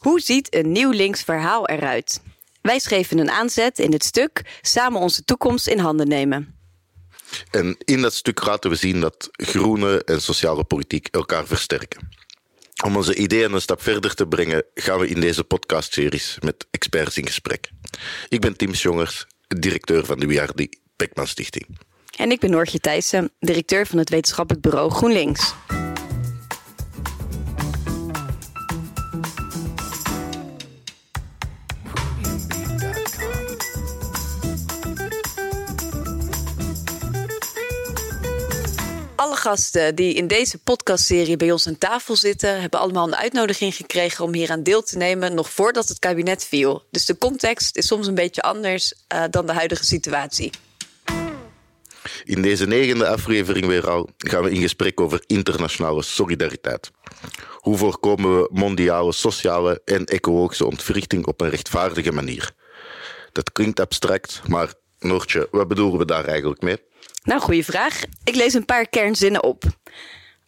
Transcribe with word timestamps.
Hoe 0.00 0.20
ziet 0.20 0.54
een 0.54 0.72
nieuw 0.72 0.90
links 0.90 1.22
verhaal 1.22 1.68
eruit? 1.68 2.20
Wij 2.62 2.78
schreven 2.78 3.18
een 3.18 3.30
aanzet 3.30 3.78
in 3.78 3.92
het 3.92 4.04
stuk 4.04 4.58
Samen 4.60 5.00
onze 5.00 5.24
toekomst 5.24 5.66
in 5.66 5.78
handen 5.78 6.08
nemen. 6.08 6.58
En 7.50 7.76
in 7.84 8.00
dat 8.00 8.14
stuk 8.14 8.46
laten 8.46 8.70
we 8.70 8.76
zien 8.76 9.00
dat 9.00 9.28
groene 9.32 10.04
en 10.04 10.22
sociale 10.22 10.64
politiek 10.64 11.08
elkaar 11.10 11.46
versterken. 11.46 12.08
Om 12.84 12.96
onze 12.96 13.14
ideeën 13.14 13.52
een 13.52 13.60
stap 13.60 13.82
verder 13.82 14.14
te 14.14 14.26
brengen, 14.26 14.64
gaan 14.74 14.98
we 14.98 15.08
in 15.08 15.20
deze 15.20 15.44
podcastseries 15.44 16.38
met 16.40 16.66
experts 16.70 17.16
in 17.16 17.26
gesprek. 17.26 17.70
Ik 18.28 18.40
ben 18.40 18.56
Tim 18.56 18.70
Jongers, 18.70 19.26
directeur 19.48 20.04
van 20.04 20.18
de 20.18 20.26
WRD 20.26 20.76
Beckman 20.96 21.26
Stichting. 21.26 21.78
En 22.16 22.30
ik 22.30 22.40
ben 22.40 22.50
Noortje 22.50 22.78
Thijssen, 22.78 23.32
directeur 23.38 23.86
van 23.86 23.98
het 23.98 24.10
wetenschappelijk 24.10 24.62
bureau 24.62 24.90
GroenLinks. 24.90 25.54
Gasten 39.40 39.94
die 39.94 40.14
in 40.14 40.26
deze 40.26 40.58
podcastserie 40.58 41.36
bij 41.36 41.52
ons 41.52 41.66
aan 41.66 41.78
tafel 41.78 42.16
zitten, 42.16 42.60
hebben 42.60 42.80
allemaal 42.80 43.06
een 43.06 43.16
uitnodiging 43.16 43.74
gekregen 43.74 44.24
om 44.24 44.34
hier 44.34 44.50
aan 44.50 44.62
deel 44.62 44.82
te 44.82 44.96
nemen, 44.96 45.34
nog 45.34 45.50
voordat 45.50 45.88
het 45.88 45.98
kabinet 45.98 46.44
viel. 46.44 46.82
Dus 46.90 47.04
de 47.04 47.18
context 47.18 47.76
is 47.76 47.86
soms 47.86 48.06
een 48.06 48.14
beetje 48.14 48.42
anders 48.42 48.94
uh, 49.14 49.24
dan 49.30 49.46
de 49.46 49.52
huidige 49.52 49.84
situatie. 49.84 50.50
In 52.24 52.42
deze 52.42 52.66
negende 52.66 53.08
aflevering 53.08 53.66
weer 53.66 53.90
al 53.90 54.08
gaan 54.18 54.42
we 54.42 54.50
in 54.50 54.60
gesprek 54.60 55.00
over 55.00 55.22
internationale 55.26 56.02
solidariteit. 56.02 56.90
Hoe 57.54 57.76
voorkomen 57.76 58.40
we 58.40 58.48
mondiale 58.52 59.12
sociale 59.12 59.82
en 59.84 60.04
ecologische 60.04 60.66
ontwrichting 60.66 61.26
op 61.26 61.40
een 61.40 61.50
rechtvaardige 61.50 62.12
manier? 62.12 62.52
Dat 63.32 63.52
klinkt 63.52 63.80
abstract, 63.80 64.40
maar 64.46 64.74
Noortje, 64.98 65.48
wat 65.50 65.68
bedoelen 65.68 65.98
we 65.98 66.04
daar 66.04 66.24
eigenlijk 66.24 66.62
mee? 66.62 66.78
Nou, 67.22 67.40
goede 67.40 67.64
vraag. 67.64 68.02
Ik 68.24 68.34
lees 68.34 68.54
een 68.54 68.64
paar 68.64 68.88
kernzinnen 68.88 69.42
op. 69.42 69.64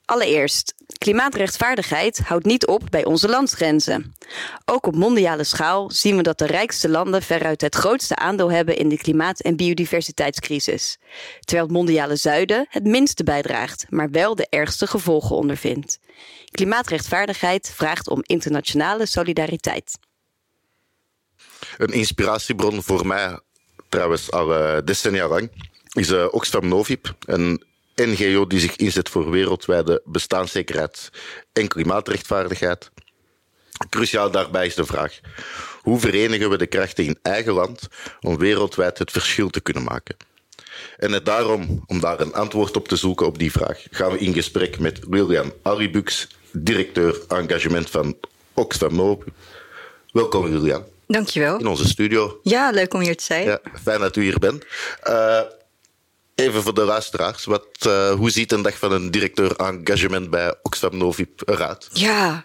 Allereerst, 0.05 0.75
klimaatrechtvaardigheid 0.99 2.19
houdt 2.19 2.45
niet 2.45 2.67
op 2.67 2.83
bij 2.91 3.05
onze 3.05 3.29
landsgrenzen. 3.29 4.15
Ook 4.65 4.87
op 4.87 4.95
mondiale 4.95 5.45
schaal 5.45 5.91
zien 5.91 6.17
we 6.17 6.23
dat 6.23 6.39
de 6.39 6.47
rijkste 6.47 6.89
landen 6.89 7.23
veruit 7.23 7.61
het 7.61 7.75
grootste 7.75 8.17
aandeel 8.17 8.51
hebben 8.51 8.77
in 8.77 8.89
de 8.89 8.97
klimaat- 8.97 9.41
en 9.41 9.57
biodiversiteitscrisis. 9.57 10.99
Terwijl 11.41 11.67
het 11.67 11.77
mondiale 11.77 12.17
zuiden 12.17 12.67
het 12.69 12.85
minste 12.85 13.25
bijdraagt, 13.25 13.87
maar 13.89 14.11
wel 14.11 14.35
de 14.35 14.47
ergste 14.51 14.87
gevolgen 14.87 15.37
ondervindt. 15.37 15.99
Klimaatrechtvaardigheid 16.51 17.73
vraagt 17.75 18.09
om 18.09 18.21
internationale 18.23 19.07
solidariteit. 19.07 19.99
Een 21.77 21.93
inspiratiebron 21.93 22.83
voor 22.83 23.07
mij, 23.07 23.41
trouwens 23.89 24.31
al 24.31 24.53
uh, 24.53 24.79
decennia 24.85 25.29
lang, 25.29 25.51
is 25.95 26.11
uh, 26.11 26.27
Oxfam 26.31 26.69
Novib, 26.69 27.15
een 27.25 27.63
NGO 27.95 28.47
die 28.47 28.61
zich 28.61 28.77
inzet 28.77 29.09
voor 29.09 29.31
wereldwijde 29.31 30.03
bestaanszekerheid 30.05 31.11
en 31.53 31.69
klimaatrechtvaardigheid. 31.69 32.91
Cruciaal 33.89 34.31
daarbij 34.31 34.67
is 34.67 34.75
de 34.75 34.85
vraag: 34.85 35.21
hoe 35.81 36.01
verenigen 36.01 36.51
we 36.51 36.59
de 36.59 36.67
krachten 36.67 37.05
in 37.05 37.19
eigen 37.23 37.53
land 37.53 37.89
om 38.21 38.39
wereldwijd 38.39 38.99
het 38.99 39.11
verschil 39.11 39.51
te 39.51 39.61
kunnen 39.61 39.83
maken? 39.83 40.17
En 40.97 41.11
net 41.11 41.25
daarom, 41.25 41.83
om 41.87 42.01
daar 42.01 42.21
een 42.21 42.35
antwoord 42.35 42.77
op 42.77 42.89
te 42.89 42.97
zoeken 42.97 43.27
op 43.27 43.39
die 43.39 43.53
vraag, 43.53 43.87
gaan 43.91 44.13
we 44.13 44.19
in 44.19 44.33
gesprek 44.33 44.79
met 44.79 45.01
William 45.09 45.53
Aribux, 45.63 46.29
directeur 46.53 47.21
engagement 47.29 47.91
van 47.91 48.17
Oxfam 48.55 48.95
Novib. 48.95 49.29
Welkom, 50.13 50.51
William. 50.51 50.85
Dankjewel. 51.07 51.59
In 51.59 51.67
onze 51.67 51.89
studio. 51.89 52.41
Ja, 52.43 52.71
leuk 52.71 52.95
om 52.95 53.01
hier 53.01 53.17
te 53.17 53.25
zijn. 53.25 53.45
Ja, 53.45 53.61
fijn 53.83 54.01
dat 54.01 54.17
u 54.17 54.23
hier 54.23 54.39
bent. 54.39 54.65
Uh, 55.09 55.41
Even 56.35 56.63
voor 56.63 56.75
de 56.75 56.85
luisteraars, 56.85 57.45
wat, 57.45 57.67
uh, 57.87 58.13
hoe 58.13 58.31
ziet 58.31 58.53
een 58.53 58.63
dag 58.63 58.79
van 58.79 58.93
een 58.93 59.11
directeur 59.11 59.57
engagement 59.57 60.31
bij 60.31 60.55
Oxfam 60.63 60.97
Novib 60.97 61.49
eruit? 61.49 61.89
Ja, 61.93 62.45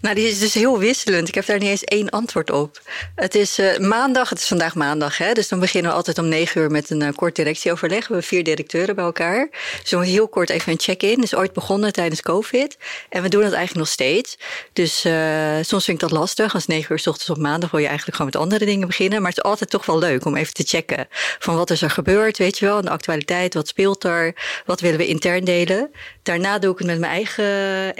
nou, 0.00 0.14
die 0.14 0.28
is 0.28 0.38
dus 0.38 0.54
heel 0.54 0.78
wisselend. 0.78 1.28
Ik 1.28 1.34
heb 1.34 1.46
daar 1.46 1.58
niet 1.58 1.68
eens 1.68 1.84
één 1.84 2.10
antwoord 2.10 2.50
op. 2.50 2.80
Het 3.14 3.34
is 3.34 3.58
uh, 3.58 3.78
maandag, 3.78 4.28
het 4.28 4.38
is 4.38 4.46
vandaag 4.46 4.74
maandag, 4.74 5.18
hè, 5.18 5.32
dus 5.32 5.48
dan 5.48 5.60
beginnen 5.60 5.90
we 5.90 5.96
altijd 5.96 6.18
om 6.18 6.28
negen 6.28 6.60
uur 6.60 6.70
met 6.70 6.90
een 6.90 7.02
uh, 7.02 7.08
kort 7.14 7.36
directieoverleg. 7.36 7.98
We 7.98 8.04
hebben 8.06 8.28
vier 8.28 8.44
directeuren 8.44 8.94
bij 8.94 9.04
elkaar. 9.04 9.48
Dus 9.82 9.90
heel 9.90 10.28
kort 10.28 10.50
even 10.50 10.72
een 10.72 10.80
check-in. 10.80 11.22
is 11.22 11.34
ooit 11.34 11.52
begonnen 11.52 11.92
tijdens 11.92 12.22
COVID. 12.22 12.76
En 13.08 13.22
we 13.22 13.28
doen 13.28 13.42
dat 13.42 13.52
eigenlijk 13.52 13.78
nog 13.78 13.88
steeds. 13.88 14.38
Dus 14.72 15.04
uh, 15.04 15.56
soms 15.62 15.84
vind 15.84 16.02
ik 16.02 16.08
dat 16.08 16.18
lastig. 16.18 16.54
Als 16.54 16.66
negen 16.66 16.92
uur 16.92 16.98
s 16.98 17.06
ochtends 17.06 17.30
op 17.30 17.38
maandag 17.38 17.70
wil 17.70 17.80
je 17.80 17.86
eigenlijk 17.86 18.16
gewoon 18.16 18.32
met 18.32 18.42
andere 18.42 18.64
dingen 18.64 18.86
beginnen. 18.86 19.22
Maar 19.22 19.30
het 19.30 19.38
is 19.38 19.50
altijd 19.50 19.70
toch 19.70 19.86
wel 19.86 19.98
leuk 19.98 20.24
om 20.24 20.36
even 20.36 20.54
te 20.54 20.64
checken 20.66 21.08
van 21.38 21.56
wat 21.56 21.70
is 21.70 21.82
er 21.82 21.90
gebeurd, 21.90 22.38
weet 22.38 22.58
je 22.58 22.64
wel, 22.64 22.80
de 22.80 22.90
actualiteit, 22.90 23.54
wat 23.54 23.68
speelt 23.68 24.04
er, 24.04 24.34
wat 24.66 24.80
willen 24.80 24.98
we 24.98 25.06
intern 25.06 25.44
delen. 25.44 25.90
Daarna 26.22 26.58
doe 26.58 26.72
ik 26.72 26.78
het 26.78 26.86
met 26.86 26.98
mijn 26.98 27.12
eigen 27.12 27.46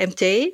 MT. 0.09 0.51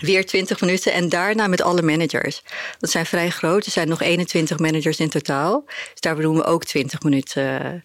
Weer 0.00 0.26
20 0.26 0.60
minuten 0.60 0.92
en 0.92 1.08
daarna 1.08 1.46
met 1.46 1.62
alle 1.62 1.82
managers. 1.82 2.42
Dat 2.78 2.90
zijn 2.90 3.06
vrij 3.06 3.30
groot. 3.30 3.66
Er 3.66 3.72
zijn 3.72 3.88
nog 3.88 4.02
21 4.02 4.58
managers 4.58 4.98
in 4.98 5.08
totaal. 5.08 5.64
Dus 5.66 6.00
daar 6.00 6.16
doen 6.16 6.36
we 6.36 6.44
ook 6.44 6.64
20 6.64 7.02
minuten 7.02 7.84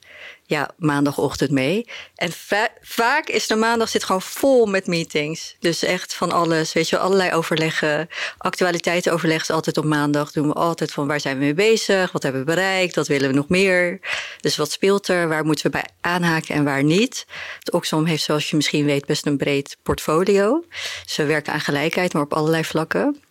ja, 0.52 0.70
maandagochtend 0.78 1.52
mee. 1.52 1.88
En 2.16 2.32
va 2.32 2.70
vaak 2.82 3.28
is 3.28 3.48
de 3.48 3.56
maandag 3.56 3.90
zit 3.90 4.04
gewoon 4.04 4.22
vol 4.22 4.66
met 4.66 4.88
meetings. 4.88 5.56
Dus 5.60 5.84
echt 5.84 6.14
van 6.14 6.32
alles, 6.32 6.74
weet 6.74 6.90
je, 6.90 6.98
allerlei 6.98 7.34
overleggen. 7.34 8.08
Actualiteitenoverleg 8.38 9.42
is 9.42 9.50
altijd 9.50 9.78
op 9.78 9.86
maandag. 9.86 10.32
Doen 10.32 10.48
we 10.48 10.54
altijd 10.54 10.92
van 10.92 11.08
waar 11.08 11.20
zijn 11.20 11.38
we 11.38 11.44
mee 11.44 11.54
bezig? 11.54 12.12
Wat 12.12 12.24
hebben 12.24 12.42
we 12.42 12.48
bereikt? 12.48 12.96
Wat 12.96 13.08
willen 13.08 13.30
we 13.30 13.36
nog 13.36 13.50
meer? 13.50 14.00
Dus 14.40 14.58
wat 14.58 14.72
speelt 14.72 15.08
er? 15.08 15.28
Waar 15.28 15.46
moeten 15.46 15.66
we 15.66 15.72
bij 15.72 15.88
aanhaken 16.02 16.56
en 16.56 16.64
waar 16.64 16.84
niet? 16.84 17.26
Het 17.60 17.72
Oxfam 17.72 18.06
heeft, 18.06 18.24
zoals 18.24 18.50
je 18.50 18.56
misschien 18.56 18.86
weet, 18.86 19.06
best 19.06 19.26
een 19.26 19.38
breed 19.38 19.78
portfolio. 19.84 20.64
Ze 21.06 21.26
werken 21.26 21.54
aan 21.54 21.60
gelijkheid, 21.60 22.14
maar 22.14 22.24
op 22.24 22.34
allerlei 22.34 22.64
vlakken. 22.64 23.22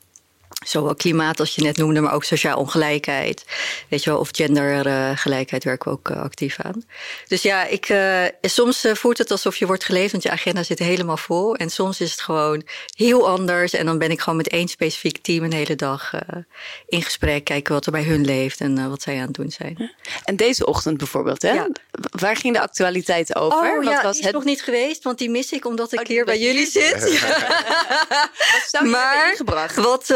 Zowel 0.67 0.95
klimaat 0.95 1.41
als 1.41 1.55
je 1.55 1.63
net 1.63 1.77
noemde, 1.77 2.01
maar 2.01 2.13
ook 2.13 2.25
sociaal 2.25 2.59
ongelijkheid. 2.59 3.45
Weet 3.89 4.05
je 4.05 4.11
wel, 4.11 4.19
of 4.19 4.29
gendergelijkheid 4.33 5.65
werken 5.65 5.91
we 5.91 5.97
ook 5.99 6.09
uh, 6.09 6.17
actief 6.17 6.57
aan. 6.61 6.85
Dus 7.29 7.43
ja, 7.43 7.65
ik, 7.65 7.89
uh, 7.89 8.25
soms 8.43 8.85
uh, 8.85 8.95
voelt 8.95 9.19
het 9.19 9.31
alsof 9.31 9.57
je 9.57 9.67
wordt 9.67 9.85
geleefd, 9.85 10.11
want 10.11 10.23
je 10.23 10.31
agenda 10.31 10.63
zit 10.63 10.79
helemaal 10.79 11.17
vol. 11.17 11.57
En 11.57 11.71
soms 11.71 12.01
is 12.01 12.11
het 12.11 12.21
gewoon 12.21 12.63
heel 12.97 13.29
anders. 13.29 13.73
En 13.73 13.87
dan 13.87 13.99
ben 13.99 14.11
ik 14.11 14.21
gewoon 14.21 14.37
met 14.37 14.49
één 14.49 14.69
specifiek 14.69 15.19
team 15.19 15.45
een 15.45 15.53
hele 15.53 15.77
dag 15.77 16.13
in 16.87 17.03
gesprek. 17.03 17.45
Kijken 17.45 17.75
wat 17.75 17.87
er 17.87 17.93
bij 17.93 18.05
hun 18.05 18.25
leeft 18.25 18.61
en 18.61 18.89
wat 18.89 19.03
zij 19.03 19.15
aan 19.17 19.27
het 19.27 19.35
doen 19.35 19.51
zijn. 19.51 19.93
En 20.25 20.37
deze 20.37 20.67
ochtend 20.67 20.97
bijvoorbeeld, 20.97 21.43
hè? 21.43 21.53
Ja. 21.53 21.69
Waar 22.11 22.37
ging 22.37 22.55
de 22.55 22.61
actualiteit 22.61 23.37
over? 23.37 23.59
Oh 23.59 23.85
wat 23.85 23.93
ja, 23.93 24.03
was 24.03 24.13
die 24.13 24.21
is 24.21 24.27
het... 24.27 24.35
nog 24.35 24.45
niet 24.45 24.63
geweest, 24.63 25.05
want 25.05 25.19
die 25.19 25.31
mis 25.31 25.53
ik 25.53 25.67
omdat 25.67 25.93
ik 25.93 26.01
oh, 26.01 26.07
hier 26.07 26.25
bij 26.25 26.39
jullie 26.39 26.71
zit. 26.71 27.01
wat 28.53 28.67
zou 28.67 28.85
je 28.85 28.91
maar, 28.91 29.33
gebracht? 29.37 29.77
Wat 29.77 30.09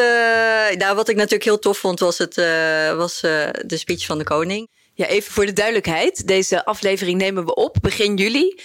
nou, 0.77 0.97
wat 0.97 1.09
ik 1.09 1.17
natuurlijk 1.17 1.45
heel 1.45 1.59
tof 1.59 1.79
vond, 1.79 2.01
was, 2.01 2.19
het, 2.19 2.37
uh, 2.37 2.97
was 2.97 3.23
uh, 3.23 3.49
de 3.67 3.77
speech 3.77 4.07
van 4.07 4.19
de 4.19 4.25
koning. 4.25 4.69
Ja, 4.95 5.07
even 5.07 5.33
voor 5.33 5.47
de 5.47 5.53
duidelijkheid. 5.53 6.27
Deze 6.27 6.65
aflevering 6.65 7.19
nemen 7.19 7.45
we 7.45 7.55
op 7.55 7.77
begin 7.81 8.17
juli. 8.17 8.61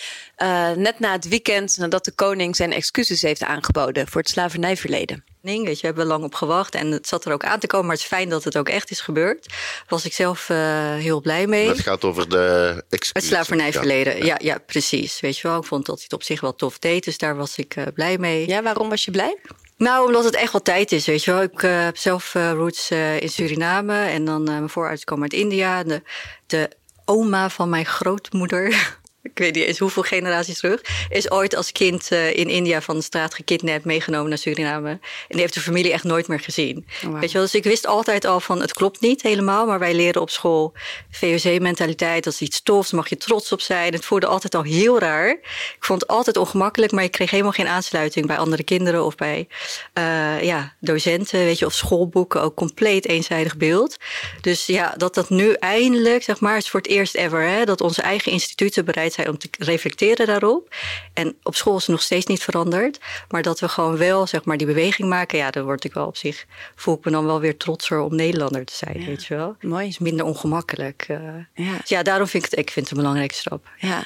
net 0.76 1.00
na 1.00 1.12
het 1.12 1.28
weekend 1.28 1.78
nadat 1.78 2.06
de 2.06 2.12
koning 2.12 2.56
zijn 2.56 2.74
excuses 2.74 3.22
heeft 3.22 3.44
aangeboden 3.44 4.08
voor 4.08 4.22
het 4.22 4.30
slavernijverleden. 4.30 5.24
Weet 5.42 5.66
je, 5.66 5.76
we 5.76 5.88
hebben 5.88 6.06
lang 6.06 6.24
op 6.24 6.34
gewacht 6.34 6.76
en 6.76 6.92
het 6.92 7.08
zat 7.08 7.26
er 7.26 7.32
ook 7.32 7.44
aan 7.44 7.60
te 7.60 7.68
komen, 7.68 7.86
maar 7.86 7.96
het 7.96 8.04
is 8.04 8.12
fijn 8.12 8.30
dat 8.30 8.44
het 8.44 8.58
ook 8.58 8.70
echt 8.70 8.92
is 8.92 9.00
gebeurd. 9.00 9.48
Daar 9.48 9.86
was 9.88 10.06
ik 10.06 10.14
zelf 10.14 10.50
uh, 10.50 10.58
heel 10.96 11.22
blij 11.22 11.48
mee. 11.48 11.68
Het 11.68 11.80
gaat 11.80 12.04
over 12.04 12.30
de 12.30 12.84
excuses. 12.90 13.30
Het 13.30 13.38
slavernijverleden, 13.38 14.18
ja. 14.18 14.26
ja. 14.26 14.38
Ja, 14.42 14.58
precies. 14.58 15.20
Weet 15.20 15.38
je 15.38 15.48
wel, 15.48 15.58
ik 15.58 15.66
vond 15.66 15.86
dat 15.86 15.96
hij 15.96 16.04
het 16.04 16.14
op 16.14 16.24
zich 16.24 16.42
wel 16.42 16.56
tof 16.56 16.80
deed, 16.80 17.04
dus 17.04 17.18
daar 17.18 17.36
was 17.36 17.58
ik 17.58 17.76
uh, 17.76 17.86
blij 17.94 18.18
mee. 18.18 18.48
Ja, 18.48 18.62
waarom 18.62 18.90
was 18.90 19.06
je 19.06 19.12
blij? 19.12 19.38
Nou, 19.80 20.06
omdat 20.06 20.24
het 20.24 20.36
echt 20.36 20.52
wel 20.52 20.62
tijd 20.62 20.92
is, 20.92 21.06
weet 21.06 21.24
je 21.24 21.32
wel. 21.32 21.42
Ik 21.42 21.62
uh, 21.62 21.84
heb 21.84 21.98
zelf 21.98 22.36
uh, 22.36 22.52
roots 22.52 22.92
uh, 22.92 23.22
in 23.22 23.30
Suriname 23.30 23.94
en 23.94 24.26
dan 24.26 24.44
mijn 24.44 24.70
voorouders 24.70 25.04
komen 25.04 25.24
uit 25.24 25.34
India. 25.34 25.84
De, 25.84 26.02
de 26.46 26.70
oma 27.06 27.50
van 27.50 27.70
mijn 27.70 27.86
grootmoeder, 27.86 28.70
ik 29.22 29.38
weet 29.38 29.56
niet 29.56 29.64
eens 29.64 29.80
hoeveel 29.80 30.04
generaties 30.04 30.60
terug, 30.60 30.82
is 31.10 31.32
ooit 31.32 31.56
als 31.56 31.72
kind 31.72 32.12
uh, 32.12 32.36
in 32.36 32.50
India 32.50 32.82
van 32.82 32.96
de 32.96 33.02
straat 33.02 33.34
gekidnapt, 33.34 33.86
meegenomen 33.86 34.30
naar 34.30 34.38
Suriname. 34.38 34.90
En 34.90 35.00
die 35.28 35.40
heeft 35.40 35.54
de 35.54 35.60
familie 35.60 35.92
echt 35.92 36.04
nooit 36.04 36.28
meer 36.28 36.40
gezien. 36.40 36.86
Oh, 37.04 37.10
wow. 37.10 37.20
Weet 37.20 37.32
je 37.32 37.38
wel? 37.38 37.44
Dus 37.44 37.56
ik 37.56 37.64
wist 37.64 37.88
altijd 37.88 38.26
al 38.26 38.40
van 38.40 38.62
het 38.62 38.74
klopt 38.74 39.02
niet 39.02 39.22
helemaal, 39.22 39.66
maar 39.66 39.80
wij 39.80 39.94
leren 39.94 40.22
op 40.22 40.30
school 40.30 40.74
VOC-mentaliteit. 41.12 42.24
Dat 42.24 42.34
is 42.34 42.42
iets 42.42 42.62
tofs, 42.62 42.92
mag 42.92 43.10
je 43.10 43.18
trots 43.18 43.52
op 43.52 43.62
zijn. 43.62 43.94
Het 43.94 44.06
voelde 44.06 44.28
altijd 44.28 44.56
al 44.56 44.64
heel 44.64 45.00
raar. 45.00 45.30
Ik 45.30 45.78
vond 45.80 46.02
het 46.02 46.10
altijd 46.10 46.38
ongemakkelijk, 46.38 46.92
maar 46.92 47.04
ik 47.04 47.12
kreeg 47.12 47.32
helemaal 47.32 47.52
geen 47.52 47.68
aansluiting 47.68 48.28
bij 48.28 48.38
andere 48.38 48.64
kinderen 48.64 49.06
of 49.06 49.16
bij 49.16 49.48
uh, 49.94 50.44
ja, 50.44 50.74
docenten, 50.80 51.40
weet 51.40 51.60
je, 51.60 51.66
of 51.66 51.74
schoolboeken. 51.74 52.42
Ook 52.42 52.56
compleet 52.56 53.08
eenzijdig 53.08 53.58
beeld. 53.58 53.98
Dus 54.42 54.66
ja, 54.66 54.94
dat 54.98 55.14
dat 55.14 55.30
nu 55.30 55.54
eindelijk, 55.54 56.24
zeg 56.24 56.40
maar, 56.40 56.58
is 56.58 56.70
voor 56.70 56.80
het 56.80 56.90
eerst 56.90 57.16
ever, 57.16 57.42
hè, 57.42 57.66
dat 57.66 57.82
onze 57.82 58.02
eigen 58.02 58.32
instituten 58.32 58.86
bereid 58.86 59.09
tijd 59.10 59.14
zijn 59.14 59.30
om 59.30 59.38
te 59.38 59.50
reflecteren 59.72 60.28
daarop. 60.28 60.76
En 61.14 61.38
op 61.44 61.56
school 61.56 61.76
is 61.76 61.82
het 61.82 61.92
nog 61.92 62.02
steeds 62.02 62.26
niet 62.26 62.44
veranderd. 62.44 63.00
Maar 63.30 63.42
dat 63.42 63.60
we 63.60 63.68
gewoon 63.68 63.98
wel 63.98 64.28
zeg 64.28 64.46
maar, 64.46 64.58
die 64.58 64.68
beweging 64.68 65.10
maken. 65.10 65.38
Ja, 65.38 65.52
dan 65.52 65.64
word 65.64 65.84
ik 65.84 65.94
wel 65.94 66.06
op 66.06 66.18
zich. 66.18 66.46
Voel 66.76 66.96
ik 66.96 67.06
me 67.06 67.12
dan 67.12 67.26
wel 67.26 67.40
weer 67.40 67.58
trotser 67.58 68.00
om 68.00 68.16
Nederlander 68.16 68.66
te 68.66 68.76
zijn. 68.76 69.06
Weet 69.06 69.26
je 69.26 69.36
wel? 69.36 69.56
Mooi. 69.62 69.84
Het 69.84 69.92
is 69.92 70.00
minder 70.00 70.26
ongemakkelijk. 70.26 71.06
Uh, 71.08 71.18
ja. 71.54 71.78
Dus 71.80 71.90
ja, 71.90 72.04
daarom 72.04 72.28
vind 72.28 72.44
ik 72.44 72.50
het, 72.50 72.60
ik 72.60 72.72
vind 72.72 72.86
het 72.86 72.98
een 72.98 73.02
belangrijke 73.04 73.36
stap. 73.36 73.68
Ja. 73.78 74.04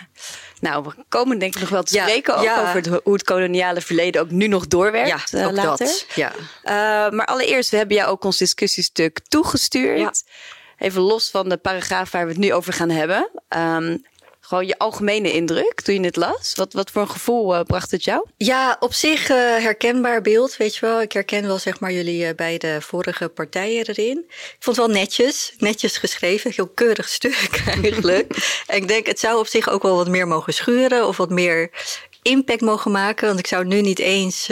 Nou, 0.59 0.83
we 0.83 1.03
komen 1.09 1.39
denk 1.39 1.53
ik 1.53 1.59
nog 1.61 1.69
wel 1.69 1.83
te 1.83 1.93
spreken 1.93 2.35
ook 2.35 2.59
over 2.59 2.75
het, 2.75 2.87
hoe 3.03 3.13
het 3.13 3.23
koloniale 3.23 3.81
verleden 3.81 4.21
ook 4.21 4.29
nu 4.29 4.47
nog 4.47 4.67
doorwerkt 4.67 5.29
ja, 5.29 5.47
uh, 5.47 5.51
later. 5.51 5.85
Dat. 5.85 6.05
Ja. 6.15 6.31
Uh, 6.35 7.17
maar 7.17 7.25
allereerst, 7.25 7.69
we 7.69 7.77
hebben 7.77 7.95
jou 7.95 8.09
ook 8.09 8.23
ons 8.23 8.37
discussiestuk 8.37 9.19
toegestuurd. 9.27 10.23
Even 10.77 11.01
los 11.01 11.29
van 11.29 11.49
de 11.49 11.57
paragraaf 11.57 12.11
waar 12.11 12.23
we 12.23 12.31
het 12.31 12.39
nu 12.39 12.53
over 12.53 12.73
gaan 12.73 12.89
hebben. 12.89 13.29
Um, 13.49 14.05
gewoon 14.45 14.65
je 14.65 14.77
algemene 14.77 15.31
indruk 15.31 15.81
toen 15.81 15.95
je 15.95 16.01
het 16.01 16.15
las. 16.15 16.53
Wat, 16.55 16.73
wat 16.73 16.91
voor 16.91 17.01
een 17.01 17.09
gevoel 17.09 17.55
uh, 17.55 17.61
bracht 17.61 17.91
het 17.91 18.03
jou? 18.03 18.25
Ja, 18.37 18.77
op 18.79 18.93
zich 18.93 19.29
uh, 19.29 19.37
herkenbaar 19.37 20.21
beeld, 20.21 20.57
weet 20.57 20.75
je 20.75 20.85
wel. 20.85 21.01
Ik 21.01 21.11
herken 21.11 21.47
wel 21.47 21.59
zeg 21.59 21.79
maar 21.79 21.91
jullie 21.91 22.25
uh, 22.25 22.29
beide 22.35 22.81
vorige 22.81 23.29
partijen 23.29 23.87
erin. 23.87 24.25
Ik 24.27 24.55
vond 24.59 24.77
het 24.77 24.85
wel 24.85 24.95
netjes, 24.95 25.53
netjes 25.57 25.97
geschreven. 25.97 26.51
Heel 26.55 26.67
keurig 26.67 27.09
stuk 27.09 27.61
eigenlijk. 27.81 28.61
en 28.67 28.75
ik 28.75 28.87
denk, 28.87 29.05
het 29.05 29.19
zou 29.19 29.39
op 29.39 29.47
zich 29.47 29.69
ook 29.69 29.83
wel 29.83 29.95
wat 29.95 30.07
meer 30.07 30.27
mogen 30.27 30.53
schuren 30.53 31.07
of 31.07 31.17
wat 31.17 31.29
meer 31.29 31.69
impact 32.21 32.61
mogen 32.61 32.91
maken. 32.91 33.27
Want 33.27 33.39
ik 33.39 33.47
zou 33.47 33.65
nu 33.65 33.81
niet 33.81 33.99
eens 33.99 34.49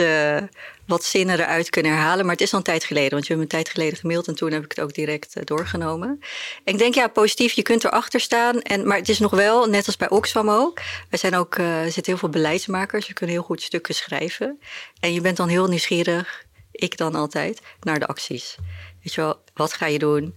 wat 0.92 1.04
zinnen 1.04 1.40
eruit 1.40 1.70
kunnen 1.70 1.92
herhalen. 1.92 2.24
Maar 2.24 2.34
het 2.34 2.44
is 2.44 2.52
al 2.52 2.58
een 2.58 2.64
tijd 2.64 2.84
geleden, 2.84 3.10
want 3.10 3.26
je 3.26 3.32
hebt 3.32 3.44
een 3.44 3.58
tijd 3.58 3.68
geleden 3.68 3.98
gemaild 3.98 4.28
en 4.28 4.34
toen 4.34 4.52
heb 4.52 4.64
ik 4.64 4.70
het 4.70 4.80
ook 4.80 4.94
direct 4.94 5.36
uh, 5.36 5.42
doorgenomen. 5.44 6.20
Ik 6.64 6.78
denk 6.78 6.94
ja, 6.94 7.08
positief, 7.08 7.52
je 7.52 7.62
kunt 7.62 7.84
erachter 7.84 8.20
staan. 8.20 8.60
En, 8.60 8.86
maar 8.86 8.96
het 8.96 9.08
is 9.08 9.18
nog 9.18 9.30
wel, 9.30 9.66
net 9.66 9.86
als 9.86 9.96
bij 9.96 10.10
Oxfam 10.10 10.50
ook. 10.50 10.80
Wij 11.10 11.18
zijn 11.18 11.34
ook, 11.34 11.56
uh, 11.56 11.84
er 11.84 11.92
zitten 11.92 12.12
heel 12.12 12.16
veel 12.16 12.28
beleidsmakers, 12.28 13.06
je 13.06 13.12
kunnen 13.12 13.34
heel 13.34 13.44
goed 13.44 13.62
stukken 13.62 13.94
schrijven. 13.94 14.58
En 15.00 15.12
je 15.12 15.20
bent 15.20 15.36
dan 15.36 15.48
heel 15.48 15.68
nieuwsgierig, 15.68 16.44
ik 16.70 16.96
dan 16.96 17.14
altijd, 17.14 17.60
naar 17.80 17.98
de 17.98 18.06
acties. 18.06 18.56
Weet 19.02 19.14
je 19.14 19.20
wel, 19.20 19.42
wat 19.54 19.72
ga 19.72 19.86
je 19.86 19.98
doen? 19.98 20.36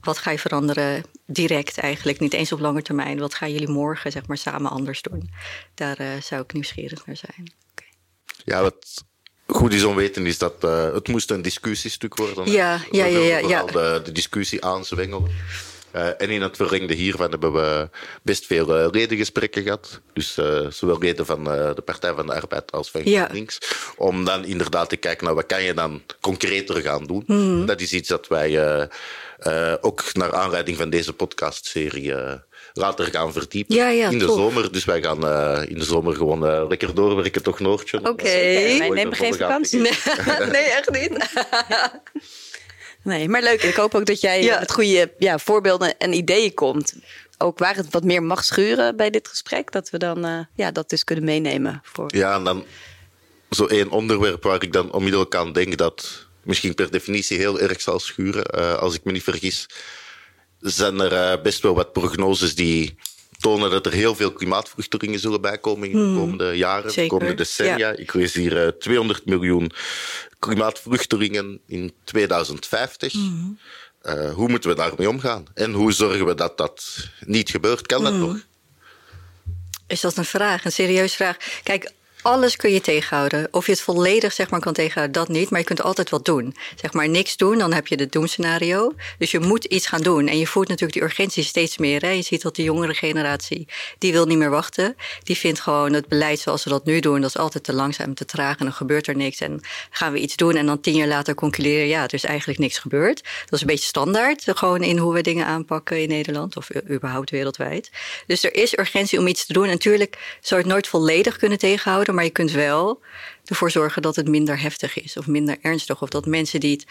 Wat 0.00 0.18
ga 0.18 0.30
je 0.30 0.38
veranderen? 0.38 1.02
Direct 1.26 1.78
eigenlijk, 1.78 2.18
niet 2.18 2.34
eens 2.34 2.52
op 2.52 2.60
lange 2.60 2.82
termijn. 2.82 3.18
Wat 3.18 3.34
gaan 3.34 3.52
jullie 3.52 3.68
morgen 3.68 4.12
zeg 4.12 4.26
maar 4.26 4.36
samen 4.36 4.70
anders 4.70 5.02
doen? 5.02 5.30
Daar 5.74 6.00
uh, 6.00 6.20
zou 6.20 6.42
ik 6.42 6.52
nieuwsgierig 6.52 7.06
naar 7.06 7.16
zijn. 7.16 7.52
Ja, 8.44 8.62
wat 8.62 9.04
goed 9.56 9.72
is 9.72 9.84
om 9.84 9.94
weten 9.94 10.26
is 10.26 10.38
dat 10.38 10.54
uh, 10.64 10.92
het 10.92 11.08
moest 11.08 11.30
een 11.30 11.42
discussiestuk 11.42 12.16
worden. 12.16 12.50
Ja, 12.50 12.80
ja, 12.90 13.04
ja. 13.04 13.18
ja, 13.18 13.38
ja. 13.38 13.64
De, 13.64 14.00
de 14.04 14.12
discussie 14.12 14.64
aanzwengelen. 14.64 15.30
Uh, 15.94 16.06
en 16.06 16.30
in 16.30 16.42
het 16.42 16.56
verlengde 16.56 16.94
hiervan 16.94 17.30
hebben 17.30 17.52
we 17.52 17.88
best 18.22 18.46
veel 18.46 18.80
uh, 18.80 18.90
ledengesprekken 18.90 19.62
gehad. 19.62 20.00
Dus 20.12 20.38
zowel 20.68 20.98
leden 20.98 21.26
van 21.26 21.44
de 21.44 21.82
Partij 21.84 22.14
van 22.14 22.26
de 22.26 22.34
Arbeid 22.34 22.72
als 22.72 22.90
van. 22.90 23.00
Ja. 23.04 23.30
Om 23.96 24.24
dan 24.24 24.44
inderdaad 24.44 24.88
te 24.88 24.96
kijken 24.96 25.24
naar 25.24 25.34
wat 25.34 25.46
kan 25.46 25.62
je 25.62 25.74
dan 25.74 26.02
concreter 26.20 26.80
gaan 26.80 27.04
doen. 27.06 27.22
Mm. 27.26 27.66
Dat 27.66 27.80
is 27.80 27.92
iets 27.92 28.08
dat 28.08 28.28
wij 28.28 28.88
ook 29.80 30.04
naar 30.12 30.34
aanleiding 30.34 30.76
van 30.76 30.90
deze 30.90 31.12
podcastserie 31.12 32.12
later 32.78 33.06
gaan 33.06 33.32
verdiepen 33.32 33.74
ja, 33.74 33.88
ja, 33.88 34.08
in 34.08 34.18
de 34.18 34.24
tof. 34.24 34.36
zomer. 34.36 34.72
Dus 34.72 34.84
wij 34.84 35.02
gaan 35.02 35.24
uh, 35.24 35.70
in 35.70 35.78
de 35.78 35.84
zomer 35.84 36.14
gewoon 36.14 36.44
uh, 36.44 36.68
lekker 36.68 36.94
doorwerken, 36.94 37.42
toch 37.42 37.60
Noortje. 37.60 37.98
Oké. 37.98 38.08
Okay. 38.08 38.78
Wij 38.78 38.88
nemen 38.88 39.16
geen 39.16 39.34
vakantie. 39.34 39.80
Nee, 39.80 39.92
nee, 40.50 40.64
echt 40.64 40.90
niet. 40.90 41.34
nee, 43.12 43.28
maar 43.28 43.42
leuk. 43.42 43.62
Ik 43.62 43.74
hoop 43.74 43.94
ook 43.94 44.06
dat 44.06 44.20
jij 44.20 44.42
ja. 44.42 44.58
met 44.58 44.72
goede 44.72 45.12
ja, 45.18 45.38
voorbeelden 45.38 45.98
en 45.98 46.12
ideeën 46.12 46.54
komt. 46.54 46.94
Ook 47.38 47.58
waar 47.58 47.76
het 47.76 47.86
wat 47.90 48.04
meer 48.04 48.22
mag 48.22 48.44
schuren 48.44 48.96
bij 48.96 49.10
dit 49.10 49.28
gesprek. 49.28 49.72
Dat 49.72 49.90
we 49.90 49.98
dan 49.98 50.26
uh, 50.26 50.38
ja, 50.54 50.70
dat 50.70 50.90
dus 50.90 51.04
kunnen 51.04 51.24
meenemen. 51.24 51.80
Voor... 51.84 52.16
Ja, 52.16 52.34
en 52.34 52.44
dan 52.44 52.64
zo 53.50 53.66
één 53.66 53.90
onderwerp 53.90 54.42
waar 54.42 54.62
ik 54.62 54.72
dan 54.72 54.92
onmiddellijk 54.92 55.34
aan 55.34 55.52
denk 55.52 55.76
dat 55.76 56.26
misschien 56.42 56.74
per 56.74 56.90
definitie 56.90 57.38
heel 57.38 57.60
erg 57.60 57.80
zal 57.80 57.98
schuren, 57.98 58.80
als 58.80 58.94
ik 58.94 59.04
me 59.04 59.12
niet 59.12 59.22
vergis 59.22 59.66
zijn 60.60 61.00
er 61.00 61.12
uh, 61.36 61.42
best 61.42 61.62
wel 61.62 61.74
wat 61.74 61.92
prognoses 61.92 62.54
die 62.54 62.96
tonen 63.38 63.70
dat 63.70 63.86
er 63.86 63.92
heel 63.92 64.14
veel 64.14 64.32
klimaatvluchtelingen 64.32 65.20
zullen 65.20 65.40
bijkomen 65.40 65.90
in 65.90 65.96
de 65.96 66.02
Hmm. 66.02 66.16
komende 66.18 66.52
jaren, 66.56 66.90
Zeker. 66.90 67.02
de 67.02 67.08
komende 67.08 67.34
decennia. 67.34 67.76
Ja. 67.76 67.96
Ik 67.96 68.14
lees 68.14 68.34
hier 68.34 68.64
uh, 68.64 68.68
200 68.68 69.26
miljoen 69.26 69.70
klimaatvluchtelingen 70.38 71.60
in 71.66 71.92
2050. 72.04 73.12
Hmm. 73.12 73.58
Uh, 74.02 74.32
hoe 74.32 74.48
moeten 74.48 74.70
we 74.70 74.76
daarmee 74.76 75.08
omgaan? 75.08 75.44
En 75.54 75.72
hoe 75.72 75.92
zorgen 75.92 76.26
we 76.26 76.34
dat 76.34 76.56
dat 76.58 77.08
niet 77.20 77.50
gebeurt? 77.50 77.86
Kan 77.86 78.02
dat 78.02 78.12
Hmm. 78.12 78.20
nog? 78.20 78.36
Is 79.86 80.00
dat 80.00 80.16
een 80.16 80.24
vraag, 80.24 80.64
een 80.64 80.72
serieuze 80.72 81.14
vraag? 81.16 81.36
Kijk, 81.62 81.92
alles 82.22 82.56
kun 82.56 82.72
je 82.72 82.80
tegenhouden. 82.80 83.48
Of 83.50 83.66
je 83.66 83.72
het 83.72 83.80
volledig 83.80 84.32
zeg 84.32 84.50
maar, 84.50 84.60
kan 84.60 84.72
tegenhouden, 84.72 85.12
dat 85.12 85.28
niet. 85.28 85.50
Maar 85.50 85.60
je 85.60 85.66
kunt 85.66 85.82
altijd 85.82 86.10
wat 86.10 86.24
doen. 86.24 86.56
Zeg 86.80 86.92
maar 86.92 87.08
niks 87.08 87.36
doen, 87.36 87.58
dan 87.58 87.72
heb 87.72 87.86
je 87.86 87.94
het 87.94 88.12
doemscenario. 88.12 88.92
Dus 89.18 89.30
je 89.30 89.38
moet 89.38 89.64
iets 89.64 89.86
gaan 89.86 90.00
doen. 90.00 90.28
En 90.28 90.38
je 90.38 90.46
voert 90.46 90.68
natuurlijk 90.68 90.98
die 90.98 91.08
urgentie 91.08 91.42
steeds 91.42 91.78
meer. 91.78 92.00
Hè? 92.00 92.10
Je 92.10 92.22
ziet 92.22 92.42
dat 92.42 92.56
de 92.56 92.62
jongere 92.62 92.94
generatie, 92.94 93.68
die 93.98 94.12
wil 94.12 94.26
niet 94.26 94.38
meer 94.38 94.50
wachten. 94.50 94.96
Die 95.22 95.36
vindt 95.36 95.60
gewoon 95.60 95.92
het 95.92 96.08
beleid 96.08 96.40
zoals 96.40 96.64
we 96.64 96.70
dat 96.70 96.84
nu 96.84 97.00
doen... 97.00 97.20
dat 97.20 97.30
is 97.30 97.36
altijd 97.36 97.64
te 97.64 97.72
langzaam, 97.72 98.14
te 98.14 98.24
traag 98.24 98.58
en 98.58 98.64
dan 98.64 98.74
gebeurt 98.74 99.06
er 99.06 99.16
niks. 99.16 99.40
En 99.40 99.60
gaan 99.90 100.12
we 100.12 100.18
iets 100.18 100.36
doen 100.36 100.56
en 100.56 100.66
dan 100.66 100.80
tien 100.80 100.94
jaar 100.94 101.08
later 101.08 101.34
concluderen... 101.34 101.86
ja, 101.86 102.02
er 102.02 102.14
is 102.14 102.24
eigenlijk 102.24 102.58
niks 102.58 102.78
gebeurd. 102.78 103.22
Dat 103.22 103.52
is 103.52 103.60
een 103.60 103.66
beetje 103.66 103.86
standaard, 103.86 104.44
gewoon 104.44 104.82
in 104.82 104.98
hoe 104.98 105.14
we 105.14 105.20
dingen 105.20 105.46
aanpakken 105.46 106.02
in 106.02 106.08
Nederland... 106.08 106.56
of 106.56 106.68
überhaupt 106.90 107.30
wereldwijd. 107.30 107.90
Dus 108.26 108.44
er 108.44 108.54
is 108.54 108.78
urgentie 108.78 109.18
om 109.18 109.26
iets 109.26 109.46
te 109.46 109.52
doen. 109.52 109.64
En 109.64 109.70
natuurlijk 109.70 110.38
zou 110.40 110.60
je 110.60 110.66
het 110.66 110.74
nooit 110.74 110.88
volledig 110.88 111.36
kunnen 111.36 111.58
tegenhouden... 111.58 112.07
maar 112.14 112.24
je 112.24 112.30
kunt 112.30 112.50
wel 112.50 113.00
ervoor 113.44 113.70
zorgen 113.70 114.02
dat 114.02 114.16
het 114.16 114.28
minder 114.28 114.60
heftig 114.60 115.02
is 115.02 115.16
of 115.16 115.26
minder 115.26 115.56
ernstig. 115.62 116.02
Of 116.02 116.08
dat 116.08 116.26
mensen 116.26 116.60
die 116.60 116.72
het 116.72 116.86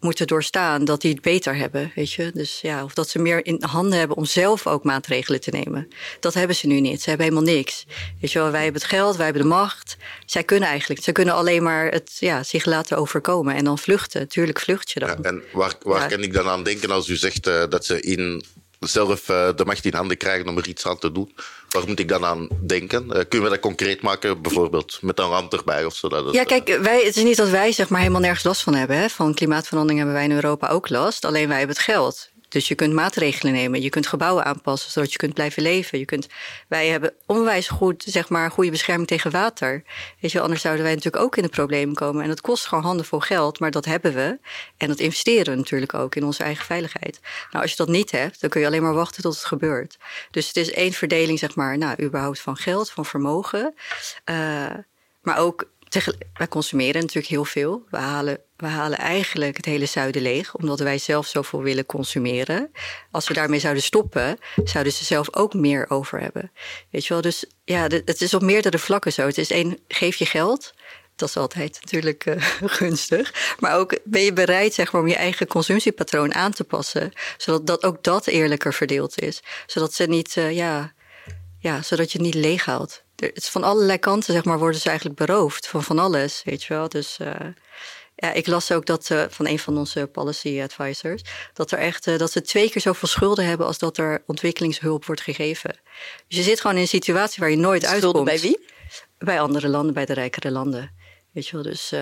moeten 0.00 0.26
doorstaan, 0.26 0.84
dat 0.84 1.00
die 1.00 1.12
het 1.12 1.22
beter 1.22 1.56
hebben. 1.56 1.92
Weet 1.94 2.12
je? 2.12 2.30
Dus 2.34 2.60
ja, 2.60 2.84
of 2.84 2.94
dat 2.94 3.08
ze 3.08 3.18
meer 3.18 3.46
in 3.46 3.62
handen 3.66 3.98
hebben 3.98 4.16
om 4.16 4.24
zelf 4.24 4.66
ook 4.66 4.84
maatregelen 4.84 5.40
te 5.40 5.50
nemen. 5.50 5.88
Dat 6.20 6.34
hebben 6.34 6.56
ze 6.56 6.66
nu 6.66 6.80
niet. 6.80 7.02
Ze 7.02 7.08
hebben 7.08 7.26
helemaal 7.28 7.54
niks. 7.54 7.86
Weet 8.20 8.32
je 8.32 8.38
wel, 8.38 8.50
wij 8.50 8.62
hebben 8.62 8.80
het 8.80 8.90
geld, 8.90 9.16
wij 9.16 9.24
hebben 9.24 9.42
de 9.42 9.48
macht. 9.48 9.96
Zij 10.26 10.44
kunnen 10.44 10.68
eigenlijk, 10.68 11.02
ze 11.02 11.12
kunnen 11.12 11.34
alleen 11.34 11.62
maar 11.62 11.86
het, 11.90 12.16
ja, 12.18 12.42
zich 12.42 12.64
laten 12.64 12.96
overkomen 12.96 13.54
en 13.54 13.64
dan 13.64 13.78
vluchten. 13.78 14.28
Tuurlijk 14.28 14.60
vlucht 14.60 14.90
je 14.90 15.00
dan. 15.00 15.08
Ja, 15.08 15.16
en 15.22 15.42
waar, 15.52 15.74
waar 15.82 16.00
Ja. 16.00 16.06
kan 16.06 16.22
ik 16.22 16.32
dan 16.32 16.48
aan 16.48 16.62
denken 16.62 16.90
als 16.90 17.08
u 17.08 17.16
zegt 17.16 17.46
uh, 17.46 17.64
dat 17.68 17.84
ze 17.84 18.00
in 18.00 18.44
zelf 18.80 19.28
uh, 19.28 19.48
de 19.56 19.64
macht 19.64 19.84
in 19.84 19.94
handen 19.94 20.16
krijgen 20.16 20.48
om 20.48 20.58
er 20.58 20.68
iets 20.68 20.86
aan 20.86 20.98
te 20.98 21.12
doen? 21.12 21.34
Waar 21.68 21.86
moet 21.86 21.98
ik 21.98 22.08
dan 22.08 22.24
aan 22.24 22.48
denken? 22.66 23.04
Uh, 23.04 23.10
kunnen 23.28 23.42
we 23.42 23.54
dat 23.54 23.60
concreet 23.60 24.02
maken, 24.02 24.42
bijvoorbeeld 24.42 24.98
met 25.02 25.18
een 25.18 25.28
rand 25.28 25.52
erbij 25.52 25.84
of 25.84 25.94
zo? 25.94 26.08
Dat 26.08 26.24
het, 26.24 26.34
Ja, 26.34 26.44
kijk, 26.44 26.78
wij, 26.82 27.04
het 27.04 27.16
is 27.16 27.22
niet 27.22 27.36
dat 27.36 27.48
wij 27.48 27.72
zeg 27.72 27.88
maar 27.88 28.00
helemaal 28.00 28.20
nergens 28.20 28.44
last 28.44 28.62
van 28.62 28.74
hebben. 28.74 28.96
Hè. 28.96 29.08
Van 29.08 29.34
klimaatverandering 29.34 29.98
hebben 29.98 30.16
wij 30.16 30.28
in 30.28 30.34
Europa 30.34 30.68
ook 30.68 30.88
last. 30.88 31.24
Alleen 31.24 31.48
wij 31.48 31.58
hebben 31.58 31.76
het 31.76 31.84
geld. 31.84 32.30
Dus 32.48 32.68
je 32.68 32.74
kunt 32.74 32.92
maatregelen 32.92 33.52
nemen. 33.52 33.82
Je 33.82 33.88
kunt 33.88 34.06
gebouwen 34.06 34.44
aanpassen 34.44 34.90
zodat 34.90 35.12
je 35.12 35.18
kunt 35.18 35.34
blijven 35.34 35.62
leven. 35.62 35.98
Je 35.98 36.04
kunt, 36.04 36.26
wij 36.68 36.88
hebben 36.88 37.12
onwijs 37.26 37.68
goed, 37.68 38.04
zeg 38.06 38.28
maar, 38.28 38.50
goede 38.50 38.70
bescherming 38.70 39.08
tegen 39.08 39.30
water. 39.30 39.82
Weet 40.20 40.32
je, 40.32 40.40
anders 40.40 40.60
zouden 40.60 40.84
wij 40.84 40.94
natuurlijk 40.94 41.24
ook 41.24 41.36
in 41.36 41.42
de 41.42 41.48
problemen 41.48 41.94
komen. 41.94 42.22
En 42.22 42.28
dat 42.28 42.40
kost 42.40 42.66
gewoon 42.66 42.84
handenvol 42.84 43.20
geld, 43.20 43.60
maar 43.60 43.70
dat 43.70 43.84
hebben 43.84 44.14
we. 44.14 44.38
En 44.76 44.88
dat 44.88 44.98
investeren 44.98 45.52
we 45.52 45.58
natuurlijk 45.58 45.94
ook 45.94 46.14
in 46.14 46.24
onze 46.24 46.42
eigen 46.42 46.64
veiligheid. 46.64 47.20
Nou, 47.50 47.62
als 47.62 47.70
je 47.70 47.76
dat 47.76 47.88
niet 47.88 48.10
hebt, 48.10 48.40
dan 48.40 48.50
kun 48.50 48.60
je 48.60 48.66
alleen 48.66 48.82
maar 48.82 48.94
wachten 48.94 49.22
tot 49.22 49.34
het 49.34 49.44
gebeurt. 49.44 49.98
Dus 50.30 50.46
het 50.46 50.56
is 50.56 50.70
één 50.72 50.92
verdeling, 50.92 51.38
zeg 51.38 51.54
maar, 51.54 51.78
nou, 51.78 52.02
überhaupt 52.02 52.40
van 52.40 52.56
geld, 52.56 52.90
van 52.90 53.04
vermogen. 53.04 53.74
Uh, 54.24 54.66
maar 55.22 55.38
ook 55.38 55.68
wij 56.34 56.48
consumeren 56.48 57.00
natuurlijk 57.00 57.26
heel 57.26 57.44
veel. 57.44 57.82
We 57.90 57.96
halen, 57.96 58.40
we 58.56 58.66
halen 58.66 58.98
eigenlijk 58.98 59.56
het 59.56 59.64
hele 59.64 59.86
zuiden 59.86 60.22
leeg, 60.22 60.54
omdat 60.54 60.80
wij 60.80 60.98
zelf 60.98 61.26
zoveel 61.26 61.62
willen 61.62 61.86
consumeren. 61.86 62.70
Als 63.10 63.28
we 63.28 63.34
daarmee 63.34 63.60
zouden 63.60 63.82
stoppen, 63.82 64.38
zouden 64.64 64.92
ze 64.92 65.04
zelf 65.04 65.36
ook 65.36 65.54
meer 65.54 65.90
over 65.90 66.20
hebben. 66.20 66.52
Weet 66.90 67.06
je 67.06 67.12
wel, 67.12 67.22
dus 67.22 67.44
ja, 67.64 67.82
het 68.04 68.20
is 68.20 68.34
op 68.34 68.42
meerdere 68.42 68.78
vlakken 68.78 69.12
zo. 69.12 69.26
Het 69.26 69.38
is 69.38 69.50
één, 69.50 69.78
geef 69.88 70.16
je 70.16 70.26
geld. 70.26 70.74
Dat 71.16 71.28
is 71.28 71.36
altijd 71.36 71.78
natuurlijk 71.80 72.26
uh, 72.26 72.34
gunstig. 72.78 73.54
Maar 73.58 73.76
ook 73.76 73.98
ben 74.04 74.22
je 74.22 74.32
bereid 74.32 74.74
zeg 74.74 74.92
maar, 74.92 75.02
om 75.02 75.08
je 75.08 75.16
eigen 75.16 75.46
consumptiepatroon 75.46 76.34
aan 76.34 76.52
te 76.52 76.64
passen. 76.64 77.12
Zodat 77.36 77.66
dat 77.66 77.84
ook 77.84 78.02
dat 78.02 78.26
eerlijker 78.26 78.74
verdeeld 78.74 79.20
is. 79.20 79.42
Zodat 79.66 79.94
ze 79.94 80.04
niet, 80.04 80.36
uh, 80.36 80.52
ja, 80.52 80.92
ja, 81.58 81.82
zodat 81.82 82.12
je 82.12 82.18
het 82.18 82.26
niet 82.26 82.44
leeg 82.44 82.64
haalt 82.64 83.06
het 83.20 83.36
is 83.36 83.48
van 83.48 83.62
allerlei 83.62 83.98
kanten, 83.98 84.32
zeg 84.32 84.44
maar, 84.44 84.58
worden 84.58 84.80
ze 84.80 84.88
eigenlijk 84.88 85.18
beroofd 85.18 85.68
van 85.68 85.82
van 85.82 85.98
alles, 85.98 86.42
weet 86.44 86.62
je 86.62 86.74
wel. 86.74 86.88
Dus 86.88 87.18
uh, 87.20 87.34
ja, 88.14 88.32
ik 88.32 88.46
las 88.46 88.72
ook 88.72 88.86
dat 88.86 89.10
uh, 89.10 89.24
van 89.28 89.46
een 89.46 89.58
van 89.58 89.78
onze 89.78 90.06
policy 90.06 90.60
advisors 90.62 91.22
dat 91.52 91.70
er 91.70 91.78
echt 91.78 92.06
uh, 92.06 92.18
dat 92.18 92.32
ze 92.32 92.40
twee 92.40 92.70
keer 92.70 92.80
zoveel 92.80 93.08
schulden 93.08 93.44
hebben 93.44 93.66
als 93.66 93.78
dat 93.78 93.98
er 93.98 94.22
ontwikkelingshulp 94.26 95.04
wordt 95.04 95.20
gegeven. 95.20 95.80
Dus 96.28 96.38
je 96.38 96.42
zit 96.42 96.60
gewoon 96.60 96.76
in 96.76 96.82
een 96.82 96.88
situatie 96.88 97.40
waar 97.40 97.50
je 97.50 97.56
nooit 97.56 97.82
schulden 97.82 98.04
uitkomt. 98.04 98.24
bij 98.24 98.40
wie? 98.40 98.66
Bij 99.18 99.40
andere 99.40 99.68
landen, 99.68 99.94
bij 99.94 100.06
de 100.06 100.14
rijkere 100.14 100.50
landen, 100.50 100.90
weet 101.32 101.46
je 101.46 101.52
wel. 101.52 101.62
Dus 101.62 101.92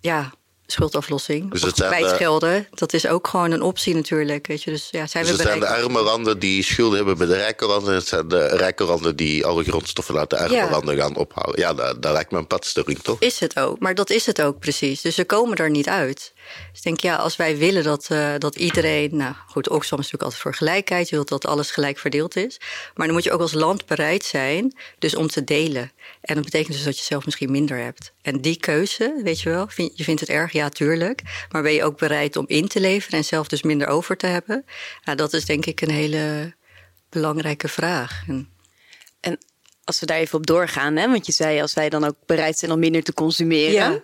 ja, 0.00 0.32
schuldaflossing. 0.72 1.50
Dus 1.50 1.62
of 1.62 1.68
het 1.76 1.86
kwijtgelden. 1.86 2.66
Dat 2.70 2.92
is 2.92 3.06
ook 3.06 3.26
gewoon 3.28 3.50
een 3.50 3.62
optie 3.62 3.94
natuurlijk. 3.94 4.46
Weet 4.46 4.62
je. 4.62 4.70
Dus 4.70 4.88
ja, 4.90 5.06
zijn 5.06 5.24
Dus 5.24 5.32
we 5.32 5.38
het 5.42 5.48
zijn 5.48 5.60
de 5.60 5.68
arme 5.68 6.02
landen 6.02 6.38
die 6.38 6.62
schulden 6.62 6.96
hebben 6.96 7.18
bij 7.18 7.26
de 7.26 7.34
rijke 7.36 7.66
landen. 7.66 7.94
Het 7.94 8.06
zijn 8.06 8.28
de 8.28 8.46
rijke 8.46 8.84
landen 8.84 9.16
die 9.16 9.46
alle 9.46 9.64
grondstoffen 9.64 10.18
uit 10.18 10.30
de 10.30 10.38
arme 10.38 10.54
Ja. 10.54 10.70
landen 10.70 10.96
gaan 10.96 11.16
ophalen. 11.16 11.58
Ja, 11.60 11.74
dat, 11.74 12.02
dat 12.02 12.12
lijkt 12.12 12.30
me 12.30 12.38
een 12.38 12.46
padstelling, 12.46 12.98
toch? 12.98 13.16
Is 13.20 13.40
het 13.40 13.58
ook, 13.58 13.78
maar 13.78 13.94
dat 13.94 14.10
is 14.10 14.26
het 14.26 14.42
ook 14.42 14.58
precies. 14.58 15.00
Dus 15.00 15.14
ze 15.14 15.24
komen 15.24 15.56
er 15.56 15.70
niet 15.70 15.88
uit. 15.88 16.32
Dus 16.70 16.78
ik 16.78 16.82
denk, 16.82 17.00
ja, 17.00 17.16
als 17.16 17.36
wij 17.36 17.56
willen 17.56 17.84
dat, 17.84 18.06
eh, 18.10 18.34
dat 18.38 18.56
iedereen... 18.56 19.16
Nou 19.16 19.34
goed, 19.46 19.68
Oxfam 19.68 19.98
is 19.98 20.04
natuurlijk 20.04 20.22
altijd 20.22 20.42
voor 20.42 20.54
gelijkheid. 20.54 21.08
Je 21.08 21.14
wilt 21.14 21.28
dat 21.28 21.46
alles 21.46 21.70
gelijk 21.70 21.98
verdeeld 21.98 22.36
is. 22.36 22.60
Maar 22.94 23.06
dan 23.06 23.14
moet 23.14 23.24
je 23.24 23.32
ook 23.32 23.40
als 23.40 23.52
land 23.52 23.86
bereid 23.86 24.24
zijn 24.24 24.76
dus 24.98 25.14
om 25.14 25.28
te 25.28 25.44
delen. 25.44 25.92
En 26.20 26.34
dat 26.34 26.44
betekent 26.44 26.72
dus 26.72 26.84
dat 26.84 26.98
je 26.98 27.04
zelf 27.04 27.24
misschien 27.24 27.50
minder 27.50 27.78
hebt. 27.78 28.12
En 28.22 28.40
die 28.40 28.56
keuze, 28.56 29.20
weet 29.22 29.40
je 29.40 29.48
wel, 29.48 29.66
vind, 29.68 29.98
je 29.98 30.04
vindt 30.04 30.20
het 30.20 30.30
erg? 30.30 30.52
Ja, 30.52 30.68
tuurlijk. 30.68 31.22
Maar 31.50 31.62
ben 31.62 31.72
je 31.72 31.84
ook 31.84 31.98
bereid 31.98 32.36
om 32.36 32.44
in 32.46 32.68
te 32.68 32.80
leveren 32.80 33.18
en 33.18 33.24
zelf 33.24 33.48
dus 33.48 33.62
minder 33.62 33.86
over 33.86 34.16
te 34.16 34.26
hebben? 34.26 34.64
Nou, 35.04 35.16
dat 35.16 35.32
is 35.32 35.44
denk 35.44 35.66
ik 35.66 35.80
een 35.80 35.90
hele 35.90 36.54
belangrijke 37.08 37.68
vraag. 37.68 38.22
En 38.26 38.48
En 39.20 39.38
als 39.84 40.00
we 40.00 40.06
daar 40.06 40.18
even 40.18 40.38
op 40.38 40.46
doorgaan, 40.46 40.96
hè, 40.96 41.08
want 41.08 41.26
je 41.26 41.32
zei 41.32 41.60
als 41.60 41.74
wij 41.74 41.88
dan 41.88 42.04
ook 42.04 42.16
bereid 42.26 42.58
zijn 42.58 42.72
om 42.72 42.78
minder 42.78 43.02
te 43.02 43.12
consumeren. 43.12 43.72
Ja. 43.72 44.00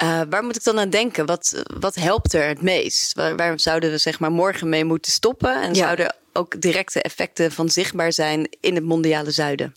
Eh, 0.00 0.20
waar 0.30 0.42
moet 0.44 0.56
ik 0.56 0.64
dan 0.64 0.78
aan 0.78 0.90
denken? 0.90 1.26
Wat, 1.26 1.62
wat 1.80 1.94
helpt 1.94 2.32
er 2.32 2.46
het 2.48 2.62
meest? 2.62 3.14
Waar, 3.14 3.36
waar 3.36 3.60
zouden 3.60 3.90
we 3.90 3.98
zeg 3.98 4.18
maar 4.20 4.30
morgen 4.32 4.68
mee 4.68 4.84
moeten 4.84 5.12
stoppen? 5.12 5.62
En 5.62 5.68
Ja. 5.74 5.84
zouden 5.84 6.14
ook 6.32 6.60
directe 6.60 7.02
effecten 7.02 7.52
van 7.52 7.68
zichtbaar 7.68 8.12
zijn 8.12 8.48
in 8.60 8.74
het 8.74 8.84
mondiale 8.84 9.30
zuiden? 9.30 9.74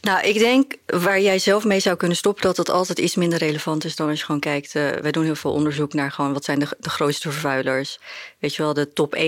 Nou, 0.00 0.26
ik 0.26 0.38
denk 0.38 0.74
waar 0.86 1.20
jij 1.20 1.38
zelf 1.38 1.64
mee 1.64 1.80
zou 1.80 1.96
kunnen 1.96 2.16
stoppen, 2.16 2.42
dat 2.42 2.56
het 2.56 2.70
altijd 2.70 2.98
iets 2.98 3.16
minder 3.16 3.38
relevant 3.38 3.84
is 3.84 3.96
dan 3.96 4.08
als 4.08 4.18
je 4.18 4.24
gewoon 4.24 4.40
kijkt. 4.40 4.74
eh, 4.74 4.90
wij 4.90 5.10
doen 5.10 5.24
heel 5.24 5.34
veel 5.34 5.52
onderzoek 5.52 5.92
naar 5.92 6.12
gewoon 6.12 6.32
wat 6.32 6.44
zijn 6.44 6.58
de, 6.58 6.66
de 6.78 6.90
grootste 6.90 7.30
vervuilers. 7.30 7.98
Weet 8.38 8.54
je 8.54 8.62
wel, 8.62 8.74
de 8.74 8.92
top 8.92 9.16
1% 9.16 9.20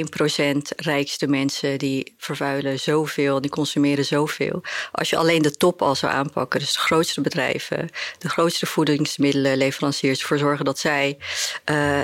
rijkste 0.77 1.27
mensen 1.27 1.79
die 1.79 2.15
vervuilen 2.19 2.81
zoveel, 2.81 3.41
die 3.41 3.51
consumeren 3.51 4.05
zoveel. 4.05 4.63
Als 4.93 5.11
je 5.11 5.17
alleen 5.17 5.43
de 5.43 5.57
top 5.57 5.83
al 5.83 5.95
zou 5.95 6.13
aanpakken, 6.13 6.61
dus 6.61 6.73
de 6.73 6.79
grootste 6.79 7.21
bedrijven, 7.21 7.89
de 8.19 8.29
grootste 8.29 8.67
voedingsmiddelenleveranciers, 8.67 10.21
ervoor 10.21 10.39
zorgen 10.39 10.65
dat 10.65 10.79
zij. 10.79 11.19
eh, 11.65 12.01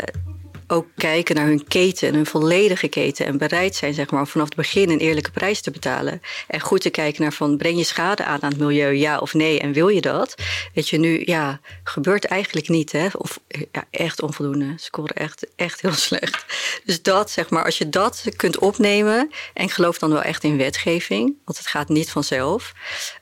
ook 0.69 0.87
kijken 0.97 1.35
naar 1.35 1.47
hun 1.47 1.67
keten, 1.69 2.15
hun 2.15 2.27
volledige 2.27 2.89
keten. 2.89 3.27
En 3.27 3.39
bereid 3.39 3.75
zijn 3.75 3.95
zeg 3.95 4.11
maar, 4.11 4.27
vanaf 4.27 4.47
het 4.47 4.57
begin 4.57 4.91
een 4.91 4.99
eerlijke 4.99 5.31
prijs 5.31 5.61
te 5.61 5.71
betalen. 5.71 6.23
En 6.47 6.61
goed 6.61 6.81
te 6.81 6.91
kijken 6.91 7.23
naar 7.23 7.33
van 7.33 7.57
breng 7.57 7.79
je 7.79 7.85
schade 7.85 8.25
aan 8.25 8.43
aan 8.43 8.51
het 8.51 8.59
milieu, 8.59 8.93
ja 8.93 9.19
of 9.19 9.35
nee. 9.35 9.61
En 9.61 9.73
wil 9.73 9.89
je 9.89 10.01
dat? 10.01 10.35
Weet 10.75 10.89
je, 10.89 10.99
nu 10.99 11.23
ja, 11.25 11.61
gebeurt 11.85 12.25
eigenlijk 12.25 12.69
niet. 12.69 12.93
Hè? 12.93 13.07
Of 13.13 13.41
ja, 13.73 13.85
echt 13.91 14.23
onvoldoende. 14.23 14.73
Scoren 14.77 15.17
echt, 15.17 15.47
echt 15.57 15.81
heel 15.81 15.93
slecht. 15.93 16.45
Dus 16.85 17.03
dat, 17.03 17.31
zeg 17.31 17.51
maar, 17.51 17.65
als 17.65 17.79
je 17.79 17.89
dat 17.89 18.25
kunt 18.37 18.59
opnemen. 18.59 19.31
En 19.55 19.71
geloof 19.71 19.99
dan 19.99 20.11
wel 20.11 20.23
echt 20.23 20.45
in 20.45 20.57
wetgeving. 20.57 21.35
Want 21.45 21.59
het 21.59 21.67
gaat 21.67 21.89
niet 21.89 22.11
vanzelf. 22.11 22.73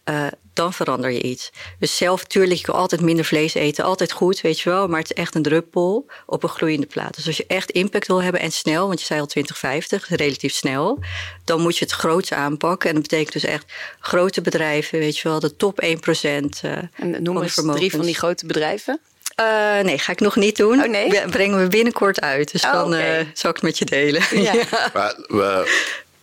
eh, 0.04 0.26
dan 0.56 0.72
verander 0.72 1.10
je 1.10 1.22
iets. 1.22 1.50
Dus 1.78 1.96
zelf, 1.96 2.24
tuurlijk, 2.24 2.58
je 2.60 2.64
kan 2.66 2.74
altijd 2.74 3.00
minder 3.00 3.24
vlees 3.24 3.54
eten. 3.54 3.84
Altijd 3.84 4.12
goed, 4.12 4.40
weet 4.40 4.60
je 4.60 4.70
wel. 4.70 4.88
Maar 4.88 5.00
het 5.00 5.10
is 5.10 5.16
echt 5.16 5.34
een 5.34 5.42
druppel 5.42 6.06
op 6.26 6.42
een 6.42 6.48
gloeiende 6.48 6.86
plaat. 6.86 7.16
Dus 7.16 7.26
als 7.26 7.36
je 7.36 7.44
echt 7.46 7.70
impact 7.70 8.06
wil 8.06 8.22
hebben 8.22 8.40
en 8.40 8.52
snel, 8.52 8.86
want 8.86 9.00
je 9.00 9.06
zei 9.06 9.20
al 9.20 9.26
2050, 9.26 10.08
relatief 10.16 10.52
snel, 10.54 10.98
dan 11.44 11.60
moet 11.60 11.78
je 11.78 11.84
het 11.84 11.94
groots 11.94 12.32
aanpakken. 12.32 12.88
En 12.88 12.94
dat 12.94 13.02
betekent 13.02 13.32
dus 13.32 13.44
echt 13.44 13.64
grote 14.00 14.40
bedrijven, 14.40 14.98
weet 14.98 15.18
je 15.18 15.28
wel, 15.28 15.40
de 15.40 15.56
top 15.56 15.82
1%. 15.82 15.86
eh 16.62 16.72
En 16.96 17.22
noem 17.22 17.42
eens 17.42 17.54
de 17.54 17.72
drie 17.72 17.90
van 17.90 18.00
die 18.04 18.14
grote 18.14 18.46
bedrijven. 18.46 19.00
Eh, 19.34 19.78
nee, 19.80 19.98
ga 19.98 20.12
ik 20.12 20.20
nog 20.20 20.36
niet 20.36 20.56
doen. 20.56 20.82
Oh, 20.82 20.88
nee? 20.90 21.28
Brengen 21.28 21.62
we 21.62 21.68
binnenkort 21.68 22.20
uit. 22.20 22.52
Dus 22.52 22.64
Oh, 22.64 22.72
dan 22.72 22.86
oké. 22.86 22.96
eh, 22.96 23.26
zal 23.34 23.50
ik 23.50 23.56
het 23.56 23.64
met 23.64 23.78
je 23.78 23.84
delen. 23.84 24.22
Ja. 24.42 24.52
ja. 24.70 24.90
Maar 24.94 25.14
we, 25.26 25.74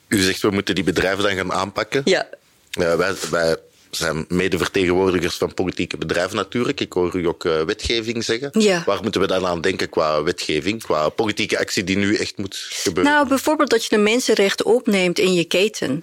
u 0.08 0.22
zegt 0.22 0.42
we 0.42 0.50
moeten 0.50 0.76
die 0.76 0.84
bedrijven 0.84 1.24
dan 1.24 1.36
gaan 1.36 1.54
aanpakken. 1.54 2.02
ja. 2.06 2.28
Wij, 2.72 3.16
wij 3.32 3.56
zijn 3.96 4.26
medevertegenwoordigers 4.28 5.38
van 5.38 5.54
politieke 5.54 5.98
bedrijven 5.98 6.36
natuurlijk. 6.36 6.80
Ik 6.80 6.94
hoor 6.94 7.16
u 7.16 7.28
ook 7.28 7.46
eh, 7.46 7.62
wetgeving 7.62 8.24
zeggen. 8.24 8.50
Ja. 8.62 8.84
Waar 8.86 9.02
moeten 9.02 9.22
we 9.22 9.28
dan 9.28 9.46
aan 9.46 9.62
denken 9.62 9.90
qua 9.90 10.24
wetgeving, 10.24 10.84
qua 10.84 11.10
politieke 11.10 11.60
actie 11.60 11.84
die 11.84 11.98
nu 11.98 12.16
echt 12.16 12.38
moet 12.38 12.56
gebeuren? 12.70 13.14
Nou, 13.14 13.28
bijvoorbeeld 13.28 13.70
dat 13.70 13.84
je 13.84 13.96
de 13.96 14.02
mensenrechten 14.02 14.66
opneemt 14.66 15.20
in 15.20 15.34
je 15.34 15.44
keten. 15.44 16.00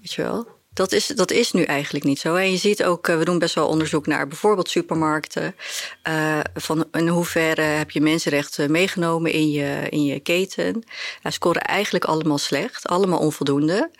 Weet 0.00 0.12
je 0.12 0.22
wel? 0.22 0.54
Dat 0.74 0.92
is, 0.92 1.06
dat 1.06 1.30
is 1.30 1.52
nu 1.52 1.62
eigenlijk 1.62 2.04
niet 2.04 2.18
zo. 2.18 2.34
En 2.34 2.50
je 2.50 2.56
ziet 2.56 2.84
ook, 2.84 3.08
eh, 3.08 3.18
we 3.18 3.24
doen 3.24 3.38
best 3.38 3.54
wel 3.54 3.68
onderzoek 3.68 4.06
naar 4.06 4.28
bijvoorbeeld 4.28 4.70
supermarkten. 4.70 5.54
Eh, 6.02 6.40
van 6.54 6.84
in 6.92 7.08
hoeverre 7.08 7.62
heb 7.62 7.90
je 7.90 8.00
mensenrechten 8.00 8.70
meegenomen 8.70 9.32
in 9.32 9.50
je, 9.50 9.86
in 9.88 10.04
je 10.04 10.20
keten? 10.20 10.84
Ja, 11.22 11.30
scoren 11.30 11.62
eigenlijk 11.62 12.04
allemaal 12.04 12.38
slecht, 12.38 12.86
allemaal 12.86 13.18
onvoldoende. 13.18 13.90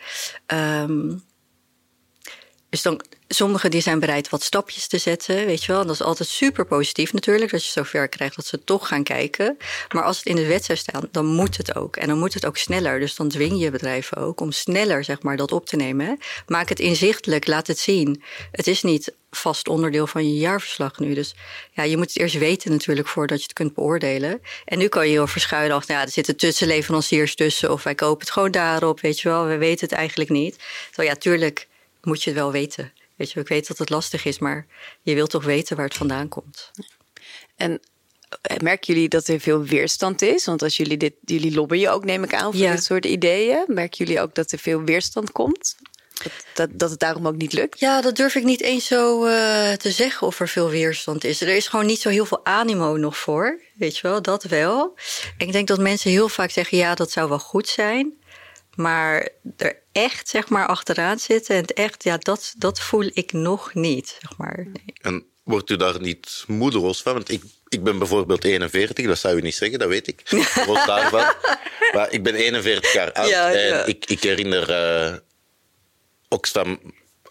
Ehm, 0.45 1.13
dus 2.75 2.83
dan, 2.83 3.01
sommigen 3.27 3.71
die 3.71 3.81
zijn 3.81 3.99
bereid 3.99 4.29
wat 4.29 4.43
stapjes 4.43 4.87
te 4.87 4.97
zetten, 4.97 5.45
weet 5.45 5.63
je 5.63 5.71
wel. 5.71 5.81
En 5.81 5.87
dat 5.87 5.95
is 5.95 6.01
altijd 6.01 6.29
super 6.29 6.65
positief 6.65 7.13
natuurlijk, 7.13 7.51
dat 7.51 7.65
je 7.65 7.71
zover 7.71 8.07
krijgt 8.07 8.35
dat 8.35 8.45
ze 8.45 8.63
toch 8.63 8.87
gaan 8.87 9.03
kijken. 9.03 9.57
Maar 9.91 10.03
als 10.03 10.17
het 10.17 10.25
in 10.25 10.35
de 10.35 10.45
wet 10.45 10.65
zou 10.65 10.77
staan, 10.77 11.07
dan 11.11 11.25
moet 11.25 11.57
het 11.57 11.75
ook. 11.75 11.95
En 11.95 12.07
dan 12.07 12.17
moet 12.17 12.33
het 12.33 12.45
ook 12.45 12.57
sneller. 12.57 12.99
Dus 12.99 13.15
dan 13.15 13.27
dwing 13.27 13.59
je 13.59 13.71
bedrijven 13.71 14.17
ook 14.17 14.39
om 14.39 14.51
sneller 14.51 15.03
zeg 15.03 15.21
maar, 15.21 15.37
dat 15.37 15.51
op 15.51 15.65
te 15.65 15.75
nemen. 15.75 16.19
Maak 16.47 16.69
het 16.69 16.79
inzichtelijk, 16.79 17.47
laat 17.47 17.67
het 17.67 17.79
zien. 17.79 18.23
Het 18.51 18.67
is 18.67 18.83
niet 18.83 19.13
vast 19.31 19.67
onderdeel 19.67 20.07
van 20.07 20.27
je 20.27 20.37
jaarverslag 20.37 20.99
nu. 20.99 21.13
Dus 21.13 21.35
ja, 21.71 21.83
je 21.83 21.97
moet 21.97 22.07
het 22.07 22.17
eerst 22.17 22.37
weten 22.37 22.71
natuurlijk 22.71 23.07
voordat 23.07 23.37
je 23.37 23.43
het 23.43 23.53
kunt 23.53 23.73
beoordelen. 23.73 24.41
En 24.65 24.77
nu 24.77 24.87
kan 24.87 25.05
je 25.05 25.11
heel 25.11 25.27
verschuilen 25.27 25.75
achter, 25.75 25.95
ja, 25.95 26.01
er 26.01 26.09
zitten 26.09 26.37
tussenleveranciers 26.37 27.35
tussen... 27.35 27.71
of 27.71 27.83
wij 27.83 27.95
kopen 27.95 28.19
het 28.19 28.31
gewoon 28.31 28.51
daarop, 28.51 28.99
weet 28.99 29.19
je 29.19 29.29
wel. 29.29 29.45
We 29.45 29.57
weten 29.57 29.87
het 29.87 29.97
eigenlijk 29.97 30.29
niet. 30.29 30.59
Terwijl 30.85 31.09
ja, 31.09 31.15
tuurlijk 31.15 31.67
moet 32.05 32.23
je 32.23 32.29
het 32.29 32.39
wel 32.39 32.51
weten. 32.51 32.93
Weet 33.15 33.31
je, 33.31 33.39
ik 33.39 33.47
weet 33.47 33.67
dat 33.67 33.77
het 33.77 33.89
lastig 33.89 34.25
is, 34.25 34.39
maar 34.39 34.67
je 35.01 35.13
wilt 35.15 35.29
toch 35.29 35.43
weten 35.43 35.75
waar 35.75 35.85
het 35.85 35.95
vandaan 35.97 36.27
komt. 36.29 36.71
En 37.55 37.79
eh, 38.41 38.57
merken 38.57 38.93
jullie 38.93 39.09
dat 39.09 39.27
er 39.27 39.39
veel 39.39 39.63
weerstand 39.63 40.21
is? 40.21 40.45
Want 40.45 40.61
als 40.61 40.77
jullie 40.77 40.97
dit, 40.97 41.13
jullie 41.25 41.53
lobbyen 41.55 41.91
ook, 41.91 42.05
neem 42.05 42.23
ik 42.23 42.33
aan, 42.33 42.51
voor 42.53 42.61
Ja. 42.61 42.71
dit 42.71 42.83
soort 42.83 43.05
ideeën. 43.05 43.63
Merken 43.67 44.05
jullie 44.05 44.21
ook 44.21 44.35
dat 44.35 44.51
er 44.51 44.59
veel 44.59 44.81
weerstand 44.83 45.31
komt? 45.31 45.75
Dat, 46.23 46.31
dat, 46.53 46.69
dat 46.79 46.89
het 46.89 46.99
daarom 46.99 47.27
ook 47.27 47.35
niet 47.35 47.53
lukt? 47.53 47.79
Ja, 47.79 48.01
dat 48.01 48.15
durf 48.15 48.35
ik 48.35 48.43
niet 48.43 48.61
eens 48.61 48.85
zo 48.85 49.25
eh, 49.25 49.71
te 49.73 49.91
zeggen 49.91 50.27
of 50.27 50.39
er 50.39 50.47
veel 50.47 50.69
weerstand 50.69 51.23
is. 51.23 51.41
Er 51.41 51.47
is 51.47 51.67
gewoon 51.67 51.85
niet 51.85 52.01
zo 52.01 52.09
heel 52.09 52.25
veel 52.25 52.45
animo 52.45 52.95
nog 52.97 53.17
voor. 53.17 53.59
Weet 53.73 53.97
je 53.97 54.07
wel, 54.07 54.21
dat 54.21 54.43
wel. 54.43 54.93
En 55.37 55.45
ik 55.47 55.51
denk 55.51 55.67
dat 55.67 55.79
mensen 55.79 56.11
heel 56.11 56.29
vaak 56.29 56.51
zeggen: 56.51 56.77
ja, 56.77 56.95
dat 56.95 57.11
zou 57.11 57.29
wel 57.29 57.39
goed 57.39 57.67
zijn. 57.67 58.13
Maar 58.75 59.29
er 59.57 59.83
echt 59.95 60.29
zeg 60.29 60.49
maar 60.49 60.67
achteraan 60.67 61.19
zitten 61.19 61.55
en 61.55 61.61
het 61.61 61.73
echt, 61.73 62.03
ja, 62.03 62.17
dat, 62.17 62.53
dat 62.57 62.79
voel 62.79 63.09
ik 63.13 63.31
nog 63.31 63.73
niet. 63.73 64.17
Zeg 64.21 64.37
maar. 64.37 64.65
Nee. 64.65 64.93
En 65.01 65.25
wordt 65.43 65.69
u 65.69 65.75
daar 65.75 66.01
niet 66.01 66.43
moedeloos 66.47 67.01
van? 67.01 67.13
Want 67.13 67.31
ik, 67.31 67.43
ik 67.67 67.83
ben 67.83 67.97
bijvoorbeeld 67.97 68.43
41, 68.43 69.05
dat 69.05 69.17
zou 69.17 69.37
u 69.37 69.41
niet 69.41 69.55
zeggen, 69.55 69.79
dat 69.79 69.87
weet 69.87 70.07
ik. 70.07 70.21
Los 70.67 70.85
daarvan. 70.85 71.33
Maar 71.93 72.11
ik 72.11 72.23
ben 72.23 72.35
41 72.35 72.93
jaar 72.93 73.11
oud 73.11 73.29
Ja, 73.29 73.51
en 73.51 73.67
ja. 73.67 73.85
ik, 73.85 74.05
ik 74.05 74.23
herinner 74.23 74.71
eh 74.71 75.15
Oxfam 76.29 76.79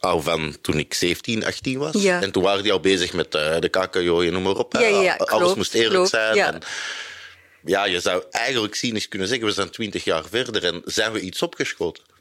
al 0.01 0.21
van 0.21 0.57
toen 0.61 0.79
ik 0.79 0.95
17, 0.95 1.45
18 1.45 1.79
was. 1.79 2.03
Ja. 2.03 2.23
En 2.23 2.31
toen 2.33 2.43
waren 2.43 2.63
die 2.63 2.73
al 2.73 2.81
bezig 2.81 3.13
met 3.13 3.35
eh, 3.35 3.59
de 3.59 3.69
KKO 3.69 4.21
en 4.21 4.33
noem 4.33 4.43
maar 4.43 4.57
op. 4.57 4.75
Alles 4.75 5.17
klopt, 5.17 5.57
moest 5.57 5.75
eerlijk 5.75 5.95
klopt, 5.95 6.11
zijn. 6.11 6.35
ja. 6.35 6.53
En, 6.53 6.61
ja, 7.65 7.85
je 7.85 8.01
zou 8.01 8.23
eigenlijk 8.31 8.75
cynisch 8.75 9.09
kunnen 9.09 9.29
zeggen, 9.29 9.47
we 9.47 9.53
zijn 9.53 9.71
20 9.71 10.05
jaar 10.05 10.25
verder 10.31 10.65
en 10.65 10.83
zijn 10.85 11.13
we 11.13 11.21
iets 11.21 11.43
opgeschoten? 11.43 12.14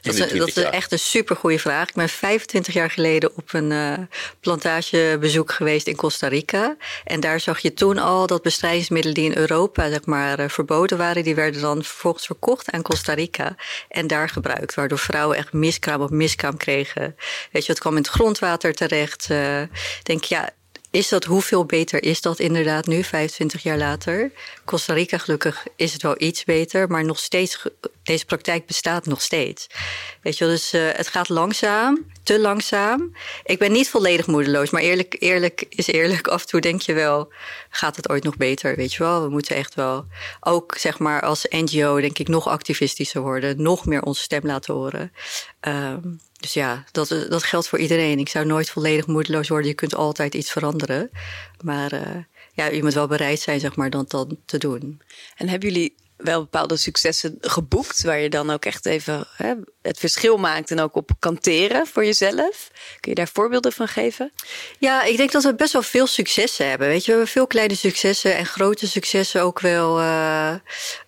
Dat 0.00 0.14
is, 0.14 0.18
dat 0.18 0.28
20 0.28 0.56
is 0.56 0.70
echt 0.70 0.92
een 0.92 0.98
supergoeie 0.98 1.60
vraag. 1.60 1.88
Ik 1.88 1.94
ben 1.94 2.08
25 2.08 2.74
jaar 2.74 2.90
geleden 2.90 3.36
op 3.36 3.52
een 3.52 3.72
eh, 3.72 3.98
plantagebezoek 4.40 5.52
geweest 5.52 5.86
in 5.86 5.96
Costa 5.96 6.28
Rica. 6.28 6.76
En 7.04 7.20
daar 7.20 7.40
zag 7.40 7.58
je 7.58 7.74
toen 7.74 7.98
al 7.98 8.26
dat 8.26 8.42
bestrijdingsmiddelen 8.42 9.14
die 9.14 9.30
in 9.30 9.36
Europa 9.36 9.88
zeg 9.88 10.04
maar, 10.04 10.38
eh, 10.38 10.48
verboden 10.48 10.98
waren, 10.98 11.24
die 11.24 11.34
werden 11.34 11.60
dan 11.60 11.84
vervolgens 11.84 12.26
verkocht 12.26 12.70
aan 12.70 12.82
Costa 12.82 13.14
Rica 13.14 13.56
en 13.88 14.06
daar 14.06 14.28
gebruikt. 14.28 14.74
Waardoor 14.74 14.98
vrouwen 14.98 15.36
echt 15.36 15.52
miskraam 15.52 16.00
op 16.00 16.10
miskraam 16.10 16.56
kregen. 16.56 17.16
Weet 17.52 17.66
je, 17.66 17.72
het 17.72 17.80
kwam 17.80 17.96
in 17.96 18.02
het 18.02 18.10
grondwater 18.10 18.74
terecht. 18.74 19.26
Eh, 19.30 19.60
ik 19.62 19.68
denk, 20.02 20.24
ja, 20.24 20.50
is 20.92 21.08
dat, 21.08 21.24
hoeveel 21.24 21.64
beter 21.64 22.02
is 22.02 22.20
dat 22.20 22.38
inderdaad 22.38 22.86
nu, 22.86 23.04
25 23.04 23.62
jaar 23.62 23.78
later? 23.78 24.32
Costa 24.64 24.92
Rica 24.94 25.18
gelukkig 25.18 25.66
is 25.76 25.92
het 25.92 26.02
wel 26.02 26.14
iets 26.18 26.44
beter, 26.44 26.88
maar 26.88 27.04
nog 27.04 27.18
steeds, 27.18 27.66
deze 28.02 28.24
praktijk 28.24 28.66
bestaat 28.66 29.06
nog 29.06 29.22
steeds. 29.22 29.66
Weet 30.22 30.38
je 30.38 30.44
wel, 30.44 30.54
dus 30.54 30.72
eh, 30.72 30.88
het 30.92 31.08
gaat 31.08 31.28
langzaam, 31.28 32.06
te 32.22 32.40
langzaam. 32.40 33.16
Ik 33.44 33.58
ben 33.58 33.72
niet 33.72 33.88
volledig 33.88 34.26
moedeloos, 34.26 34.70
maar 34.70 34.82
eerlijk, 34.82 35.16
eerlijk 35.18 35.64
is 35.68 35.86
eerlijk. 35.86 36.28
Af 36.28 36.42
en 36.42 36.48
toe 36.48 36.60
denk 36.60 36.80
je 36.80 36.92
wel, 36.92 37.32
gaat 37.70 37.96
het 37.96 38.08
ooit 38.08 38.24
nog 38.24 38.36
beter? 38.36 38.76
Weet 38.76 38.92
je 38.92 39.02
wel, 39.02 39.22
we 39.22 39.28
moeten 39.28 39.56
echt 39.56 39.74
wel, 39.74 40.06
ook 40.40 40.76
zeg 40.78 40.98
maar 40.98 41.22
als 41.22 41.46
NGO 41.48 42.00
denk 42.00 42.18
ik 42.18 42.28
nog 42.28 42.48
activistischer 42.48 43.20
worden, 43.20 43.62
nog 43.62 43.86
meer 43.86 44.02
onze 44.02 44.22
stem 44.22 44.46
laten 44.46 44.74
horen. 44.74 45.12
Ehm, 45.60 46.00
dus 46.42 46.52
ja, 46.52 46.84
dat, 46.92 47.08
dat 47.08 47.42
geldt 47.42 47.68
voor 47.68 47.78
iedereen. 47.78 48.18
Ik 48.18 48.28
zou 48.28 48.46
nooit 48.46 48.70
volledig 48.70 49.06
moedeloos 49.06 49.48
worden. 49.48 49.68
Je 49.68 49.74
kunt 49.74 49.94
altijd 49.94 50.34
iets 50.34 50.50
veranderen. 50.50 51.10
Maar 51.60 51.92
eh, 51.92 52.16
ja, 52.52 52.66
je 52.66 52.82
moet 52.82 52.94
wel 52.94 53.06
bereid 53.06 53.40
zijn, 53.40 53.60
zeg 53.60 53.76
maar, 53.76 53.90
dat 53.90 54.10
dan 54.10 54.38
te 54.44 54.58
doen. 54.58 55.00
En 55.36 55.48
hebben 55.48 55.72
jullie 55.72 55.94
wel 56.22 56.40
bepaalde 56.40 56.76
successen 56.76 57.38
geboekt, 57.40 58.02
waar 58.02 58.18
je 58.18 58.30
dan 58.30 58.50
ook 58.50 58.64
echt 58.64 58.86
even 58.86 59.26
hè, 59.36 59.54
het 59.82 59.98
verschil 59.98 60.36
maakt 60.36 60.70
en 60.70 60.80
ook 60.80 60.94
op 60.94 61.10
kanteren 61.18 61.86
voor 61.86 62.04
jezelf. 62.04 62.70
Kun 63.00 63.10
je 63.10 63.14
daar 63.14 63.30
voorbeelden 63.32 63.72
van 63.72 63.88
geven? 63.88 64.32
Ja, 64.78 65.02
ik 65.02 65.16
denk 65.16 65.32
dat 65.32 65.42
we 65.42 65.54
best 65.54 65.72
wel 65.72 65.82
veel 65.82 66.06
successen 66.06 66.68
hebben. 66.68 66.88
Weet 66.88 67.00
je, 67.00 67.06
we 67.06 67.12
hebben 67.12 67.32
veel 67.32 67.46
kleine 67.46 67.74
successen 67.74 68.36
en 68.36 68.46
grote 68.46 68.88
successen 68.88 69.42
ook 69.42 69.60
wel 69.60 70.00
uh, 70.00 70.54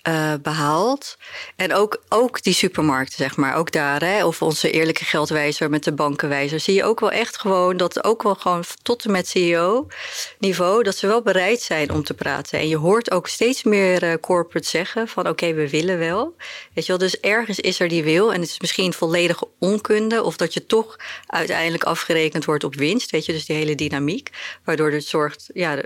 uh, 0.08 0.32
behaald. 0.42 1.16
En 1.56 1.74
ook, 1.74 2.02
ook 2.08 2.42
die 2.42 2.54
supermarkten, 2.54 3.16
zeg 3.16 3.36
maar, 3.36 3.56
ook 3.56 3.72
daar, 3.72 4.02
hè, 4.02 4.24
of 4.24 4.42
onze 4.42 4.70
eerlijke 4.70 5.04
geldwijzer 5.04 5.70
met 5.70 5.84
de 5.84 5.92
bankenwijzer, 5.92 6.60
zie 6.60 6.74
je 6.74 6.84
ook 6.84 7.00
wel 7.00 7.10
echt 7.10 7.38
gewoon 7.38 7.76
dat 7.76 8.04
ook 8.04 8.22
wel 8.22 8.34
gewoon 8.34 8.64
tot 8.82 9.04
en 9.04 9.10
met 9.10 9.28
CEO-niveau, 9.28 10.82
dat 10.82 10.96
ze 10.96 11.06
wel 11.06 11.22
bereid 11.22 11.60
zijn 11.60 11.90
om 11.90 12.04
te 12.04 12.14
praten. 12.14 12.58
En 12.58 12.68
je 12.68 12.76
hoort 12.76 13.10
ook 13.10 13.28
steeds 13.28 13.62
meer 13.62 14.02
uh, 14.02 14.14
corporate 14.20 14.68
zeggen 14.68 15.03
van 15.08 15.28
oké, 15.28 15.54
we 15.54 15.70
willen 15.70 15.98
wel. 15.98 16.36
Weet 16.72 16.86
je 16.86 16.92
wel, 16.96 17.08
dus 17.08 17.20
ergens 17.20 17.60
is 17.60 17.80
er 17.80 17.88
die 17.88 18.04
wil 18.04 18.32
en 18.32 18.40
het 18.40 18.50
is 18.50 18.60
misschien 18.60 18.92
volledige 18.92 19.48
onkunde 19.58 20.22
of 20.22 20.36
dat 20.36 20.54
je 20.54 20.66
toch 20.66 20.96
uiteindelijk 21.26 21.84
afgerekend 21.84 22.44
wordt 22.44 22.64
op 22.64 22.74
winst. 22.74 23.10
Weet 23.10 23.26
je, 23.26 23.32
dus 23.32 23.46
die 23.46 23.56
hele 23.56 23.74
dynamiek. 23.74 24.30
Waardoor 24.64 24.90
het 24.90 25.04
zorgt, 25.04 25.50
ja, 25.54 25.76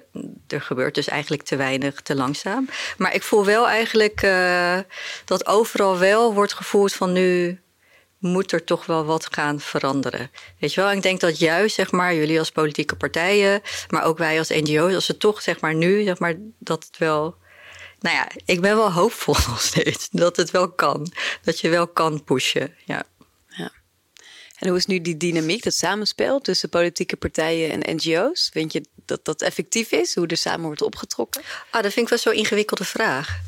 er 0.46 0.60
gebeurt 0.60 0.94
dus 0.94 1.08
eigenlijk 1.08 1.42
te 1.42 1.56
weinig, 1.56 2.00
te 2.00 2.14
langzaam. 2.14 2.68
Maar 2.96 3.14
ik 3.14 3.22
voel 3.22 3.44
wel 3.44 3.68
eigenlijk 3.68 4.22
uh, 4.22 4.78
dat 5.24 5.46
overal 5.46 5.98
wel 5.98 6.34
wordt 6.34 6.52
gevoeld 6.52 6.92
van 6.92 7.12
nu 7.12 7.58
moet 8.18 8.52
er 8.52 8.64
toch 8.64 8.86
wel 8.86 9.04
wat 9.04 9.34
gaan 9.34 9.60
veranderen. 9.60 10.30
Weet 10.58 10.74
je 10.74 10.80
wel, 10.80 10.92
ik 10.92 11.02
denk 11.02 11.20
dat 11.20 11.38
juist, 11.38 11.74
zeg 11.74 11.90
maar, 11.90 12.14
jullie 12.14 12.38
als 12.38 12.50
politieke 12.50 12.96
partijen, 12.96 13.62
maar 13.88 14.04
ook 14.04 14.18
wij 14.18 14.38
als 14.38 14.48
NGO's, 14.48 14.94
als 14.94 15.06
we 15.06 15.16
toch, 15.16 15.42
zeg 15.42 15.60
maar, 15.60 15.74
nu, 15.74 16.02
zeg 16.02 16.18
maar, 16.18 16.34
dat 16.58 16.84
het 16.84 16.98
wel 16.98 17.36
nou 18.00 18.16
ja, 18.16 18.28
ik 18.44 18.60
ben 18.60 18.76
wel 18.76 18.92
hoopvol 18.92 19.34
nog 19.48 19.60
steeds 19.60 20.08
dat 20.10 20.36
het 20.36 20.50
wel 20.50 20.70
kan. 20.70 21.12
Dat 21.42 21.60
je 21.60 21.68
wel 21.68 21.88
kan 21.88 22.24
pushen. 22.24 22.74
Ja. 22.84 23.02
ja. 23.48 23.72
En 24.58 24.68
hoe 24.68 24.76
is 24.76 24.86
nu 24.86 25.00
die 25.00 25.16
dynamiek, 25.16 25.62
dat 25.62 25.74
samenspel 25.74 26.40
tussen 26.40 26.68
politieke 26.68 27.16
partijen 27.16 27.70
en 27.70 27.96
NGO's? 27.96 28.48
Vind 28.52 28.72
je 28.72 28.84
dat 29.04 29.24
dat 29.24 29.42
effectief 29.42 29.92
is, 29.92 30.14
hoe 30.14 30.26
er 30.26 30.36
samen 30.36 30.66
wordt 30.66 30.82
opgetrokken? 30.82 31.42
Ah, 31.70 31.82
dat 31.82 31.92
vind 31.92 32.04
ik 32.04 32.08
wel 32.08 32.18
zo'n 32.18 32.40
ingewikkelde 32.40 32.84
vraag. 32.84 33.38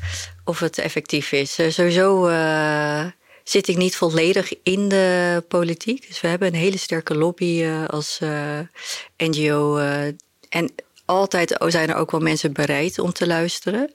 Of 0.45 0.59
het 0.59 0.77
effectief 0.77 1.31
is. 1.31 1.59
Uh, 1.59 1.69
sowieso 1.69 2.27
uh, 2.27 3.05
zit 3.43 3.67
ik 3.67 3.77
niet 3.77 3.95
volledig 3.95 4.53
in 4.63 4.89
de 4.89 5.43
politiek. 5.47 6.07
Dus 6.07 6.21
we 6.21 6.27
hebben 6.27 6.47
een 6.47 6.59
hele 6.59 6.77
sterke 6.77 7.15
lobby 7.15 7.61
uh, 7.61 7.87
als 7.87 8.19
NGO. 9.17 9.77
en 10.49 10.73
altijd 11.05 11.55
zijn 11.67 11.89
er 11.89 11.95
ook 11.95 12.11
wel 12.11 12.19
mensen 12.19 12.53
bereid 12.53 12.99
om 12.99 13.13
te 13.13 13.27
luisteren. 13.27 13.91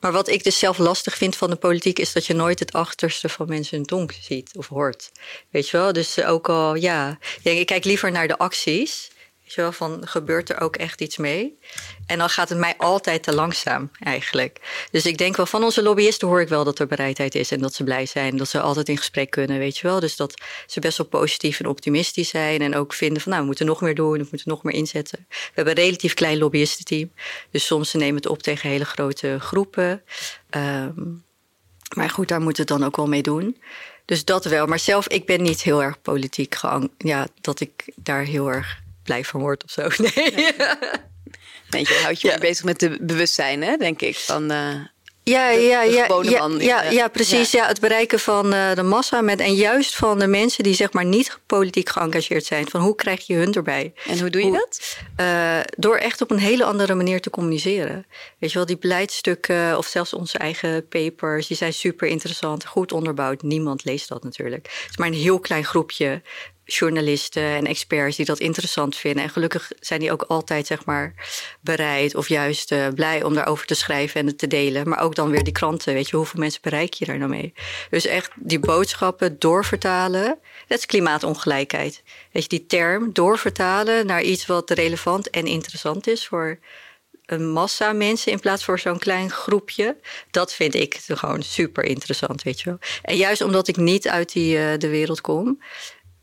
Maar 0.00 0.12
wat 0.12 0.28
ik 0.28 0.44
dus 0.44 0.58
zelf 0.58 0.78
lastig 0.78 1.16
vind 1.16 1.36
van 1.36 1.50
de 1.50 1.56
politiek 1.56 1.98
is 1.98 2.12
dat 2.12 2.26
je 2.26 2.34
nooit 2.34 2.58
het 2.58 2.72
achterste 2.72 3.28
van 3.28 3.48
mensen 3.48 3.76
hun 3.76 3.86
tong 3.86 4.12
ziet 4.20 4.50
of 4.56 4.68
hoort. 4.68 5.10
Weet 5.50 5.68
je 5.68 5.76
wel? 5.76 5.92
Dus 5.92 6.22
ook 6.22 6.48
al, 6.48 6.74
ja, 6.74 7.18
ik 7.42 7.66
kijk 7.66 7.84
liever 7.84 8.10
naar 8.10 8.28
de 8.28 8.38
acties. 8.38 9.10
Weet 9.44 9.54
je 9.54 9.60
wel, 9.60 9.72
van 9.72 10.06
gebeurt 10.06 10.50
er 10.50 10.60
ook 10.60 10.76
echt 10.76 11.00
iets 11.00 11.16
mee? 11.16 11.58
En 12.06 12.18
dan 12.18 12.28
gaat 12.28 12.48
het 12.48 12.58
mij 12.58 12.74
altijd 12.76 13.22
te 13.22 13.34
langzaam 13.34 13.90
eigenlijk. 13.98 14.86
Dus 14.90 15.06
ik 15.06 15.18
denk 15.18 15.36
wel 15.36 15.46
van 15.46 15.64
onze 15.64 15.82
lobbyisten 15.82 16.28
hoor 16.28 16.40
ik 16.40 16.48
wel 16.48 16.64
dat 16.64 16.78
er 16.78 16.86
bereidheid 16.86 17.34
is 17.34 17.50
en 17.50 17.60
dat 17.60 17.74
ze 17.74 17.84
blij 17.84 18.06
zijn, 18.06 18.36
dat 18.36 18.48
ze 18.48 18.60
altijd 18.60 18.88
in 18.88 18.96
gesprek 18.96 19.30
kunnen, 19.30 19.58
weet 19.58 19.78
je 19.78 19.86
wel. 19.86 20.00
Dus 20.00 20.16
dat 20.16 20.42
ze 20.66 20.80
best 20.80 20.98
wel 20.98 21.06
positief 21.06 21.60
en 21.60 21.66
optimistisch 21.66 22.28
zijn 22.28 22.62
en 22.62 22.74
ook 22.74 22.92
vinden 22.92 23.22
van 23.22 23.30
nou, 23.30 23.42
we 23.42 23.48
moeten 23.48 23.66
nog 23.66 23.80
meer 23.80 23.94
doen, 23.94 24.18
we 24.18 24.26
moeten 24.30 24.48
nog 24.48 24.62
meer 24.62 24.74
inzetten. 24.74 25.26
We 25.28 25.50
hebben 25.54 25.76
een 25.78 25.84
relatief 25.84 26.14
klein 26.14 26.38
lobbyistenteam, 26.38 27.12
dus 27.50 27.66
soms 27.66 27.90
ze 27.90 27.96
nemen 27.96 28.16
het 28.16 28.26
op 28.26 28.42
tegen 28.42 28.68
hele 28.68 28.84
grote 28.84 29.36
groepen. 29.40 30.02
Um, 30.50 31.24
maar 31.96 32.10
goed, 32.10 32.28
daar 32.28 32.40
moeten 32.40 32.62
het 32.62 32.78
dan 32.78 32.84
ook 32.84 32.96
wel 32.96 33.08
mee 33.08 33.22
doen. 33.22 33.56
Dus 34.04 34.24
dat 34.24 34.44
wel. 34.44 34.66
Maar 34.66 34.78
zelf, 34.78 35.08
ik 35.08 35.26
ben 35.26 35.42
niet 35.42 35.62
heel 35.62 35.82
erg 35.82 36.02
politiek 36.02 36.54
geang. 36.54 36.90
Ja, 36.98 37.26
dat 37.40 37.60
ik 37.60 37.92
daar 37.96 38.24
heel 38.24 38.48
erg 38.48 38.82
blij 39.04 39.24
van 39.24 39.40
word 39.40 39.64
of 39.64 39.70
zo. 39.70 39.88
Nee. 40.14 40.52
Weet 41.68 41.88
je, 41.88 42.00
houd 42.02 42.20
je 42.20 42.28
ja. 42.28 42.38
bezig 42.38 42.64
met 42.64 42.80
de 42.80 42.98
bewustzijn, 43.00 43.62
hè, 43.62 43.76
denk 43.76 44.02
ik. 44.02 44.16
Van, 44.16 44.52
uh, 44.52 44.74
ja, 45.24 45.52
de, 45.52 45.60
ja, 45.60 45.84
de 45.84 45.90
ja, 45.90 46.06
ja, 46.22 46.50
ja, 46.58 46.90
ja, 46.90 47.08
precies. 47.08 47.50
Ja. 47.50 47.66
het 47.66 47.80
bereiken 47.80 48.20
van 48.20 48.54
uh, 48.54 48.74
de 48.74 48.82
massa. 48.82 49.20
Met, 49.20 49.40
en 49.40 49.54
juist 49.54 49.96
van 49.96 50.18
de 50.18 50.26
mensen 50.26 50.64
die 50.64 50.74
zeg 50.74 50.92
maar 50.92 51.04
niet 51.04 51.38
politiek 51.46 51.88
geëngageerd 51.88 52.44
zijn. 52.44 52.68
Van 52.68 52.80
hoe 52.80 52.94
krijg 52.94 53.26
je 53.26 53.34
hun 53.34 53.52
erbij? 53.52 53.92
En 54.06 54.20
hoe 54.20 54.30
doe 54.30 54.40
je 54.40 54.48
hoe, 54.48 54.56
dat? 54.58 54.96
Uh, 55.20 55.60
door 55.76 55.96
echt 55.96 56.20
op 56.20 56.30
een 56.30 56.38
hele 56.38 56.64
andere 56.64 56.94
manier 56.94 57.20
te 57.20 57.30
communiceren. 57.30 58.06
Weet 58.38 58.50
je 58.50 58.56
wel, 58.56 58.66
die 58.66 58.78
beleidstukken 58.78 59.78
of 59.78 59.86
zelfs 59.86 60.12
onze 60.12 60.38
eigen 60.38 60.88
papers. 60.88 61.46
Die 61.46 61.56
zijn 61.56 61.72
super 61.72 62.08
interessant, 62.08 62.66
goed 62.66 62.92
onderbouwd. 62.92 63.42
Niemand 63.42 63.84
leest 63.84 64.08
dat 64.08 64.24
natuurlijk. 64.24 64.66
Het 64.66 64.90
is 64.90 64.96
maar 64.96 65.08
een 65.08 65.14
heel 65.14 65.40
klein 65.40 65.64
groepje 65.64 66.22
journalisten 66.64 67.42
en 67.42 67.66
experts 67.66 68.16
die 68.16 68.26
dat 68.26 68.38
interessant 68.38 68.96
vinden. 68.96 69.22
En 69.22 69.30
gelukkig 69.30 69.72
zijn 69.80 70.00
die 70.00 70.12
ook 70.12 70.22
altijd 70.22 70.66
zeg 70.66 70.84
maar, 70.84 71.14
bereid 71.60 72.14
of 72.14 72.28
juist 72.28 72.72
uh, 72.72 72.88
blij 72.88 73.22
om 73.22 73.34
daarover 73.34 73.66
te 73.66 73.74
schrijven 73.74 74.20
en 74.20 74.26
het 74.26 74.38
te 74.38 74.46
delen. 74.46 74.88
Maar 74.88 75.00
ook 75.00 75.14
dan 75.14 75.30
weer 75.30 75.44
die 75.44 75.52
kranten. 75.52 75.94
Weet 75.94 76.08
je, 76.08 76.16
hoeveel 76.16 76.40
mensen 76.40 76.60
bereik 76.62 76.94
je 76.94 77.04
daar 77.04 77.18
nou 77.18 77.30
mee? 77.30 77.52
Dus 77.90 78.06
echt 78.06 78.30
die 78.34 78.58
boodschappen 78.58 79.38
doorvertalen. 79.38 80.38
Dat 80.68 80.78
is 80.78 80.86
klimaatongelijkheid. 80.86 82.02
Weet 82.32 82.42
je, 82.42 82.48
die 82.48 82.66
term 82.66 83.12
doorvertalen 83.12 84.06
naar 84.06 84.22
iets 84.22 84.46
wat 84.46 84.70
relevant 84.70 85.30
en 85.30 85.46
interessant 85.46 86.06
is 86.06 86.26
voor 86.26 86.58
een 87.26 87.50
massa 87.50 87.92
mensen 87.92 88.32
in 88.32 88.40
plaats 88.40 88.64
van 88.64 88.78
zo'n 88.78 88.98
klein 88.98 89.30
groepje. 89.30 89.96
Dat 90.30 90.54
vind 90.54 90.74
ik 90.74 91.00
gewoon 91.06 91.42
super 91.42 91.84
interessant, 91.84 92.42
weet 92.42 92.60
je 92.60 92.64
wel. 92.64 92.78
En 93.02 93.16
juist 93.16 93.40
omdat 93.40 93.68
ik 93.68 93.76
niet 93.76 94.08
uit 94.08 94.32
die, 94.32 94.56
uh, 94.56 94.78
de 94.78 94.88
wereld 94.88 95.20
kom, 95.20 95.58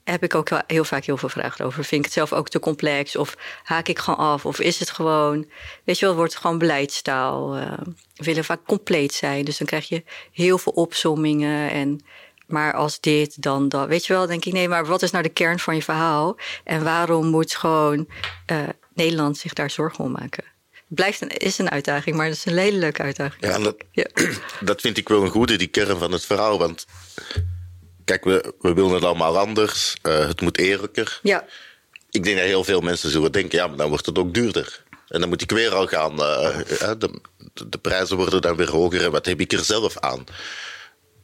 heb 0.04 0.24
ik 0.24 0.36
ook 0.36 0.50
heel 0.68 0.84
vaak 0.84 1.06
heel 1.06 1.18
veel 1.18 1.30
vragen 1.30 1.66
over. 1.66 1.84
Vind 1.84 2.00
ik 2.00 2.06
het 2.06 2.14
zelf 2.14 2.34
ook 2.34 2.50
te 2.50 2.60
complex? 2.60 3.16
Of 3.16 3.36
haak 3.64 3.88
ik 3.88 4.00
gewoon 4.00 4.20
af? 4.20 4.46
Of 4.46 4.60
is 4.60 4.80
het 4.80 4.90
gewoon, 4.90 5.50
weet 5.84 6.00
je 6.00 6.06
wel, 6.06 6.16
wordt 6.16 6.34
het 6.34 6.42
gewoon 6.42 6.58
beleidstaal? 6.58 7.58
Uh, 7.58 7.72
willen 8.16 8.44
vaak 8.44 8.66
compleet 8.66 9.14
zijn. 9.14 9.46
Dus 9.46 9.58
dan 9.58 9.68
krijg 9.68 9.88
je 9.88 10.04
heel 10.32 10.58
veel 10.58 10.72
opsommingen 10.72 11.72
en 11.72 12.02
maar 12.52 12.74
als 12.74 13.00
dit, 13.00 13.42
dan 13.42 13.70
dat. 13.70 13.88
Weet 13.88 14.06
je 14.06 14.14
wel, 14.14 14.28
denk 14.28 14.46
ik, 14.46 14.54
nee, 14.54 14.68
maar 14.68 14.86
wat 14.86 15.02
is 15.02 15.12
nou 15.12 15.24
de 15.24 15.30
kern 15.30 15.60
van 15.60 15.76
je 15.76 15.82
verhaal? 15.82 16.38
En 16.64 16.84
waarom 16.84 17.28
moet 17.28 17.56
gewoon 17.56 18.08
uh, 18.52 18.58
Nederland 18.94 19.38
zich 19.38 19.54
daar 19.54 19.70
zorgen 19.70 20.04
om 20.04 20.12
maken? 20.12 20.44
Het 20.72 21.00
blijft 21.00 21.22
een, 21.22 21.30
is 21.30 21.58
een 21.58 21.70
uitdaging, 21.70 22.16
maar 22.16 22.26
het 22.26 22.36
is 22.36 22.46
een 22.46 22.58
hele 22.58 22.78
leuke 22.78 23.02
uitdaging. 23.02 23.44
Ja, 23.44 23.60
dat, 23.60 23.76
ja. 23.92 24.06
dat 24.70 24.82
vind 24.82 24.98
ik 24.98 25.10
wel 25.10 25.24
een 25.24 25.30
goede, 25.30 25.56
die 25.56 25.68
kern 25.68 25.98
van 25.98 26.12
het 26.12 26.26
verhaal. 26.26 26.58
Want 26.58 26.86
kijk, 28.06 28.24
we, 28.24 28.54
we 28.60 28.74
willen 28.74 28.94
het 28.94 29.04
allemaal 29.04 29.38
anders. 29.38 29.96
Uh, 30.04 30.28
het 30.28 30.42
moet 30.42 30.58
eerlijker. 30.58 31.20
Ja. 31.24 31.46
Ik 32.10 32.24
denk 32.24 32.38
dat 32.38 32.46
heel 32.46 32.64
veel 32.64 32.82
mensen 32.82 33.10
zullen 33.10 33.32
denken, 33.32 33.58
ja, 33.58 33.68
maar 33.68 33.78
dan 33.78 33.90
wordt 33.90 34.06
het 34.06 34.18
ook 34.18 34.34
duurder. 34.34 34.84
En 35.08 35.20
dan 35.20 35.30
moet 35.30 35.42
ik 35.42 35.52
weer 35.52 35.74
al 35.74 35.88
gaan. 35.88 36.12
Uh, 36.12 36.60
de, 36.98 37.20
de, 37.68 37.78
prijzen 37.78 38.18
worden 38.18 38.42
dan 38.42 38.56
weer 38.56 38.70
hoger. 38.70 39.04
En 39.04 39.12
wat 39.12 39.26
heb 39.26 39.40
ik 39.40 39.52
er 39.52 39.64
zelf 39.64 39.98
aan? 40.00 40.24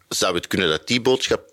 Zou 0.10 0.36
het 0.36 0.48
kunnen 0.48 0.70
dat 0.70 0.88
die 0.88 1.02
boodschap 1.02 1.52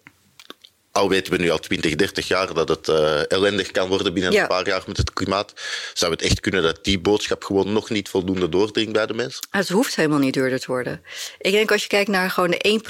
al 0.99 1.09
weten 1.09 1.33
we 1.33 1.39
nu 1.39 1.51
al 1.51 1.59
20, 1.59 1.95
30 1.95 2.29
jaar 2.29 2.55
dat 2.55 2.69
het 2.69 2.89
uh, 2.89 3.31
ellendig 3.31 3.71
kan 3.71 3.89
worden 3.89 4.13
binnen 4.13 4.33
ja. 4.33 4.43
een 4.43 4.49
paar 4.49 4.67
jaar 4.67 4.83
met 4.87 4.97
het 4.97 5.13
klimaat. 5.13 5.53
Zou 5.95 6.13
het 6.13 6.23
echt 6.23 6.41
kunnen 6.41 6.63
dat 6.63 6.85
die 6.85 7.01
boodschap 7.01 7.45
gewoon 7.45 7.73
nog 7.73 7.91
niet 7.91 8.09
voldoende 8.09 8.49
doordringt 8.49 8.93
bij 8.93 9.07
de 9.07 9.15
mensen? 9.15 9.47
Het 9.51 9.69
hoeft 9.69 9.97
helemaal 9.97 10.19
niet 10.19 10.35
duurder 10.35 10.61
te 10.61 10.67
worden. 10.67 11.03
Ik 11.39 11.53
denk 11.53 11.73
als 11.73 11.83
je 11.83 11.89
kijkt 11.89 12.11
naar 12.11 12.31
gewoon 12.31 12.51
de 12.51 12.81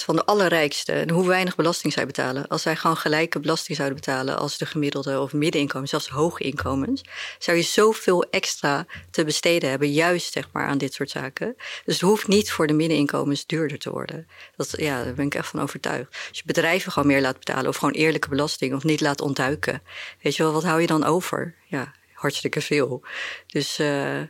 1% 0.00 0.04
van 0.04 0.16
de 0.16 0.24
allerrijkste 0.24 0.92
en 0.92 1.10
hoe 1.10 1.26
weinig 1.26 1.56
belasting 1.56 1.92
zij 1.92 2.06
betalen. 2.06 2.48
Als 2.48 2.62
zij 2.62 2.76
gewoon 2.76 2.96
gelijke 2.96 3.40
belasting 3.40 3.76
zouden 3.76 3.96
betalen 3.96 4.38
als 4.38 4.58
de 4.58 4.66
gemiddelde 4.66 5.20
of 5.20 5.32
middeninkomens, 5.32 5.90
zelfs 5.90 6.08
hoge 6.08 6.42
inkomens, 6.42 7.02
zou 7.38 7.56
je 7.56 7.62
zoveel 7.62 8.24
extra 8.30 8.86
te 9.10 9.24
besteden 9.24 9.70
hebben, 9.70 9.92
juist 9.92 10.32
zeg 10.32 10.48
maar 10.52 10.66
aan 10.66 10.78
dit 10.78 10.94
soort 10.94 11.10
zaken. 11.10 11.54
Dus 11.84 11.94
het 11.94 12.02
hoeft 12.02 12.28
niet 12.28 12.50
voor 12.50 12.66
de 12.66 12.72
middeninkomens 12.72 13.46
duurder 13.46 13.78
te 13.78 13.90
worden. 13.90 14.28
Dat, 14.56 14.74
ja, 14.76 15.04
daar 15.04 15.14
ben 15.14 15.26
ik 15.26 15.34
echt 15.34 15.48
van 15.48 15.60
overtuigd. 15.60 16.16
Als 16.28 16.38
je 16.38 16.42
bedrijven 16.46 16.92
gewoon 16.92 17.08
meer 17.08 17.20
laat 17.20 17.32
betalen 17.32 17.46
of 17.56 17.76
gewoon 17.76 17.94
eerlijke 17.94 18.28
belasting 18.28 18.74
of 18.74 18.84
niet 18.84 19.00
laat 19.00 19.20
ontduiken. 19.20 19.82
Weet 20.22 20.36
je 20.36 20.42
wel, 20.42 20.52
wat 20.52 20.64
hou 20.64 20.80
je 20.80 20.86
dan 20.86 21.04
over? 21.04 21.54
Ja, 21.66 21.92
hartstikke 22.12 22.60
veel. 22.60 23.02
Dus 23.46 23.78
uh, 23.78 24.20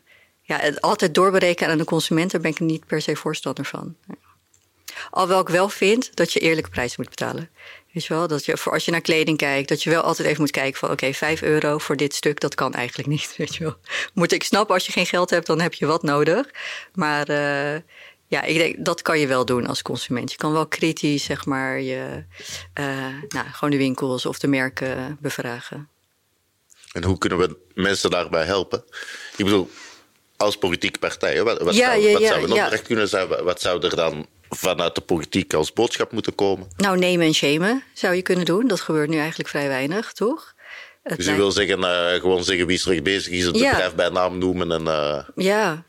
ja, 0.43 0.59
het 0.59 0.81
altijd 0.81 1.15
doorberekenen 1.15 1.73
aan 1.73 1.79
de 1.79 1.85
consument, 1.85 2.31
daar 2.31 2.41
ben 2.41 2.51
ik 2.51 2.61
niet 2.61 2.87
per 2.87 3.01
se 3.01 3.17
voorstander 3.17 3.65
van. 3.65 3.97
Ja. 4.07 4.15
Alhoewel 5.11 5.41
ik 5.41 5.49
wel 5.49 5.69
vind 5.69 6.17
dat 6.17 6.33
je 6.33 6.41
eerlijke 6.41 6.71
prijzen 6.71 7.01
moet 7.01 7.11
betalen. 7.11 7.51
Weet 7.93 8.05
je 8.05 8.15
wel, 8.15 8.29
dat 8.29 8.45
je 8.45 8.57
voor 8.57 8.73
als 8.73 8.85
je 8.85 8.91
naar 8.91 9.01
kleding 9.01 9.39
kijkt, 9.39 9.69
dat 9.69 9.83
je 9.83 9.91
wel 9.91 10.03
altijd 10.03 10.29
even 10.29 10.41
moet 10.41 10.51
kijken 10.51 10.79
van 10.79 10.91
oké, 10.91 11.05
okay, 11.05 11.15
5 11.15 11.43
euro 11.43 11.79
voor 11.79 11.97
dit 11.97 12.15
stuk, 12.15 12.41
dat 12.41 12.55
kan 12.55 12.75
eigenlijk 12.75 13.09
niet. 13.09 13.35
Weet 13.37 13.57
je 13.57 13.65
wel. 13.65 13.77
Moet 14.15 14.33
ik 14.33 14.43
snappen, 14.43 14.75
als 14.75 14.87
je 14.87 14.93
geen 14.93 15.07
geld 15.07 15.31
hebt, 15.31 15.47
dan 15.47 15.61
heb 15.61 15.75
je 15.75 15.87
wat 15.87 16.03
nodig. 16.03 16.51
Maar 16.95 17.31
uh, 17.31 17.81
ja, 18.29 18.43
ik 18.43 18.57
denk 18.57 18.85
dat 18.85 19.03
kan 19.03 19.19
je 19.19 19.27
wel 19.27 19.45
doen 19.45 19.67
als 19.67 19.83
consument. 19.83 20.31
Je 20.31 20.37
kan 20.37 20.53
wel 20.53 20.67
kritisch, 20.67 21.25
zeg 21.25 21.45
maar, 21.47 21.81
je, 21.81 22.25
uh, 22.81 22.87
nou, 23.29 23.47
gewoon 23.53 23.71
de 23.71 23.77
winkels 23.77 24.27
of 24.27 24.39
de 24.39 24.49
merken 24.49 25.17
bevragen. 25.21 25.89
En 26.93 27.05
hoe 27.05 27.19
kunnen 27.19 27.39
we 27.39 27.57
mensen 27.75 28.11
daarbij 28.11 28.45
helpen? 28.45 28.85
Ik 29.37 29.45
bedoel, 29.45 29.71
als 30.37 30.57
politieke 30.59 30.99
partij. 30.99 31.43
Wat, 31.43 31.63
wat, 31.63 31.75
Ja, 31.75 31.91
zou, 31.93 32.03
ja, 32.03 32.13
wat 32.13 32.23
ja, 32.23 32.29
zou 32.29 32.43
een 32.43 32.55
ja. 32.55 32.63
opdracht 32.65 32.83
kunnen 32.87 33.09
zijn? 33.09 33.29
Wat- 33.29 33.61
zou 33.61 33.83
er 33.87 33.97
dan 33.97 34.27
vanuit 34.49 34.95
de 34.95 35.01
politiek 35.01 35.55
als 35.55 35.73
boodschap 35.73 36.13
moeten 36.13 36.35
komen? 36.35 36.69
Nou, 36.77 36.99
nemen 36.99 37.27
en 37.27 37.35
shamen 37.35 37.83
zou 37.93 38.15
je 38.15 38.23
kunnen 38.23 38.45
doen. 38.45 38.67
Dat 38.67 38.81
gebeurt 38.81 39.09
nu 39.09 39.19
eigenlijk 39.19 39.49
vrij 39.49 39.69
weinig, 39.69 40.13
toch? 40.13 40.55
Het 41.03 41.17
Dus 41.17 41.27
je 41.27 41.33
lijkt- 41.33 41.41
wil 41.41 41.53
zeggen, 41.53 41.85
eh, 41.85 42.21
gewoon 42.21 42.45
zeggen 42.45 42.67
wie 42.67 42.77
is 42.77 42.87
er 42.87 43.03
bezig 43.03 43.33
is, 43.33 43.45
het 43.45 43.53
bedrijf 43.53 43.95
bij 43.95 44.09
naam 44.09 44.39
noemen 44.39 44.73
en... 44.73 44.87
eh, 44.87 45.19
Ja. 45.37 45.85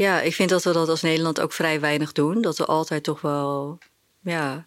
Ja, 0.00 0.20
ik 0.20 0.34
vind 0.34 0.50
dat 0.50 0.64
we 0.64 0.72
dat 0.72 0.88
als 0.88 1.02
Nederland 1.02 1.40
ook 1.40 1.52
vrij 1.52 1.80
weinig 1.80 2.12
doen. 2.12 2.42
Dat 2.42 2.58
we 2.58 2.64
altijd 2.64 3.02
toch 3.02 3.20
wel 3.20 3.78
ja, 4.20 4.66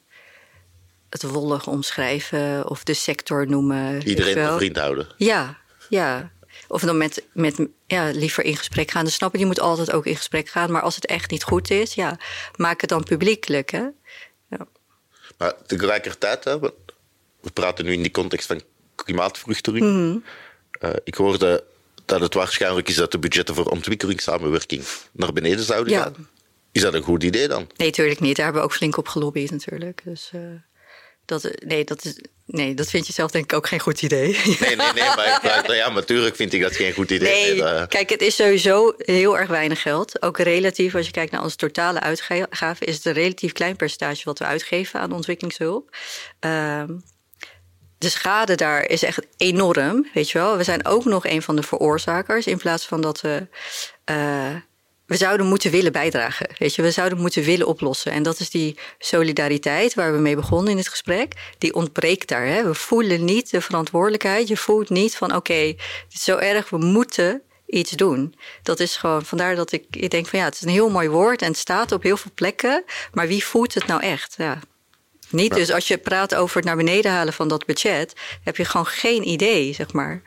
het 1.09 1.23
wollig 1.23 1.67
omschrijven 1.67 2.69
of 2.69 2.83
de 2.83 2.93
sector 2.93 3.47
noemen. 3.47 4.07
iedereen 4.07 4.37
een 4.37 4.57
vriend 4.57 4.77
houden. 4.77 5.07
Ja, 5.17 5.57
ja. 5.89 6.31
Of 6.67 6.81
dan 6.81 6.97
met, 6.97 7.23
met 7.33 7.67
ja, 7.87 8.09
liever 8.09 8.43
in 8.43 8.57
gesprek 8.57 8.91
gaan. 8.91 9.05
Dus 9.05 9.13
snap 9.13 9.33
je, 9.33 9.39
je 9.39 9.45
moet 9.45 9.59
altijd 9.59 9.91
ook 9.91 10.05
in 10.05 10.15
gesprek 10.15 10.49
gaan. 10.49 10.71
Maar 10.71 10.81
als 10.81 10.95
het 10.95 11.05
echt 11.05 11.31
niet 11.31 11.43
goed 11.43 11.69
is, 11.69 11.93
ja, 11.93 12.17
maak 12.55 12.81
het 12.81 12.89
dan 12.89 13.03
publiekelijk. 13.03 13.69
Hè? 13.69 13.83
Maar 15.37 15.53
tegelijkertijd, 15.65 16.43
hè, 16.43 16.59
we, 16.59 16.73
we 17.41 17.51
praten 17.51 17.85
nu 17.85 17.93
in 17.93 18.01
die 18.01 18.11
context 18.11 18.47
van 18.47 18.61
klimaatvluchteling. 18.95 19.85
Mhm. 19.85 20.17
Eh, 20.71 20.89
ik 21.03 21.15
hoorde 21.15 21.63
dat 22.13 22.21
het 22.21 22.33
waarschijnlijk 22.33 22.89
is 22.89 22.95
dat 22.95 23.11
de 23.11 23.19
budgetten 23.19 23.55
voor 23.55 23.65
ontwikkelingssamenwerking 23.65 24.83
naar 25.11 25.33
beneden 25.33 25.63
zouden 25.65 25.93
Ja. 25.93 26.01
gaan. 26.01 26.27
Is 26.71 26.81
dat 26.81 26.93
een 26.93 27.01
goed 27.03 27.23
idee 27.23 27.47
dan? 27.47 27.67
Nee, 27.77 27.87
natuurlijk 27.87 28.19
niet. 28.19 28.35
Daar 28.35 28.45
hebben 28.45 28.61
we 28.63 28.67
ook 28.69 28.75
flink 28.75 28.97
op 28.97 29.07
gelobbyd 29.07 29.51
natuurlijk. 29.51 30.01
Dus 30.03 30.29
eh, 30.33 30.39
dat, 31.25 31.49
nee, 31.65 31.83
dat 31.83 32.05
is, 32.05 32.17
nee, 32.45 32.73
dat 32.73 32.89
vind 32.89 33.07
je 33.07 33.13
zelf 33.13 33.31
denk 33.31 33.43
ik 33.43 33.53
ook 33.57 33.67
geen 33.67 33.79
goed 33.79 34.01
idee. 34.01 34.31
Nee, 34.45 34.57
nee, 34.59 34.75
nee, 34.75 34.93
maar, 35.15 35.39
maar- 35.43 35.75
ja, 35.75 35.89
natuurlijk 35.89 36.35
vind 36.35 36.53
ik 36.53 36.61
dat 36.61 36.75
geen 36.75 36.93
goed 36.93 37.11
idee. 37.11 37.33
Nee, 37.33 37.51
Nee, 37.51 37.61
dat- 37.61 37.89
kijk, 37.89 38.09
het 38.09 38.21
is 38.21 38.35
sowieso 38.35 38.93
heel 38.97 39.37
erg 39.37 39.49
weinig 39.49 39.81
geld. 39.81 40.21
Ook 40.21 40.37
relatief, 40.39 40.95
als 40.95 41.05
je 41.05 41.11
kijkt 41.11 41.31
naar 41.31 41.43
onze 41.43 41.55
totale 41.55 41.99
uitgaven, 41.99 42.87
is 42.87 42.95
het 42.95 43.05
een 43.05 43.13
relatief 43.13 43.51
klein 43.51 43.75
percentage 43.75 44.21
wat 44.23 44.39
we 44.39 44.45
uitgeven 44.45 44.99
aan 44.99 45.11
ontwikkelingshulp. 45.11 45.95
Ehm, 46.39 46.89
de 48.03 48.09
schade 48.09 48.55
daar 48.55 48.89
is 48.89 49.03
echt 49.03 49.19
enorm, 49.37 50.07
weet 50.13 50.29
je 50.31 50.37
wel. 50.37 50.57
We 50.57 50.63
zijn 50.63 50.85
ook 50.85 51.05
nog 51.05 51.25
een 51.25 51.41
van 51.41 51.55
de 51.55 51.63
veroorzakers 51.63 52.47
in 52.47 52.57
plaats 52.57 52.85
van 52.85 53.01
dat 53.01 53.21
we. 53.21 53.47
eh, 54.05 54.55
we 55.05 55.15
zouden 55.15 55.45
moeten 55.45 55.71
willen 55.71 55.91
bijdragen. 55.91 56.47
Weet 56.57 56.75
je, 56.75 56.81
we 56.81 56.91
zouden 56.91 57.17
moeten 57.19 57.43
willen 57.43 57.67
oplossen. 57.67 58.11
En 58.11 58.23
dat 58.23 58.39
is 58.39 58.49
die 58.49 58.77
solidariteit 58.99 59.93
waar 59.93 60.13
we 60.13 60.19
mee 60.19 60.35
begonnen 60.35 60.71
in 60.71 60.77
het 60.77 60.87
gesprek. 60.87 61.33
Die 61.57 61.73
ontbreekt 61.73 62.27
daar. 62.27 62.45
Hè? 62.45 62.63
We 62.63 62.73
voelen 62.73 63.25
niet 63.25 63.49
de 63.51 63.61
verantwoordelijkheid. 63.61 64.47
Je 64.47 64.57
voelt 64.57 64.89
niet 64.89 65.15
van 65.15 65.35
oké, 65.35 65.53
het 65.53 66.13
is 66.13 66.23
zo 66.23 66.37
erg, 66.37 66.69
we 66.69 66.77
moeten 66.77 67.41
iets 67.67 67.91
doen. 67.91 68.35
Dat 68.63 68.79
is 68.79 68.95
gewoon, 68.95 69.25
vandaar 69.25 69.55
dat 69.55 69.71
ik, 69.71 69.85
ik 69.89 70.11
denk 70.11 70.27
van 70.27 70.39
ja, 70.39 70.45
het 70.45 70.55
is 70.55 70.61
een 70.61 70.69
heel 70.69 70.89
mooi 70.89 71.09
woord 71.09 71.41
en 71.41 71.47
het 71.47 71.57
staat 71.57 71.91
op 71.91 72.03
heel 72.03 72.17
veel 72.17 72.31
plekken. 72.35 72.83
Maar 73.13 73.27
wie 73.27 73.45
voelt 73.45 73.73
het 73.73 73.87
nou 73.87 74.01
echt? 74.01 74.35
Ja. 74.37 74.59
Niet. 75.33 75.53
Dus 75.53 75.71
als 75.71 75.87
je 75.87 75.97
praat 75.97 76.35
over 76.35 76.55
het 76.55 76.65
naar 76.65 76.75
beneden 76.75 77.11
halen 77.11 77.33
van 77.33 77.47
dat 77.47 77.65
budget, 77.65 78.13
heb 78.43 78.57
je 78.57 78.65
gewoon 78.65 78.85
geen 78.85 79.27
idee, 79.27 79.73
zeg 79.73 79.93
maar. 79.93 80.21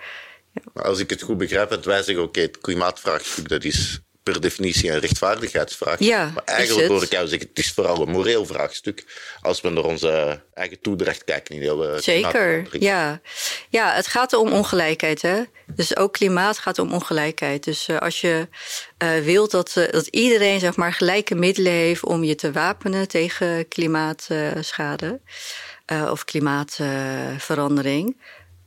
Maar 0.73 0.85
als 0.85 0.99
ik 0.99 1.11
het 1.11 1.23
goed 1.23 1.39
begrijp, 1.39 1.71
het 1.71 1.85
wij 1.85 2.03
zeggen, 2.03 2.25
oké, 2.25 2.41
het 2.41 2.59
klimaatvraagstuk 2.59 3.49
dat 3.49 3.65
is 3.65 4.01
per 4.33 4.41
definitie 4.41 4.91
een 4.91 4.99
rechtvaardigheidsvraag. 4.99 5.99
Ja, 5.99 6.31
maar 6.35 6.45
eigenlijk 6.45 6.89
hoor 6.89 7.03
ik 7.03 7.13
jou 7.13 7.29
zeggen, 7.29 7.49
het 7.49 7.59
is 7.59 7.73
vooral 7.73 8.03
een 8.03 8.11
moreel 8.11 8.47
vraagstuk. 8.47 9.05
Als 9.41 9.61
we 9.61 9.69
naar 9.69 9.85
onze 9.85 10.41
eigen 10.55 10.81
toedracht 10.81 11.25
kijken 11.25 11.55
in 11.55 11.61
heel 11.61 11.85
eh, 11.85 11.99
Zeker, 11.99 12.31
klimaatverandering. 12.31 12.83
ja. 12.83 13.21
Ja, 13.69 13.95
het 13.95 14.07
gaat 14.07 14.33
om 14.33 14.53
ongelijkheid, 14.53 15.23
hè. 15.23 15.43
Dus 15.67 15.97
ook 15.97 16.13
klimaat 16.13 16.59
gaat 16.59 16.79
om 16.79 16.93
ongelijkheid. 16.93 17.65
Dus 17.65 17.89
eh, 17.89 17.99
als 17.99 18.21
je 18.21 18.49
eh, 18.99 19.19
wilt 19.19 19.51
dat, 19.51 19.73
dat 19.91 20.07
iedereen 20.07 20.61
zeg 20.61 20.77
maar, 20.77 20.93
gelijke 20.93 21.35
middelen 21.35 21.73
heeft... 21.73 22.05
om 22.05 22.25
je 22.25 22.35
te 22.35 22.53
wapenen 22.53 23.09
tegen 23.09 23.69
klimaatschade 23.69 25.21
of 26.11 26.25
klimaatverandering... 26.25 28.17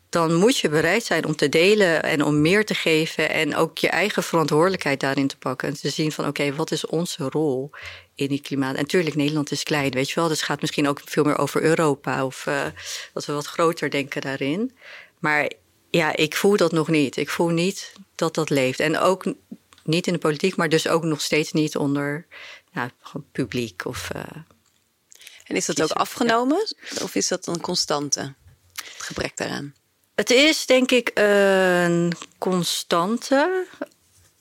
dan 0.09 0.35
moet 0.35 0.57
je 0.57 0.69
bereid 0.69 1.03
zijn 1.03 1.25
om 1.25 1.35
te 1.35 1.49
delen 1.49 2.03
en 2.03 2.23
om 2.23 2.41
meer 2.41 2.65
te 2.65 2.73
geven... 2.73 3.29
en 3.29 3.55
ook 3.55 3.77
je 3.77 3.89
eigen 3.89 4.23
verantwoordelijkheid 4.23 4.99
daarin 4.99 5.27
te 5.27 5.37
pakken. 5.37 5.67
En 5.67 5.73
te 5.73 5.89
zien 5.89 6.11
van, 6.11 6.27
oké, 6.27 6.55
wat 6.55 6.71
is 6.71 6.85
onze 6.85 7.29
rol 7.29 7.69
in 8.15 8.27
die 8.27 8.41
klimaat? 8.41 8.75
En 8.75 8.81
natuurlijk, 8.81 9.15
Nederland 9.15 9.51
is 9.51 9.63
klein, 9.63 9.91
weet 9.91 10.09
je 10.09 10.15
wel. 10.15 10.27
Dus 10.27 10.37
het 10.37 10.45
gaat 10.45 10.61
misschien 10.61 10.87
ook 10.87 11.01
veel 11.05 11.23
meer 11.23 11.37
over 11.37 11.61
Europa... 11.61 12.25
of 12.25 12.45
eh, 12.45 12.65
dat 13.13 13.25
we 13.25 13.33
wat 13.33 13.45
groter 13.45 13.89
denken 13.89 14.21
daarin. 14.21 14.77
Maar 15.19 15.51
ja, 15.89 16.15
ik 16.15 16.35
voel 16.35 16.57
dat 16.57 16.71
nog 16.71 16.87
niet. 16.87 17.17
Ik 17.17 17.29
voel 17.29 17.49
niet 17.49 17.93
dat 18.15 18.35
dat 18.35 18.49
leeft. 18.49 18.79
En 18.79 18.97
ook 18.97 19.33
niet 19.83 20.07
in 20.07 20.13
de 20.13 20.19
politiek, 20.19 20.55
maar 20.55 20.69
dus 20.69 20.87
ook 20.87 21.03
nog 21.03 21.21
steeds 21.21 21.51
niet 21.51 21.75
onder 21.75 22.25
nou, 22.71 22.89
publiek 23.31 23.85
of... 23.85 24.09
eh, 24.09 24.21
En 25.43 25.55
is 25.55 25.65
dat 25.65 25.81
ook 25.81 25.91
afgenomen? 25.91 26.75
Of 27.01 27.15
is 27.15 27.27
dat 27.27 27.47
een 27.47 27.61
constante? 27.61 28.33
Het 28.73 29.01
gebrek 29.01 29.37
daaraan. 29.37 29.73
Het 30.19 30.29
is 30.29 30.65
denk 30.65 30.91
ik 30.91 31.11
een 31.13 32.13
constante. 32.37 33.65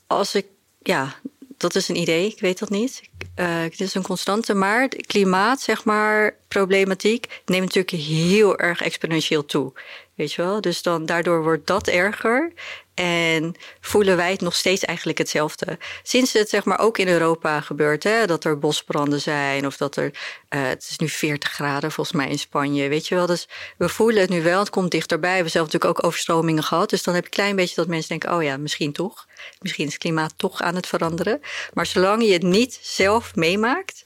Als 0.07 0.35
ik, 0.35 0.47
ja, 0.83 1.15
dat 1.57 1.75
is 1.75 1.89
een 1.89 1.97
idee, 1.97 2.27
ik 2.27 2.41
weet 2.41 2.59
dat 2.59 2.71
niet. 2.71 3.03
Eh, 3.35 3.61
het 3.61 3.81
is 3.81 3.95
een 3.95 4.03
constante, 4.03 4.55
maar 4.55 4.89
klimaat, 4.89 5.61
zeg 5.61 5.85
maar, 5.85 6.37
problematiek 6.49 7.43
neemt 7.45 7.75
natuurlijk 7.75 8.03
heel 8.05 8.59
erg 8.59 8.81
exponentieel 8.81 9.45
toe. 9.45 9.73
Weet 10.15 10.33
je 10.33 10.43
wel? 10.43 10.61
Dus 10.61 10.83
dan, 10.83 11.07
daardoor 11.07 11.43
wordt 11.43 11.67
dat 11.67 11.89
erger. 11.89 12.53
En 12.99 13.55
voelen 13.81 14.17
wij 14.17 14.31
het 14.31 14.41
nog 14.41 14.55
steeds 14.55 14.85
eigenlijk 14.85 15.19
hetzelfde. 15.19 15.79
Sinds 16.03 16.33
het 16.33 16.49
zeg 16.49 16.65
maar 16.65 16.79
ook 16.79 16.99
in 16.99 17.09
Europa 17.09 17.61
gebeurt, 17.61 18.05
hè, 18.05 18.27
dat 18.27 18.45
er 18.45 18.59
bosbranden 18.59 19.21
zijn 19.21 19.67
of 19.67 19.77
dat 19.77 19.97
er, 19.97 20.11
eh, 20.49 20.63
het 20.63 20.87
is 20.91 20.99
nu 20.99 21.09
40 21.09 21.53
graden 21.53 21.93
volgens 21.93 22.17
mij 22.17 22.29
in 22.29 22.39
Spanje, 22.39 22.89
weet 22.89 23.09
je 23.09 23.15
wel. 23.15 23.27
Dus 23.27 23.49
we 23.77 23.89
voelen 23.89 24.21
het 24.21 24.31
nu 24.31 24.43
wel, 24.43 24.59
het 24.59 24.71
komt 24.71 24.91
dichterbij. 24.91 25.29
We 25.29 25.35
hebben 25.35 25.53
zelf 25.53 25.67
natuurlijk 25.67 25.99
ook 25.99 26.05
overstromingen 26.05 26.63
gehad. 26.63 26.91
Dus 26.91 27.03
dan 27.03 27.15
heb 27.15 27.23
je 27.23 27.31
een 27.31 27.37
klein 27.37 27.57
beetje 27.57 27.75
dat 27.75 27.87
mensen 27.87 28.09
denken, 28.09 28.35
oh 28.35 28.43
ja, 28.43 28.57
misschien 28.57 28.93
toch. 28.93 29.27
Misschien 29.61 29.87
is 29.87 29.93
het 29.93 30.03
klimaat 30.03 30.35
toch 30.37 30.61
aan 30.61 30.75
het 30.75 30.87
veranderen. 30.87 31.41
Maar 31.73 31.87
zolang 31.87 32.25
je 32.25 32.33
het 32.33 32.43
niet 32.43 32.79
zelf 32.83 33.35
meemaakt, 33.35 34.05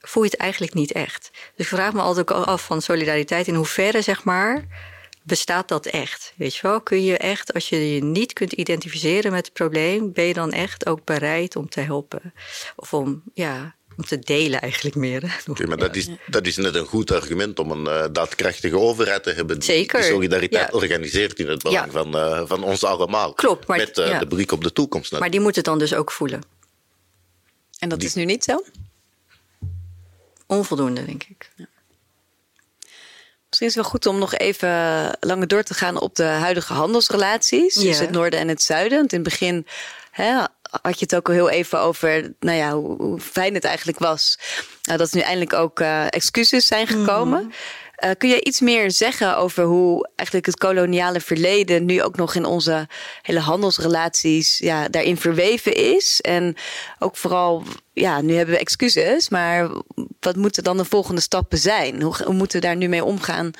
voel 0.00 0.22
je 0.22 0.30
het 0.30 0.40
eigenlijk 0.40 0.74
niet 0.74 0.92
echt. 0.92 1.30
Dus 1.32 1.66
ik 1.66 1.76
vraag 1.76 1.92
me 1.92 2.00
altijd 2.00 2.30
af 2.30 2.64
van 2.64 2.82
solidariteit 2.82 3.46
in 3.46 3.54
hoeverre, 3.54 4.02
zeg 4.02 4.24
maar, 4.24 4.64
bestaat 5.26 5.68
dat 5.68 5.86
echt? 5.86 6.32
Weet 6.36 6.54
je 6.54 6.62
wel, 6.62 6.80
kun 6.80 7.02
je 7.04 7.18
echt, 7.18 7.54
als 7.54 7.68
je 7.68 7.94
je 7.94 8.02
niet 8.04 8.32
kunt 8.32 8.52
identificeren 8.52 9.32
met 9.32 9.44
het 9.44 9.54
probleem, 9.54 10.12
ben 10.12 10.24
je 10.24 10.34
dan 10.34 10.52
echt 10.52 10.86
ook 10.86 11.04
bereid 11.04 11.56
om 11.56 11.68
te 11.68 11.80
helpen? 11.80 12.32
Of 12.76 12.92
om, 12.94 13.22
ja, 13.34 13.74
om 13.96 14.04
te 14.04 14.18
delen 14.18 14.60
eigenlijk 14.60 14.96
meer. 14.96 15.42
Oké, 15.46 15.66
maar 15.66 15.76
dat 15.76 15.96
is, 15.96 16.08
dat 16.26 16.46
is 16.46 16.56
net 16.56 16.74
een 16.74 16.86
goed 16.86 17.10
argument 17.12 17.58
om 17.58 17.70
een 17.70 17.86
eh, 17.86 18.04
daadkrachtige 18.12 18.78
overheid 18.78 19.22
te 19.22 19.30
hebben 19.32 19.58
die, 19.58 19.64
Zeker, 19.64 20.00
die 20.00 20.10
solidariteit 20.10 20.68
ja. 20.70 20.76
organiseert 20.76 21.38
in 21.38 21.48
het 21.48 21.62
belang 21.62 21.84
Ja. 21.86 21.90
van, 21.92 22.16
eh, 22.16 22.42
van 22.46 22.62
ons 22.62 22.84
allemaal. 22.84 23.32
Klopt, 23.32 23.66
maar- 23.66 23.78
Met 23.78 23.98
eh, 23.98 24.08
ja. 24.08 24.18
de 24.18 24.26
blik 24.26 24.52
op 24.52 24.62
de 24.62 24.72
toekomst. 24.72 25.18
Maar 25.18 25.30
die 25.30 25.40
moeten 25.40 25.60
het 25.62 25.70
dan 25.70 25.78
dus 25.78 25.94
ook 25.94 26.10
voelen. 26.12 26.42
En 27.78 27.88
dat 27.88 28.02
is 28.02 28.14
nu 28.14 28.24
niet 28.24 28.44
zo? 28.44 28.62
Onvoldoende, 30.46 31.04
denk 31.04 31.24
ik. 31.24 31.50
Misschien 33.54 33.68
is 33.68 33.74
het 33.74 33.84
wel 33.84 33.92
goed 33.92 34.14
om 34.14 34.18
nog 34.18 34.34
even 34.34 35.10
langer 35.20 35.46
door 35.48 35.62
te 35.62 35.74
gaan 35.74 36.00
op 36.00 36.16
de 36.16 36.22
huidige 36.22 36.72
handelsrelaties. 36.72 37.74
Ja. 37.74 37.82
tussen 37.82 38.04
het 38.04 38.14
noorden 38.14 38.40
en 38.40 38.48
het 38.48 38.62
zuiden. 38.62 38.98
Want 38.98 39.12
in 39.12 39.20
het 39.20 39.28
begin 39.28 39.66
hè, 40.10 40.34
had 40.82 40.98
je 40.98 41.04
het 41.04 41.14
ook 41.14 41.28
al 41.28 41.34
heel 41.34 41.50
even 41.50 41.80
over 41.80 42.32
nou 42.40 42.58
ja, 42.58 42.72
hoe, 42.72 42.96
hoe 42.96 43.20
fijn 43.20 43.54
het 43.54 43.64
eigenlijk 43.64 43.98
was. 43.98 44.38
Nou, 44.82 44.98
dat 44.98 45.10
er 45.10 45.16
nu 45.16 45.22
eindelijk 45.22 45.52
ook 45.52 45.80
eh, 45.80 46.06
excuses 46.06 46.66
zijn 46.66 46.86
gekomen. 46.86 47.52
Eh, 48.04 48.10
kun 48.18 48.28
je 48.28 48.44
iets 48.44 48.60
meer 48.60 48.90
zeggen 48.90 49.36
over 49.36 49.64
hoe 49.64 50.08
eigenlijk 50.16 50.46
het 50.46 50.58
koloniale 50.58 51.20
verleden 51.20 51.84
nu 51.84 52.02
ook 52.02 52.16
nog 52.16 52.34
in 52.34 52.44
onze 52.44 52.88
hele 53.22 53.38
handelsrelaties 53.40 54.58
ja, 54.58 54.88
daarin 54.88 55.16
verweven 55.16 55.74
is? 55.74 56.20
En 56.20 56.56
ook 56.98 57.16
vooral, 57.16 57.62
ja, 57.92 58.20
nu 58.20 58.34
hebben 58.34 58.54
we 58.54 58.60
excuses, 58.60 59.28
maar 59.28 59.70
wat 60.20 60.36
moeten 60.36 60.64
dan 60.64 60.76
de 60.76 60.84
volgende 60.84 61.20
stappen 61.20 61.58
zijn? 61.58 62.02
Hoe, 62.02 62.32
moeten 62.32 62.60
we 62.60 62.66
daar 62.66 62.76
nu 62.76 62.88
mee 62.88 63.04
omgaan? 63.04 63.50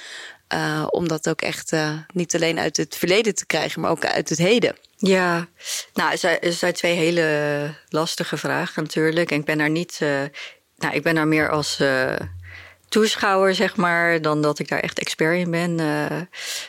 eh, 0.49 0.87
om 0.91 1.09
dat 1.09 1.29
ook 1.29 1.43
echt 1.43 1.73
eh, 1.73 1.99
niet 2.13 2.35
alleen 2.35 2.59
uit 2.59 2.77
het 2.77 2.97
verleden 2.97 3.35
te 3.35 3.47
krijgen, 3.47 3.81
maar 3.81 3.91
ook 3.91 4.05
uit 4.05 4.29
het 4.29 4.39
heden. 4.39 4.77
Ja, 4.97 5.49
nou, 5.95 6.17
er 6.41 6.53
zijn, 6.53 6.73
twee 6.73 6.95
hele 6.95 7.75
lastige 7.89 8.37
vragen 8.37 8.83
natuurlijk. 8.83 9.31
En 9.31 9.39
ik 9.39 9.45
ben 9.45 9.59
daar 9.59 9.71
niet, 9.71 9.99
nou, 10.77 10.95
ik 10.95 11.03
ben 11.03 11.15
daar 11.15 11.29
meer 11.29 11.51
als 11.51 11.81
toeschouwer, 12.95 13.55
zeg 13.55 13.77
maar, 13.77 14.23
dan 14.23 14.43
dat 14.43 14.59
ik 14.59 14.69
daar 14.69 14.81
echt 14.81 14.99
expert 14.99 15.39
in 15.39 15.51
ben. 15.51 15.81
Eh, 15.81 16.21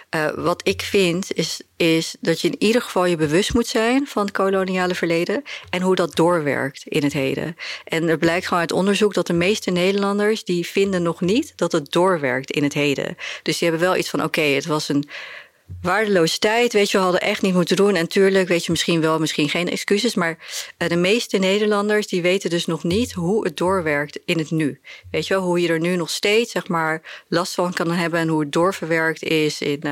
eh, 0.10 0.34
wat 0.36 0.62
ik 0.68 0.82
vind, 0.82 1.34
is, 1.34 1.62
is 1.78 2.16
dat 2.20 2.42
je 2.42 2.48
in 2.48 2.56
ieder 2.60 2.82
geval 2.82 3.06
je 3.06 3.16
bewust 3.16 3.54
moet 3.54 3.68
zijn 3.68 4.08
van 4.08 4.24
het 4.24 4.32
koloniale 4.32 4.96
verleden 4.96 5.44
en 5.70 5.82
hoe 5.82 5.96
dat 5.96 6.16
doorwerkt 6.16 6.84
in 6.86 7.04
het 7.04 7.14
heden. 7.14 7.56
En 7.84 8.08
er 8.08 8.18
blijkt 8.18 8.46
gewoon 8.46 8.60
uit 8.60 8.72
onderzoek 8.72 9.14
dat 9.14 9.28
de 9.28 9.34
meeste 9.34 9.72
Nederlanders 9.72 10.44
die 10.44 10.68
vinden 10.68 11.04
nog 11.04 11.22
niet 11.22 11.54
dat 11.56 11.72
het 11.72 11.92
doorwerkt 11.92 12.52
in 12.52 12.64
het 12.64 12.74
heden. 12.74 13.16
Dus 13.44 13.58
die 13.58 13.70
hebben 13.70 13.88
wel 13.88 13.98
iets 13.98 14.10
van: 14.10 14.24
oké, 14.24 14.42
het 14.42 14.66
was 14.66 14.90
een 14.90 15.10
waardeloze 15.82 16.40
tijd. 16.40 16.74
Weet 16.74 16.92
je, 16.92 16.98
we 16.98 17.04
hadden 17.04 17.22
echt 17.22 17.42
niet 17.42 17.54
moeten 17.54 17.76
doen. 17.76 17.96
En 17.96 18.08
tuurlijk, 18.08 18.48
weet 18.48 18.66
je, 18.66 18.72
misschien 18.72 19.02
wel, 19.02 19.20
misschien 19.20 19.50
geen 19.50 19.70
excuses. 19.70 20.16
Maar 20.16 20.38
uh, 20.78 20.90
de 20.90 20.96
meeste 20.96 21.38
Nederlanders, 21.38 22.08
die 22.08 22.22
weten 22.22 22.50
dus 22.50 22.66
nog 22.66 22.84
niet 22.84 23.12
hoe 23.12 23.44
het 23.44 23.58
doorwerkt 23.58 24.20
in 24.26 24.38
het 24.38 24.52
nu. 24.52 24.80
Weet 25.12 25.28
je 25.28 25.34
wel, 25.34 25.44
hoe 25.44 25.62
je 25.62 25.68
er 25.68 25.80
nu 25.80 25.96
nog 25.96 26.10
steeds, 26.10 26.52
zeg 26.52 26.68
maar, 26.68 27.24
last 27.28 27.54
van 27.54 27.74
kan 27.74 27.92
hebben. 27.92 28.20
En 28.20 28.28
hoe 28.28 28.40
het 28.40 28.52
doorverwerkt 28.52 29.24
is 29.24 29.62
in, 29.62 29.80
uh, 29.84 29.92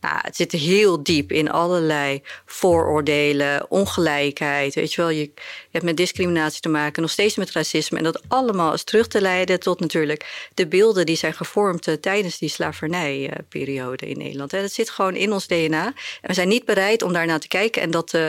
nou, 0.00 0.18
het 0.22 0.36
zit 0.36 0.52
heel 0.52 1.02
diep 1.02 1.32
in 1.32 1.50
allerlei 1.50 2.22
vooroordelen, 2.46 3.70
ongelijkheid. 3.70 4.74
Weet 4.74 4.92
je 4.92 5.00
wel, 5.00 5.10
je, 5.10 5.30
hebt 5.70 5.84
met 5.84 5.96
discriminatie 5.96 6.60
te 6.60 6.68
maken, 6.68 7.02
nog 7.02 7.10
steeds 7.10 7.36
met 7.36 7.50
racisme. 7.50 7.98
En 7.98 8.04
dat 8.04 8.22
allemaal 8.28 8.72
is 8.72 8.84
terug 8.84 9.06
te 9.06 9.20
leiden 9.20 9.60
tot 9.60 9.80
natuurlijk 9.80 10.48
de 10.54 10.66
beelden 10.66 11.06
die 11.06 11.16
zijn 11.16 11.34
gevormd 11.34 11.88
uh, 11.88 11.94
tijdens 11.94 12.38
die 12.38 12.48
slavernijperiode 12.48 14.06
in 14.06 14.18
Nederland. 14.18 14.52
En 14.52 14.62
dat 14.62 14.72
zit 14.72 14.90
gewoon 14.90 15.09
in 15.16 15.32
ons 15.32 15.46
DNA. 15.46 15.86
En 15.86 15.94
we 16.20 16.34
zijn 16.34 16.48
niet 16.48 16.64
bereid 16.64 17.02
om 17.02 17.12
daarna 17.12 17.38
te 17.38 17.48
kijken 17.48 17.82
en 17.82 17.90
dat 17.90 18.12
uh, 18.12 18.28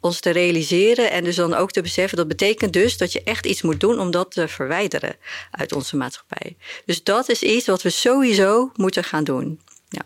ons 0.00 0.20
te 0.20 0.30
realiseren. 0.30 1.10
En 1.10 1.24
dus 1.24 1.36
dan 1.36 1.54
ook 1.54 1.70
te 1.70 1.82
beseffen. 1.82 2.16
Dat 2.16 2.28
betekent 2.28 2.72
dus 2.72 2.96
dat 2.96 3.12
je 3.12 3.22
echt 3.22 3.46
iets 3.46 3.62
moet 3.62 3.80
doen 3.80 4.00
om 4.00 4.10
dat 4.10 4.30
te 4.30 4.48
verwijderen 4.48 5.16
uit 5.50 5.72
onze 5.72 5.96
maatschappij. 5.96 6.56
Dus 6.84 7.02
dat 7.02 7.28
is 7.28 7.42
iets 7.42 7.66
wat 7.66 7.82
we 7.82 7.90
sowieso 7.90 8.72
moeten 8.74 9.04
gaan 9.04 9.24
doen. 9.24 9.60
Ja. 9.88 10.02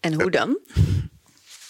En 0.00 0.20
hoe 0.20 0.30
dan? 0.30 0.58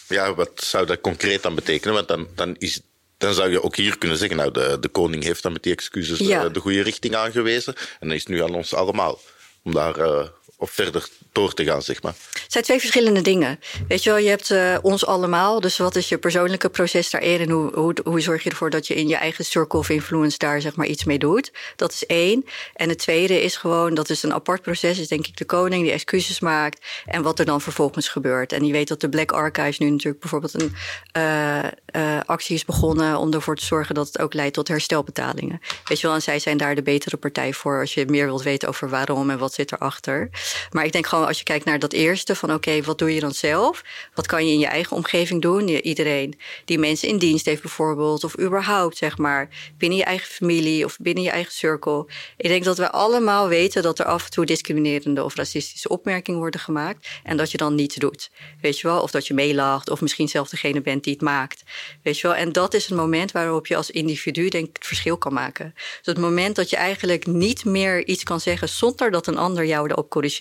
Ja, 0.08 0.34
wat 0.34 0.64
zou 0.64 0.86
dat 0.86 1.00
concreet 1.00 1.42
dan 1.42 1.54
betekenen? 1.54 1.94
Want 1.94 2.08
dan, 2.08 2.28
dan 2.34 2.56
is 2.58 2.80
dan 3.20 3.34
zou 3.34 3.50
je 3.50 3.62
ook 3.62 3.76
hier 3.76 3.98
kunnen 3.98 4.18
zeggen, 4.18 4.36
nou, 4.36 4.50
de, 4.50 4.76
de 4.80 4.88
koning 4.88 5.22
heeft 5.22 5.42
dan 5.42 5.52
met 5.52 5.62
die 5.62 5.72
excuses 5.72 6.18
ja. 6.18 6.42
de, 6.42 6.50
de 6.50 6.60
goede 6.60 6.82
richting 6.82 7.14
aangewezen. 7.14 7.74
En 7.76 8.08
dan 8.08 8.12
is 8.12 8.20
het 8.20 8.28
nu 8.28 8.42
aan 8.42 8.54
ons 8.54 8.74
allemaal 8.74 9.18
om 9.62 9.72
daar 9.72 9.98
uh, 9.98 10.26
op 10.60 10.70
verder 10.70 11.08
door 11.32 11.54
te 11.54 11.64
gaan, 11.64 11.82
zeg 11.82 12.02
maar. 12.02 12.14
Het 12.32 12.52
zijn 12.52 12.64
twee 12.64 12.78
verschillende 12.80 13.20
dingen. 13.20 13.60
Weet 13.88 14.02
je 14.02 14.10
wel, 14.10 14.18
je 14.18 14.28
hebt 14.28 14.50
uh, 14.50 14.76
ons 14.82 15.06
allemaal. 15.06 15.60
Dus 15.60 15.78
wat 15.78 15.96
is 15.96 16.08
je 16.08 16.18
persoonlijke 16.18 16.68
proces 16.68 17.10
daarin? 17.10 17.40
En 17.40 17.50
hoe, 17.50 17.94
hoe, 18.04 18.20
zorg 18.20 18.42
je 18.42 18.50
ervoor 18.50 18.70
dat 18.70 18.86
je 18.86 18.94
in 18.94 19.08
je 19.08 19.16
eigen 19.16 19.44
circle 19.44 19.78
of 19.78 19.88
influence 19.88 20.38
daar 20.38 20.60
zeg 20.60 20.76
maar 20.76 20.86
iets 20.86 21.04
mee 21.04 21.18
doet? 21.18 21.52
Dat 21.76 21.92
is 21.92 22.06
één. 22.06 22.44
En 22.74 22.88
het 22.88 22.98
tweede 22.98 23.42
is 23.42 23.56
gewoon, 23.56 23.94
dat 23.94 24.10
is 24.10 24.22
een 24.22 24.32
apart 24.32 24.62
proces, 24.62 24.98
is 24.98 25.08
denk 25.08 25.26
ik 25.26 25.36
de 25.36 25.44
koning 25.44 25.82
die 25.82 25.92
excuses 25.92 26.40
maakt. 26.40 26.86
En 27.04 27.22
wat 27.22 27.38
er 27.38 27.44
dan 27.44 27.60
vervolgens 27.60 28.08
gebeurt. 28.08 28.52
En 28.52 28.66
je 28.66 28.72
weet 28.72 28.88
dat 28.88 29.00
de 29.00 29.08
Black 29.08 29.32
Archives 29.32 29.78
nu 29.78 29.90
natuurlijk 29.90 30.20
bijvoorbeeld 30.20 30.54
een 30.54 30.74
uh, 31.16 31.58
uh, 31.96 32.20
actie 32.26 32.54
is 32.54 32.64
begonnen 32.64 33.18
om 33.18 33.32
ervoor 33.32 33.56
te 33.56 33.64
zorgen 33.64 33.94
dat 33.94 34.06
het 34.06 34.18
ook 34.18 34.34
leidt 34.34 34.54
tot 34.54 34.68
herstelbetalingen. 34.68 35.60
Weet 35.84 36.00
je 36.00 36.06
wel, 36.06 36.16
en 36.16 36.22
zij 36.22 36.38
zijn 36.38 36.56
daar 36.56 36.74
de 36.74 36.82
betere 36.82 37.16
partij 37.16 37.52
voor 37.52 37.80
als 37.80 37.94
je 37.94 38.06
meer 38.06 38.26
wilt 38.26 38.42
weten 38.42 38.68
over 38.68 38.88
waarom 38.88 39.30
en 39.30 39.38
wat 39.38 39.54
zit 39.54 39.72
erachter. 39.72 40.30
Maar 40.70 40.84
ik 40.84 40.92
denk 40.92 41.06
gewoon 41.06 41.26
als 41.26 41.38
je 41.38 41.44
kijkt 41.44 41.64
naar 41.64 41.78
dat 41.78 41.92
eerste 41.92 42.34
van 42.34 42.52
oké, 42.52 42.82
wat 42.82 42.98
doe 42.98 43.14
je 43.14 43.20
dan 43.20 43.32
zelf? 43.32 43.82
Wat 44.14 44.26
kan 44.26 44.46
je 44.46 44.52
in 44.52 44.58
je 44.58 44.66
eigen 44.66 44.96
omgeving 44.96 45.42
doen? 45.42 45.68
Iedereen 45.68 46.38
die 46.64 46.78
mensen 46.78 47.08
in 47.08 47.18
dienst 47.18 47.44
heeft 47.44 47.62
bijvoorbeeld 47.62 48.24
of 48.24 48.38
überhaupt 48.38 48.96
zeg 48.96 49.18
maar 49.18 49.48
binnen 49.78 49.98
je 49.98 50.04
eigen 50.04 50.28
familie 50.28 50.84
of 50.84 50.96
binnen 50.98 51.22
je 51.22 51.30
eigen 51.30 51.52
cirkel. 51.52 52.08
Ik 52.36 52.48
denk 52.48 52.64
dat 52.64 52.78
we 52.78 52.90
allemaal 52.90 53.48
weten 53.48 53.82
dat 53.82 53.98
er 53.98 54.04
af 54.04 54.24
en 54.24 54.30
toe 54.30 54.46
discriminerende 54.46 55.24
of 55.24 55.34
racistische 55.34 55.88
opmerkingen 55.88 56.40
worden 56.40 56.60
gemaakt 56.60 57.08
en 57.24 57.36
dat 57.36 57.50
je 57.50 57.56
dan 57.56 57.74
niets 57.74 57.96
doet. 57.96 58.30
Weet 58.60 58.78
je 58.78 58.88
wel? 58.88 59.02
Of 59.02 59.10
dat 59.10 59.26
je 59.26 59.34
meelacht 59.34 59.90
of 59.90 60.00
misschien 60.00 60.28
zelf 60.28 60.48
degene 60.48 60.80
bent 60.80 61.04
die 61.04 61.12
het 61.12 61.22
maakt. 61.22 61.62
Weet 62.02 62.18
je 62.18 62.26
wel? 62.26 62.36
En 62.36 62.52
dat 62.52 62.74
is 62.74 62.90
een 62.90 62.96
moment 62.96 63.32
waarop 63.32 63.66
je 63.66 63.76
als 63.76 63.90
individu 63.90 64.48
denk 64.48 64.68
ik 64.68 64.76
het 64.76 64.86
verschil 64.86 65.16
kan 65.16 65.32
maken. 65.32 65.72
Dus 65.74 66.00
het 66.02 66.18
moment 66.18 66.56
dat 66.56 66.70
je 66.70 66.76
eigenlijk 66.76 67.26
niet 67.26 67.64
meer 67.64 68.06
iets 68.06 68.22
kan 68.22 68.40
zeggen 68.40 68.68
zonder 68.68 69.10
dat 69.10 69.26
een 69.26 69.36
ander 69.36 69.66
jou 69.66 69.90
erop 69.90 70.10
corrigeert, 70.10 70.38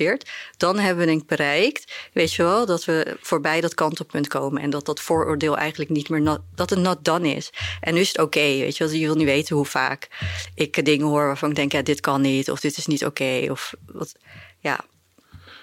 dan 0.58 0.80
hebben 0.80 1.06
we 1.06 1.10
denk 1.10 1.22
ik 1.22 1.28
bereikt, 1.28 2.10
weet 2.14 2.34
je 2.34 2.44
wel, 2.44 2.66
dat 2.66 2.86
we 2.86 3.18
voorbij 3.22 3.62
dat 3.62 3.74
kantelpunt 3.74 4.28
komen 4.28 4.62
en 4.62 4.70
dat 4.70 4.86
dat 4.86 5.00
vooroordeel 5.00 5.58
eigenlijk 5.58 5.92
niet 5.92 6.10
meer, 6.10 6.22
not, 6.22 6.40
dat 6.56 6.70
het 6.70 6.80
not 6.80 7.06
done 7.06 7.36
is. 7.36 7.50
En 7.82 7.94
nu 7.94 8.00
is 8.00 8.08
het 8.08 8.20
oké, 8.20 8.40
weet 8.40 8.78
je 8.78 8.84
wel, 8.84 8.94
je 8.94 9.06
wil 9.06 9.16
niet 9.16 9.26
weten 9.26 9.56
hoe 9.56 9.66
vaak 9.66 10.08
ik 10.56 10.86
dingen 10.86 11.08
hoor 11.08 11.26
waarvan 11.26 11.50
ik 11.50 11.56
denk, 11.56 11.72
ja, 11.72 11.82
dit 11.82 12.00
kan 12.00 12.22
niet, 12.22 12.52
of 12.52 12.60
dit 12.60 12.78
is 12.78 12.86
niet 12.86 13.06
oké, 13.06 13.48
of 13.50 13.74
wat, 13.86 14.16
ja. 14.60 14.86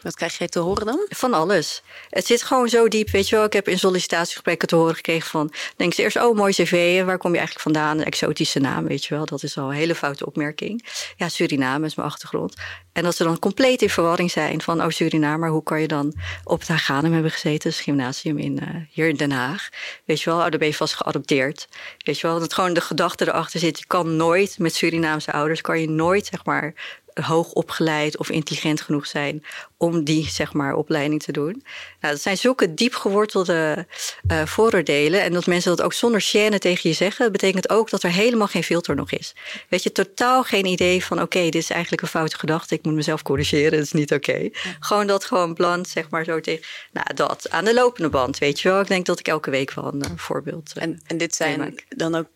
Wat 0.07 0.14
krijg 0.14 0.38
je 0.38 0.49
te 0.49 0.59
horen 0.59 0.87
dan? 0.87 1.07
Van 1.09 1.35
alles. 1.35 1.83
Het 2.09 2.27
zit 2.27 2.42
gewoon 2.42 2.69
zo 2.69 2.88
diep, 2.88 3.11
weet 3.11 3.29
je 3.29 3.37
wel. 3.37 3.45
Ik 3.45 3.53
heb 3.53 3.69
in 3.69 3.79
sollicitatiegesprekken 3.79 4.69
te 4.69 4.77
horen 4.77 4.95
gekregen 4.95 5.31
van... 5.31 5.53
denk 5.77 5.95
ze 5.95 6.03
eerst, 6.03 6.16
oh, 6.16 6.37
mooi 6.37 6.53
cv, 6.53 7.05
waar 7.05 7.19
kom 7.19 7.31
je 7.31 7.38
eigenlijk 7.38 7.66
vandaan? 7.66 7.99
Een 7.99 8.05
exotische 8.05 8.59
naam, 8.59 8.87
weet 8.87 9.05
je 9.05 9.14
wel. 9.14 9.25
Dat 9.25 9.42
is 9.42 9.59
al 9.59 9.69
een 9.69 9.75
hele 9.75 9.95
foute 9.95 10.27
opmerking. 10.27 10.85
Ja, 11.16 11.29
Suriname 11.29 11.87
is 11.87 11.95
mijn 11.95 12.09
achtergrond. 12.09 12.55
En 12.92 13.03
dat 13.03 13.16
ze 13.16 13.25
dan 13.25 13.38
compleet 13.38 13.83
in 13.83 13.90
verwarring 13.90 14.31
zijn 14.31 14.62
van... 14.62 14.83
oh, 14.83 14.88
Suriname, 14.88 15.38
maar 15.38 15.51
hoe 15.51 15.62
kan 15.62 15.81
je 15.81 15.88
dan 15.88 16.14
op 16.45 16.59
het 16.59 16.69
Haganum 16.69 17.12
hebben 17.12 17.31
gezeten? 17.31 17.71
Het 17.71 17.79
gymnasium 17.79 18.38
in, 18.38 18.59
uh, 18.62 18.69
hier 18.90 19.09
in 19.09 19.16
Den 19.16 19.33
Haag. 19.33 19.69
Weet 20.05 20.21
je 20.21 20.31
wel, 20.31 20.38
oh, 20.38 20.51
daar 20.51 20.59
ben 20.59 20.69
je 20.69 20.75
vast 20.75 20.95
geadopteerd. 20.95 21.69
Weet 21.99 22.21
je 22.21 22.27
wel, 22.27 22.38
dat 22.38 22.55
gewoon 22.55 22.75
de 22.75 22.81
gedachte 22.81 23.29
erachter 23.29 23.61
zit... 23.61 23.79
je 23.79 23.87
kan 23.87 24.16
nooit 24.16 24.59
met 24.59 24.75
Surinaamse 24.75 25.33
ouders... 25.33 25.61
kan 25.61 25.81
je 25.81 25.88
nooit, 25.88 26.27
zeg 26.27 26.45
maar 26.45 26.75
hoog 27.22 27.52
opgeleid 27.52 28.16
of 28.16 28.31
intelligent 28.31 28.81
genoeg 28.81 29.07
zijn 29.07 29.44
om 29.76 30.05
die 30.05 30.29
zeg 30.29 30.52
maar, 30.52 30.74
opleiding 30.74 31.22
te 31.22 31.33
doen. 31.33 31.64
Nou, 32.00 32.14
dat 32.14 32.22
zijn 32.22 32.38
zulke 32.38 32.74
diep 32.74 32.94
gewortelde 32.94 33.87
uh, 34.33 34.46
vooroordelen. 34.46 35.22
En 35.22 35.33
dat 35.33 35.46
mensen 35.46 35.76
dat 35.76 35.87
ook 35.87 35.92
zonder 35.92 36.22
chaîne 36.22 36.59
tegen 36.59 36.90
je 36.90 36.96
zeggen, 36.96 37.33
betekent 37.33 37.70
ook 37.70 37.90
dat 37.90 38.02
er 38.02 38.11
helemaal 38.11 38.46
geen 38.46 38.64
filter 38.64 38.94
nog 38.94 39.11
is. 39.11 39.35
Weet 39.68 39.83
je, 39.83 39.92
totaal 39.92 40.42
geen 40.42 40.66
idee 40.66 41.05
van: 41.05 41.16
oké, 41.16 41.37
okay, 41.37 41.50
dit 41.50 41.62
is 41.62 41.70
eigenlijk 41.70 42.02
een 42.02 42.09
foute 42.09 42.38
gedachte. 42.38 42.74
Ik 42.74 42.85
moet 42.85 42.94
mezelf 42.94 43.22
corrigeren, 43.22 43.70
dat 43.70 43.81
is 43.81 43.92
niet 43.92 44.12
oké. 44.12 44.31
Okay. 44.31 44.50
Ja. 44.52 44.76
Gewoon 44.81 45.07
dat 45.07 45.24
gewoon 45.24 45.55
bland, 45.55 45.88
zeg 45.88 46.11
maar 46.11 46.24
zo 46.24 46.40
tegen. 46.40 46.64
Nou, 46.92 47.14
dat 47.14 47.50
aan 47.50 47.64
de 47.64 47.74
lopende 47.74 48.09
band, 48.09 48.38
weet 48.38 48.61
je 48.61 48.68
wel. 48.68 48.81
Ik 48.81 48.88
denk 48.88 49.07
dat 49.07 49.18
ik 49.18 49.29
elke 49.29 49.50
week 49.50 49.72
wel 49.72 49.87
een 49.87 50.05
uh, 50.05 50.11
voorbeeld. 50.16 50.72
Uh, 50.76 50.83
en, 50.83 51.00
en 51.07 51.18
dit 51.18 51.35
zijn 51.35 51.74
dan 51.88 52.14
ook 52.14 52.26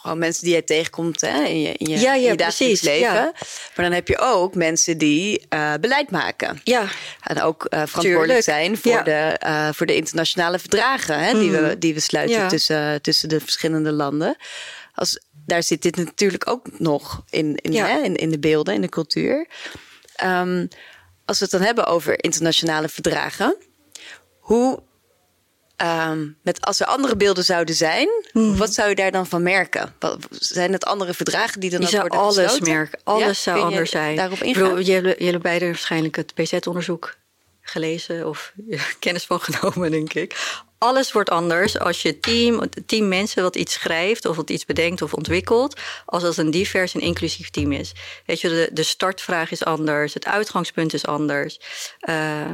gewoon 0.00 0.18
mensen 0.18 0.44
die 0.44 0.54
je 0.54 0.64
tegenkomt 0.64 1.20
hè, 1.20 1.44
in 1.44 1.60
je, 1.60 1.72
in 1.72 1.90
je, 1.90 1.98
ja, 1.98 2.14
je 2.14 2.34
dagelijks 2.34 2.80
leven. 2.80 3.14
Ja. 3.14 3.32
Maar 3.76 3.84
dan 3.84 3.92
heb 3.92 4.08
je 4.08 4.18
ook 4.18 4.54
mensen 4.54 4.98
die 4.98 5.46
uh, 5.54 5.74
beleid 5.80 6.10
maken. 6.10 6.60
Ja. 6.64 6.86
En 7.20 7.42
ook 7.42 7.66
uh, 7.70 7.82
verantwoordelijk 7.86 8.42
zijn 8.42 8.76
voor, 8.76 9.04
de, 9.04 9.40
uh, 9.46 9.68
voor 9.72 9.86
de 9.86 9.94
internationale 9.94 10.58
verdragen 10.58 11.18
hè, 11.18 11.32
mm. 11.32 11.40
die, 11.40 11.50
we, 11.50 11.78
die 11.78 11.94
we 11.94 12.00
sluiten 12.00 12.48
tussen, 12.48 13.02
tussen 13.02 13.28
de 13.28 13.40
verschillende 13.40 13.92
landen. 13.92 14.36
Als, 14.94 15.20
daar 15.46 15.62
zit 15.62 15.82
dit 15.82 15.96
natuurlijk 15.96 16.48
ook 16.48 16.78
nog 16.78 17.22
in, 17.30 17.56
in, 17.56 17.74
hè, 17.74 17.98
in, 17.98 18.16
in 18.16 18.30
de 18.30 18.38
beelden, 18.38 18.74
in 18.74 18.80
de 18.80 18.88
cultuur. 18.88 19.48
Um, 20.24 20.68
als 21.24 21.38
we 21.38 21.44
het 21.44 21.52
dan 21.52 21.62
hebben 21.62 21.86
over 21.86 22.24
internationale 22.24 22.88
verdragen, 22.88 23.56
hoe 24.38 24.82
Um, 25.82 26.36
met 26.42 26.60
als 26.60 26.80
er 26.80 26.86
andere 26.86 27.16
beelden 27.16 27.44
zouden 27.44 27.74
zijn, 27.74 28.08
mm. 28.32 28.56
wat 28.56 28.74
zou 28.74 28.88
je 28.88 28.94
daar 28.94 29.10
dan 29.10 29.26
van 29.26 29.42
merken? 29.42 29.94
Wat, 29.98 30.18
zijn 30.30 30.72
het 30.72 30.84
andere 30.84 31.14
verdragen 31.14 31.60
die 31.60 31.70
dan 31.70 31.80
je 31.80 31.86
ook 31.86 32.00
worden 32.00 32.18
alles 32.18 32.36
gesloten? 32.36 32.72
merken. 32.72 33.00
Alles 33.04 33.44
ja? 33.44 33.52
zou 33.52 33.60
anders 33.60 33.90
zijn. 33.90 34.16
Daarop 34.16 34.42
ingaan? 34.42 34.82
Jullie, 34.82 35.24
jullie 35.24 35.38
beiden 35.38 35.68
waarschijnlijk 35.68 36.16
het 36.16 36.34
PZ-onderzoek 36.34 37.16
gelezen 37.60 38.28
of 38.28 38.52
kennis 38.98 39.24
van 39.24 39.40
genomen, 39.40 39.90
denk 39.90 40.12
ik. 40.12 40.60
Alles 40.78 41.12
wordt 41.12 41.30
anders 41.30 41.78
als 41.78 42.02
je 42.02 42.20
team, 42.20 42.62
team 42.86 43.08
mensen 43.08 43.42
wat 43.42 43.56
iets 43.56 43.72
schrijft 43.72 44.26
of 44.26 44.36
wat 44.36 44.50
iets 44.50 44.64
bedenkt 44.64 45.02
of 45.02 45.14
ontwikkelt, 45.14 45.80
als 46.04 46.22
dat 46.22 46.36
een 46.36 46.50
divers 46.50 46.94
en 46.94 47.00
inclusief 47.00 47.50
team 47.50 47.72
is. 47.72 47.92
Weet 48.26 48.40
je, 48.40 48.48
de, 48.48 48.70
de 48.72 48.82
startvraag 48.82 49.50
is 49.50 49.64
anders, 49.64 50.14
het 50.14 50.26
uitgangspunt 50.26 50.94
is 50.94 51.06
anders. 51.06 51.60
Uh, 52.08 52.50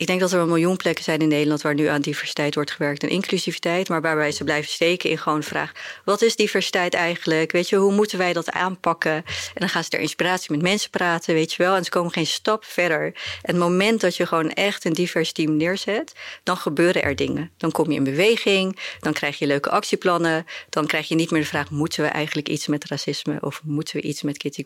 ik 0.00 0.06
denk 0.06 0.20
dat 0.20 0.32
er 0.32 0.40
een 0.40 0.48
miljoen 0.48 0.76
plekken 0.76 1.04
zijn 1.04 1.20
in 1.20 1.28
Nederland 1.28 1.62
waar 1.62 1.74
nu 1.74 1.86
aan 1.86 2.00
diversiteit 2.00 2.54
wordt 2.54 2.70
gewerkt 2.70 3.02
en 3.02 3.08
inclusiviteit, 3.08 3.88
maar 3.88 4.00
waarbij 4.00 4.32
ze 4.32 4.44
blijven 4.44 4.70
steken 4.70 5.10
in 5.10 5.18
gewoon 5.18 5.40
de 5.40 5.46
vraag: 5.46 5.72
wat 6.04 6.22
is 6.22 6.36
diversiteit 6.36 6.94
eigenlijk? 6.94 7.52
Weet 7.52 7.68
je, 7.68 7.76
hoe 7.76 7.92
moeten 7.92 8.18
wij 8.18 8.32
dat 8.32 8.50
aanpakken? 8.50 9.12
En 9.14 9.24
dan 9.54 9.68
gaan 9.68 9.84
ze 9.84 9.88
ter 9.88 10.00
inspiratie 10.00 10.52
met 10.52 10.62
mensen 10.62 10.90
praten, 10.90 11.34
weet 11.34 11.52
je 11.52 11.62
wel, 11.62 11.76
en 11.76 11.84
ze 11.84 11.90
komen 11.90 12.12
geen 12.12 12.26
stap 12.26 12.64
verder. 12.64 13.04
En 13.04 13.14
het 13.42 13.56
moment 13.56 14.00
dat 14.00 14.16
je 14.16 14.26
gewoon 14.26 14.50
echt 14.50 14.84
een 14.84 14.92
divers 14.92 15.32
team 15.32 15.56
neerzet, 15.56 16.12
dan 16.42 16.56
gebeuren 16.56 17.02
er 17.02 17.16
dingen. 17.16 17.50
Dan 17.56 17.70
kom 17.72 17.90
je 17.90 17.96
in 17.96 18.04
beweging, 18.04 18.78
dan 19.00 19.12
krijg 19.12 19.38
je 19.38 19.46
leuke 19.46 19.70
actieplannen, 19.70 20.46
dan 20.68 20.86
krijg 20.86 21.08
je 21.08 21.14
niet 21.14 21.30
meer 21.30 21.40
de 21.40 21.46
vraag: 21.46 21.70
moeten 21.70 22.02
we 22.02 22.08
eigenlijk 22.08 22.48
iets 22.48 22.66
met 22.66 22.84
racisme 22.84 23.38
of 23.40 23.60
moeten 23.64 23.96
we 23.96 24.02
iets 24.02 24.22
met 24.22 24.36
kitty? 24.36 24.62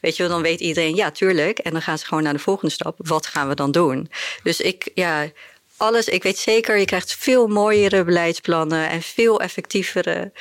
Weet 0.00 0.16
je 0.16 0.22
wel, 0.22 0.28
dan 0.28 0.42
weet 0.42 0.60
iedereen 0.60 0.94
ja, 0.94 1.10
tuurlijk. 1.10 1.58
En 1.58 1.72
dan 1.72 1.82
gaan 1.82 1.98
ze 1.98 2.06
gewoon 2.06 2.22
naar 2.22 2.32
de 2.32 2.38
volgende 2.38 2.72
stap: 2.72 2.94
wat 2.98 3.26
gaan 3.26 3.48
we 3.48 3.54
dan 3.54 3.70
doen? 3.70 4.10
Dus 4.42 4.62
ik, 4.64 4.90
ja, 4.94 5.30
alles, 5.76 6.08
ik 6.08 6.22
weet 6.22 6.38
zeker, 6.38 6.78
je 6.78 6.84
krijgt 6.84 7.14
veel 7.14 7.46
mooiere 7.46 8.04
beleidsplannen 8.04 8.88
en 8.88 9.02
veel 9.02 9.40
effectievere 9.40 10.32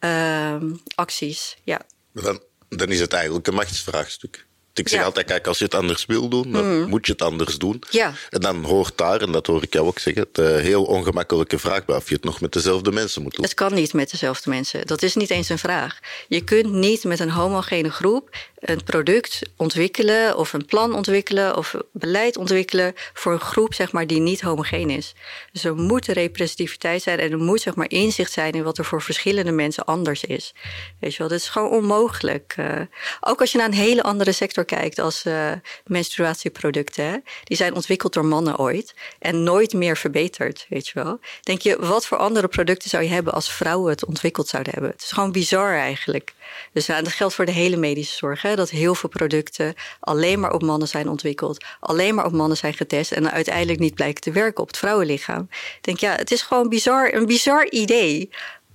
uh, 0.00 0.56
acties. 0.94 1.56
Ja. 1.64 1.80
Dan, 2.12 2.42
dan 2.68 2.88
is 2.88 3.00
het 3.00 3.12
eigenlijk 3.12 3.46
een 3.46 3.54
machtsvraagstuk. 3.54 4.46
Ik 4.74 4.88
zeg 4.88 4.98
Ja. 4.98 5.04
altijd, 5.04 5.26
kijk, 5.26 5.46
als 5.46 5.58
je 5.58 5.64
het 5.64 5.74
anders 5.74 6.06
wil 6.06 6.28
doen, 6.28 6.52
dan 6.52 6.88
moet 6.88 7.06
je 7.06 7.12
het 7.12 7.22
anders 7.22 7.58
doen. 7.58 7.82
Ja. 7.90 8.12
En 8.30 8.40
dan 8.40 8.64
hoort 8.64 8.98
daar, 8.98 9.20
en 9.20 9.32
dat 9.32 9.46
hoor 9.46 9.62
ik 9.62 9.72
jou 9.72 9.86
ook 9.86 9.98
zeggen, 9.98 10.26
de 10.32 10.58
heel 10.62 10.84
ongemakkelijke 10.84 11.58
vraag 11.58 11.84
bij 11.84 11.96
of 11.96 12.08
je 12.08 12.14
het 12.14 12.24
nog 12.24 12.40
met 12.40 12.52
dezelfde 12.52 12.92
mensen 12.92 13.22
moet 13.22 13.34
doen. 13.34 13.44
Het 13.44 13.54
kan 13.54 13.74
niet 13.74 13.92
met 13.92 14.10
dezelfde 14.10 14.50
mensen. 14.50 14.86
Dat 14.86 15.02
is 15.02 15.14
niet 15.14 15.30
eens 15.30 15.48
een 15.48 15.58
vraag. 15.58 15.98
Je 16.28 16.44
kunt 16.44 16.72
niet 16.72 17.04
met 17.04 17.20
een 17.20 17.30
homogene 17.30 17.90
groep 17.90 18.30
een 18.62 18.84
product 18.84 19.40
ontwikkelen 19.56 20.36
of 20.36 20.52
een 20.52 20.64
plan 20.66 20.94
ontwikkelen 20.94 21.56
of 21.56 21.74
beleid 21.92 22.36
ontwikkelen 22.36 22.92
voor 23.12 23.32
een 23.32 23.40
groep 23.40 23.74
zeg 23.74 23.92
maar, 23.92 24.06
die 24.06 24.20
niet 24.20 24.40
homogeen 24.40 24.90
is. 24.90 25.14
Dus 25.52 25.64
er 25.64 25.74
moet 25.74 26.06
representativiteit 26.06 27.02
zijn 27.02 27.18
en 27.18 27.30
er 27.30 27.38
moet 27.38 27.60
zeg 27.60 27.74
maar, 27.74 27.90
inzicht 27.90 28.32
zijn 28.32 28.52
in 28.52 28.62
wat 28.62 28.78
er 28.78 28.84
voor 28.84 29.02
verschillende 29.02 29.52
mensen 29.52 29.84
anders 29.84 30.24
is. 30.24 30.54
Weet 31.00 31.12
je 31.12 31.18
wel, 31.18 31.28
dat 31.28 31.38
is 31.38 31.48
gewoon 31.48 31.70
onmogelijk. 31.70 32.54
Eh, 32.56 32.80
ook 33.20 33.40
als 33.40 33.52
je 33.52 33.58
naar 33.58 33.66
een 33.66 33.72
hele 33.72 34.02
andere 34.02 34.32
sector 34.32 34.61
kijkt 34.64 34.98
als 34.98 35.24
eh, 35.24 35.52
menstruatieproducten. 35.86 37.04
Hè? 37.04 37.16
Die 37.44 37.56
zijn 37.56 37.74
ontwikkeld 37.74 38.12
door 38.12 38.24
mannen 38.24 38.58
ooit 38.58 38.94
en 39.18 39.42
nooit 39.42 39.72
meer 39.72 39.96
verbeterd. 39.96 40.66
Weet 40.68 40.88
je 40.88 41.02
wel. 41.02 41.20
Denk 41.40 41.60
je, 41.60 41.76
wat 41.80 42.06
voor 42.06 42.18
andere 42.18 42.48
producten 42.48 42.90
zou 42.90 43.02
je 43.02 43.08
hebben 43.08 43.32
als 43.32 43.52
vrouwen 43.52 43.90
het 43.90 44.04
ontwikkeld 44.04 44.48
zouden 44.48 44.72
hebben? 44.72 44.90
Het 44.90 45.02
is 45.02 45.10
gewoon 45.10 45.32
bizar 45.32 45.74
eigenlijk. 45.76 46.34
Dus 46.72 46.86
nou, 46.86 47.02
dat 47.02 47.12
geldt 47.12 47.34
voor 47.34 47.46
de 47.46 47.52
hele 47.52 47.76
medische 47.76 48.16
zorg. 48.16 48.42
Hè? 48.42 48.56
Dat 48.56 48.70
heel 48.70 48.94
veel 48.94 49.08
producten 49.08 49.74
alleen 50.00 50.40
maar 50.40 50.52
op 50.52 50.62
mannen 50.62 50.88
zijn 50.88 51.08
ontwikkeld. 51.08 51.64
Alleen 51.80 52.14
maar 52.14 52.24
op 52.24 52.32
mannen 52.32 52.56
zijn 52.56 52.74
getest. 52.74 53.12
En 53.12 53.30
uiteindelijk 53.30 53.78
niet 53.78 53.94
blijken 53.94 54.20
te 54.22 54.32
werken 54.32 54.62
op 54.62 54.68
het 54.68 54.78
vrouwenlichaam. 54.78 55.48
Denk, 55.80 55.98
ja, 55.98 56.14
het 56.14 56.30
is 56.30 56.42
gewoon 56.42 56.68
bizar, 56.68 57.14
een 57.14 57.26
bizar 57.26 57.68
idee. 57.68 58.30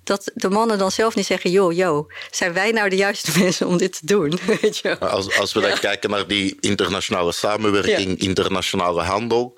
Dat 0.08 0.32
de 0.34 0.50
mannen 0.50 0.78
dan 0.78 0.92
zelf 0.92 1.16
niet 1.16 1.26
zeggen: 1.26 1.52
joh, 1.52 1.74
joh, 1.74 2.10
zijn 2.32 2.54
wij 2.54 2.72
nou 2.72 2.90
de 2.90 2.96
juiste 2.96 3.32
mensen 3.40 3.68
om 3.68 3.78
dit 3.78 3.92
te 3.92 4.06
doen? 4.06 4.40
Weet 4.62 4.78
je? 4.78 5.00
Als, 5.00 5.40
als 5.40 5.54
we 5.54 5.62
dan 5.62 5.80
kijken 5.80 6.10
naar 6.10 6.28
die 6.28 6.58
internationale 6.60 7.32
samenwerking, 7.32 8.20
internationale 8.20 9.02
handel, 9.02 9.54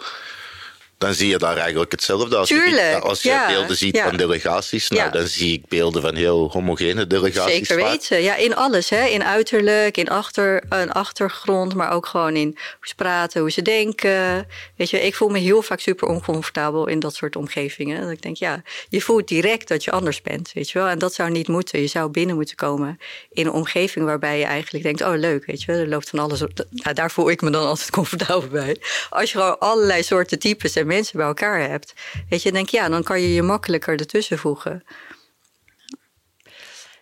dan 1.00 1.14
zie 1.14 1.30
je 1.30 1.38
daar 1.38 1.58
eigenlijk 1.58 1.92
hetzelfde. 1.92 2.36
Als 2.36 2.50
je, 2.50 3.00
als 3.02 3.22
je 3.22 3.30
ja, 3.30 3.48
beelden 3.48 3.78
ziet 3.78 3.96
ja. 3.96 4.08
van 4.08 4.18
delegaties, 4.18 4.90
nou, 4.90 5.04
Ja. 5.04 5.10
dan 5.10 5.28
zie 5.28 5.54
ik 5.54 5.68
beelden 5.68 6.02
van 6.02 6.16
heel 6.16 6.50
homogene 6.52 7.08
delegaties. 7.08 7.68
Zeker 7.68 7.76
weten. 7.76 8.22
Ja, 8.22 8.36
in 8.36 8.56
alles. 8.56 8.90
Hè? 8.90 9.06
In 9.06 9.24
uiterlijk, 9.24 9.98
in 9.98 10.10
achter, 10.10 10.64
een 10.70 10.92
achtergrond, 10.92 11.76
maar 11.76 11.92
ook 11.92 12.06
gewoon 12.06 12.36
in 12.36 12.48
hoe 12.48 12.88
ze 12.88 12.96
praten, 12.96 13.42
hoe 13.42 13.52
ze 13.52 13.62
denken. 13.62 14.48
Weet 14.76 14.90
je, 14.90 15.02
ik 15.02 15.16
voel 15.16 15.30
me 15.30 15.40
heel 15.40 15.62
vaak 15.62 15.80
super 15.80 16.08
oncomfortabel 16.08 16.88
in 16.88 17.00
dat 17.00 17.16
soort 17.16 17.36
omgevingen. 17.36 18.02
Dat 18.02 18.12
ik 18.12 18.22
denk, 18.22 18.36
ja, 18.36 18.62
je 18.90 19.02
voelt 19.02 19.28
direct 19.28 19.68
dat 19.68 19.84
je 19.84 19.92
anders 19.92 20.22
bent, 20.22 20.52
weet 20.54 20.70
je 20.70 20.80
wel. 20.80 20.88
En 20.88 21.00
dat 21.00 21.14
zou 21.14 21.30
niet 21.30 21.48
moeten. 21.48 21.82
Je 21.82 21.88
zou 21.88 22.10
binnen 22.12 22.36
moeten 22.36 22.56
komen 22.56 23.00
in 23.32 23.46
een 23.46 23.52
omgeving 23.52 24.06
waarbij 24.06 24.40
je 24.40 24.46
eigenlijk 24.46 24.84
denkt, 24.84 25.02
oh 25.02 25.16
leuk, 25.16 25.46
weet 25.46 25.62
je 25.62 25.72
wel. 25.72 25.82
Er 25.82 25.88
loopt 25.88 26.10
van 26.10 26.20
alles 26.20 26.42
op. 26.42 26.52
Nou, 26.70 26.96
daar 26.96 27.12
voel 27.12 27.30
ik 27.30 27.42
me 27.42 27.50
dan 27.50 27.66
altijd 27.66 27.90
comfortabel 28.00 28.50
bij. 28.50 28.78
Als 29.10 29.32
je 29.32 29.38
gewoon 29.38 29.60
allerlei 29.60 30.04
soorten 30.04 30.40
types 30.40 30.76
en 30.76 30.88
mensen 30.90 31.18
bij 31.18 31.26
elkaar 31.28 31.70
hebt. 31.70 31.94
Weet 32.30 32.42
je, 32.44 32.52
denk 32.52 32.70
ja, 32.70 32.90
dan 32.90 33.04
kan 33.04 33.22
je 33.22 33.34
je 33.34 33.42
makkelijker 33.42 34.00
ertussen 34.00 34.38
voegen. 34.38 34.84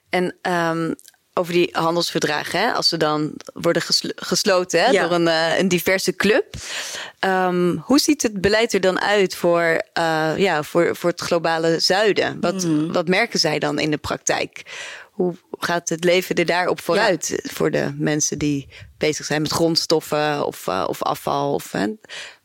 En 0.10 0.38
ehm, 0.42 0.94
over 1.34 1.54
die 1.54 1.70
handelsverdragen, 1.72 2.60
hè, 2.60 2.72
als 2.72 2.88
ze 2.90 2.98
dan 2.98 3.34
worden 3.54 3.82
geslo- 3.82 4.12
gesloten 4.16 4.80
hè, 4.84 4.90
Ja. 4.92 5.02
door 5.02 5.12
een, 5.12 5.28
eh, 5.28 5.58
een 5.58 5.68
diverse 5.68 6.16
club. 6.16 6.56
Ehm, 7.20 7.76
hoe 7.78 8.00
ziet 8.00 8.22
het 8.22 8.42
beleid 8.42 8.74
er 8.74 8.80
dan 8.82 9.02
uit 9.02 9.36
voor, 9.36 9.82
eh, 9.94 10.34
ja, 10.38 10.64
voor, 10.64 10.96
voor 10.96 11.10
het 11.10 11.22
globale 11.22 11.80
zuiden? 11.80 12.38
Wat, 12.42 12.64
Hmm. 12.64 12.94
wat 12.94 13.08
merken 13.08 13.40
zij 13.40 13.60
dan 13.60 13.80
in 13.80 13.92
de 13.92 13.98
praktijk? 13.98 14.62
Hoe 15.12 15.36
gaat 15.52 15.90
het 15.90 16.04
leven 16.04 16.36
er 16.36 16.46
daarop 16.46 16.82
vooruit 16.82 17.40
voor 17.54 17.72
de 17.72 17.94
mensen 17.98 18.38
die 18.38 18.68
bezig 18.98 19.26
zijn 19.26 19.42
met 19.42 19.52
grondstoffen 19.52 20.46
of, 20.46 20.68
eh, 20.68 20.86
of 20.88 21.04
afval 21.04 21.54
of 21.54 21.64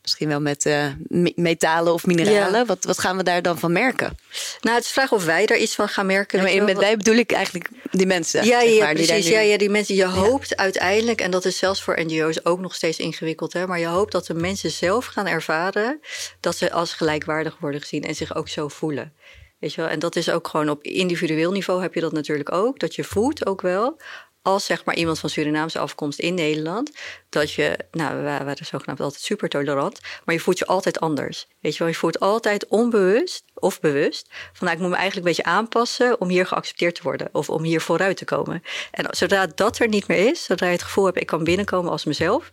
misschien 0.03 0.27
wel 0.27 0.41
met 0.41 0.65
eh, 0.65 0.87
me- 1.07 1.33
metalen 1.35 1.93
of 1.93 2.05
mineralen? 2.05 2.59
Ja. 2.59 2.65
Wat, 2.65 2.83
wat 2.83 2.99
gaan 2.99 3.17
we 3.17 3.23
daar 3.23 3.41
dan 3.41 3.59
van 3.59 3.71
merken? 3.71 4.17
Nou, 4.61 4.75
het 4.75 4.85
is 4.85 4.93
de 4.93 4.99
vraag 4.99 5.11
of 5.11 5.25
wij 5.25 5.45
daar 5.45 5.57
iets 5.57 5.75
van 5.75 5.87
gaan 5.87 6.05
merken. 6.05 6.37
Ja, 6.37 6.55
maar 6.55 6.63
met 6.63 6.77
wij 6.77 6.97
bedoel 6.97 7.15
ik 7.15 7.31
eigenlijk 7.31 7.69
die 7.91 8.07
mensen. 8.07 8.45
Ja, 8.45 8.61
ja, 8.61 8.83
maar, 8.83 8.93
precies. 8.93 9.27
Ja, 9.27 9.39
ja, 9.39 9.57
die 9.57 9.69
mensen. 9.69 9.95
Je 9.95 10.05
hoopt 10.05 10.55
uiteindelijk, 10.55 11.21
en 11.21 11.31
dat 11.31 11.45
is 11.45 11.57
zelfs 11.57 11.83
voor 11.83 11.99
NGO's 12.05 12.39
ook 12.43 12.59
nog 12.59 12.75
steeds 12.75 12.97
ingewikkeld, 12.97 13.53
hè, 13.53 13.67
maar 13.67 13.79
je 13.79 13.85
hoopt 13.85 14.11
dat 14.11 14.25
de 14.25 14.33
mensen 14.33 14.71
zelf 14.71 15.05
gaan 15.05 15.27
ervaren 15.27 15.99
dat 16.39 16.57
ze 16.57 16.71
als 16.71 16.93
gelijkwaardig 16.93 17.57
worden 17.59 17.81
gezien 17.81 18.03
en 18.03 18.15
zich 18.15 18.35
ook 18.35 18.49
zo 18.49 18.67
voelen. 18.67 19.13
Weet 19.59 19.73
je 19.73 19.81
wel? 19.81 19.89
En 19.89 19.99
dat 19.99 20.15
is 20.15 20.29
ook 20.29 20.47
gewoon 20.47 20.69
op 20.69 20.83
individueel 20.83 21.51
niveau 21.51 21.81
heb 21.81 21.93
je 21.93 22.01
dat 22.01 22.11
natuurlijk 22.11 22.51
ook. 22.51 22.79
Dat 22.79 22.95
je 22.95 23.03
voelt 23.03 23.45
ook 23.45 23.61
wel, 23.61 23.99
als 24.43 24.65
zeg 24.65 24.85
maar 24.85 24.95
iemand 24.95 25.19
van 25.19 25.29
Surinaamse 25.29 25.79
afkomst 25.79 26.19
in 26.19 26.33
Nederland, 26.33 26.91
dat 27.29 27.51
je, 27.51 27.77
nou, 27.91 28.15
we 28.15 28.21
waren 28.23 28.65
zogenaamd 28.65 28.99
altijd 28.99 29.21
super 29.21 29.49
tolerant, 29.49 29.99
maar 30.25 30.35
je 30.35 30.41
voelt 30.41 30.57
je 30.57 30.65
altijd 30.65 30.99
anders. 30.99 31.47
Weet 31.59 31.73
je 31.73 31.79
wel, 31.79 31.87
je 31.87 31.95
voelt 31.95 32.19
altijd 32.19 32.67
onbewust 32.67 33.43
of 33.53 33.79
bewust 33.79 34.27
van, 34.29 34.67
nou, 34.67 34.71
ik 34.71 34.79
moet 34.79 34.91
me 34.91 34.97
eigenlijk 34.97 35.27
een 35.27 35.35
beetje 35.35 35.51
aanpassen 35.51 36.21
om 36.21 36.29
hier 36.29 36.45
geaccepteerd 36.45 36.95
te 36.95 37.03
worden 37.03 37.29
of 37.31 37.49
om 37.49 37.63
hier 37.63 37.81
vooruit 37.81 38.17
te 38.17 38.25
komen. 38.25 38.63
En 38.91 39.05
zodra 39.09 39.47
dat 39.55 39.79
er 39.79 39.87
niet 39.87 40.07
meer 40.07 40.27
is, 40.27 40.43
zodra 40.43 40.67
je 40.67 40.73
het 40.73 40.83
gevoel 40.83 41.05
hebt, 41.05 41.19
ik 41.19 41.27
kan 41.27 41.43
binnenkomen 41.43 41.91
als 41.91 42.05
mezelf, 42.05 42.49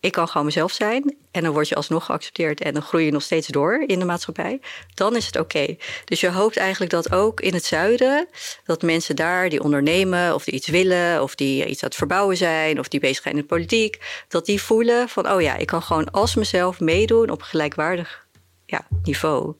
ik 0.00 0.12
kan 0.12 0.28
gewoon 0.28 0.46
mezelf 0.46 0.72
zijn 0.72 1.16
en 1.30 1.42
dan 1.42 1.52
word 1.52 1.68
je 1.68 1.74
alsnog 1.74 2.04
geaccepteerd 2.04 2.60
en 2.60 2.72
dan 2.72 2.82
groei 2.82 3.04
je 3.04 3.10
nog 3.10 3.22
steeds 3.22 3.46
door 3.46 3.84
in 3.86 3.98
de 3.98 4.04
maatschappij, 4.04 4.60
dan 4.94 5.16
is 5.16 5.26
het 5.26 5.38
oké. 5.38 5.76
Dus 6.04 6.20
je 6.20 6.30
hoopt 6.30 6.56
eigenlijk 6.56 6.92
dat 6.92 7.12
ook 7.12 7.40
in 7.40 7.54
het 7.54 7.64
zuiden, 7.64 8.28
dat 8.64 8.82
mensen 8.82 9.16
daar 9.16 9.48
die 9.48 9.62
ondernemen 9.62 10.34
of 10.34 10.44
die 10.44 10.54
iets 10.54 10.68
willen 10.68 11.22
of 11.22 11.34
die 11.34 11.66
iets 11.66 11.82
aan 11.82 11.88
het 11.88 11.98
verbouwen 11.98 12.36
zijn 12.36 12.78
of 12.78 12.88
die 12.88 13.00
bezig 13.00 13.22
zijn 13.22 13.34
in 13.34 13.40
de 13.40 13.46
politiek, 13.46 14.24
dat 14.28 14.46
die 14.46 14.62
voelen 14.62 15.08
van, 15.08 15.30
oh 15.30 15.40
ja, 15.40 15.56
ik 15.56 15.66
kan 15.66 15.82
gewoon 15.82 16.10
als 16.10 16.34
mezelf 16.34 16.80
meedoen 16.80 17.30
op 17.30 17.42
gelijkwaardig 17.42 18.26
ja, 18.66 18.86
niveau. 19.02 19.54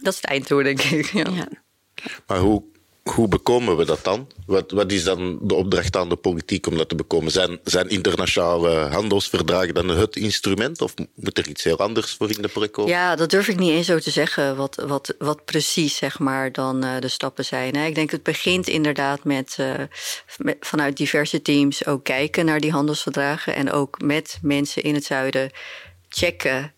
Dat 0.00 0.12
is 0.12 0.20
het 0.20 0.30
einddoel, 0.30 0.62
denk 0.62 0.80
ik. 0.80 1.06
Ja. 1.12 1.48
Maar 2.26 2.38
hoe, 2.38 2.62
hoe 3.02 3.28
bekomen 3.28 3.76
we 3.76 3.84
dat 3.84 4.04
dan? 4.04 4.28
Wat, 4.46 4.70
wat 4.70 4.92
is 4.92 5.04
dan 5.04 5.38
de 5.42 5.54
opdracht 5.54 5.96
aan 5.96 6.08
de 6.08 6.16
politiek 6.16 6.66
om 6.66 6.76
dat 6.76 6.88
te 6.88 6.94
bekomen? 6.94 7.32
Zijn, 7.32 7.58
zijn 7.64 7.88
internationale 7.88 8.70
handelsverdragen 8.70 9.74
dan 9.74 9.88
het 9.88 10.16
instrument? 10.16 10.80
Of 10.80 10.94
moet 11.14 11.38
er 11.38 11.48
iets 11.48 11.64
heel 11.64 11.78
anders 11.78 12.12
voor 12.12 12.30
in 12.30 12.42
de 12.42 12.48
plek 12.48 12.72
komen? 12.72 12.92
Ja, 12.92 13.16
dat 13.16 13.30
durf 13.30 13.48
ik 13.48 13.58
niet 13.58 13.70
eens 13.70 13.86
zo 13.86 13.98
te 13.98 14.10
zeggen, 14.10 14.56
wat, 14.56 14.82
wat, 14.86 15.14
wat 15.18 15.44
precies 15.44 15.96
zeg 15.96 16.18
maar 16.18 16.52
dan 16.52 16.84
eh, 16.84 17.00
de 17.00 17.08
stappen 17.08 17.44
zijn. 17.44 17.76
Hè. 17.76 17.86
Ik 17.86 17.94
denk 17.94 18.10
het 18.10 18.22
begint 18.22 18.68
inderdaad 18.68 19.24
met, 19.24 19.54
eh, 19.58 19.74
met 20.36 20.56
vanuit 20.60 20.96
diverse 20.96 21.42
teams 21.42 21.86
ook 21.86 22.04
kijken 22.04 22.44
naar 22.44 22.60
die 22.60 22.72
handelsverdragen 22.72 23.54
en 23.54 23.72
ook 23.72 24.00
met 24.00 24.38
mensen 24.42 24.82
in 24.82 24.94
het 24.94 25.04
zuiden 25.04 25.50
checken. 26.08 26.72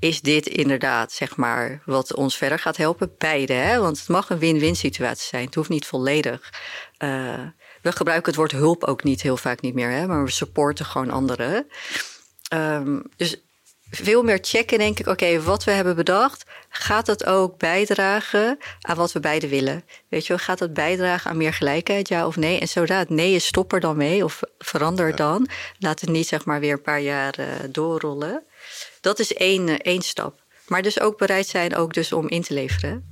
Is 0.00 0.20
dit 0.20 0.46
inderdaad, 0.46 1.12
zeg 1.12 1.36
maar, 1.36 1.82
wat 1.84 2.14
ons 2.14 2.36
verder 2.36 2.58
gaat 2.58 2.76
helpen? 2.76 3.14
Beide, 3.18 3.52
hè? 3.52 3.78
want 3.78 3.98
het 3.98 4.08
mag 4.08 4.30
een 4.30 4.38
win-win 4.38 4.76
situatie 4.76 5.26
zijn. 5.26 5.44
Het 5.44 5.54
hoeft 5.54 5.68
niet 5.68 5.86
volledig. 5.86 6.52
Eh, 6.96 7.44
we 7.82 7.92
gebruiken 7.92 8.26
het 8.26 8.36
woord 8.36 8.52
hulp 8.52 8.84
ook 8.84 9.04
niet 9.04 9.22
heel 9.22 9.36
vaak 9.36 9.60
niet 9.60 9.74
meer, 9.74 9.90
hè? 9.90 10.06
maar 10.06 10.24
we 10.24 10.30
supporten 10.30 10.84
gewoon 10.84 11.10
anderen. 11.10 11.66
Ehm, 12.48 13.00
dus 13.16 13.42
veel 13.90 14.22
meer 14.22 14.38
checken, 14.40 14.78
denk 14.78 14.98
ik. 14.98 15.06
Oké, 15.06 15.42
wat 15.42 15.64
we 15.64 15.70
hebben 15.70 15.96
bedacht, 15.96 16.44
gaat 16.68 17.06
dat 17.06 17.26
ook 17.26 17.58
bijdragen 17.58 18.58
aan 18.80 18.96
wat 18.96 19.12
we 19.12 19.20
beide 19.20 19.48
willen? 19.48 19.84
Weet 20.08 20.22
je 20.22 20.28
wel, 20.28 20.38
gaat 20.44 20.58
dat 20.58 20.72
bijdragen 20.72 21.30
aan 21.30 21.36
meer 21.36 21.54
gelijkheid, 21.54 22.08
ja 22.08 22.26
of 22.26 22.36
nee? 22.36 22.60
En 22.60 22.68
zodra 22.68 22.98
het 22.98 23.10
nee 23.10 23.34
is, 23.34 23.46
stop 23.46 23.72
er 23.72 23.80
dan 23.80 23.96
mee 23.96 24.24
of 24.24 24.40
verander 24.58 25.16
dan. 25.16 25.48
Laat 25.78 26.00
het 26.00 26.10
niet 26.10 26.26
zeg 26.26 26.44
maar 26.44 26.60
weer 26.60 26.72
een 26.72 26.82
paar 26.82 27.00
jaar 27.00 27.34
doorrollen. 27.70 28.42
Dat 29.08 29.18
is 29.18 29.32
één, 29.34 29.68
eh, 29.68 29.74
één 29.82 30.02
stap. 30.02 30.42
Maar 30.66 30.82
dus 30.82 31.00
ook 31.00 31.18
bereid 31.18 31.46
zijn 31.46 31.76
ook 31.76 31.94
dus 31.94 32.12
om 32.12 32.28
in 32.28 32.42
te 32.42 32.54
leveren. 32.54 33.04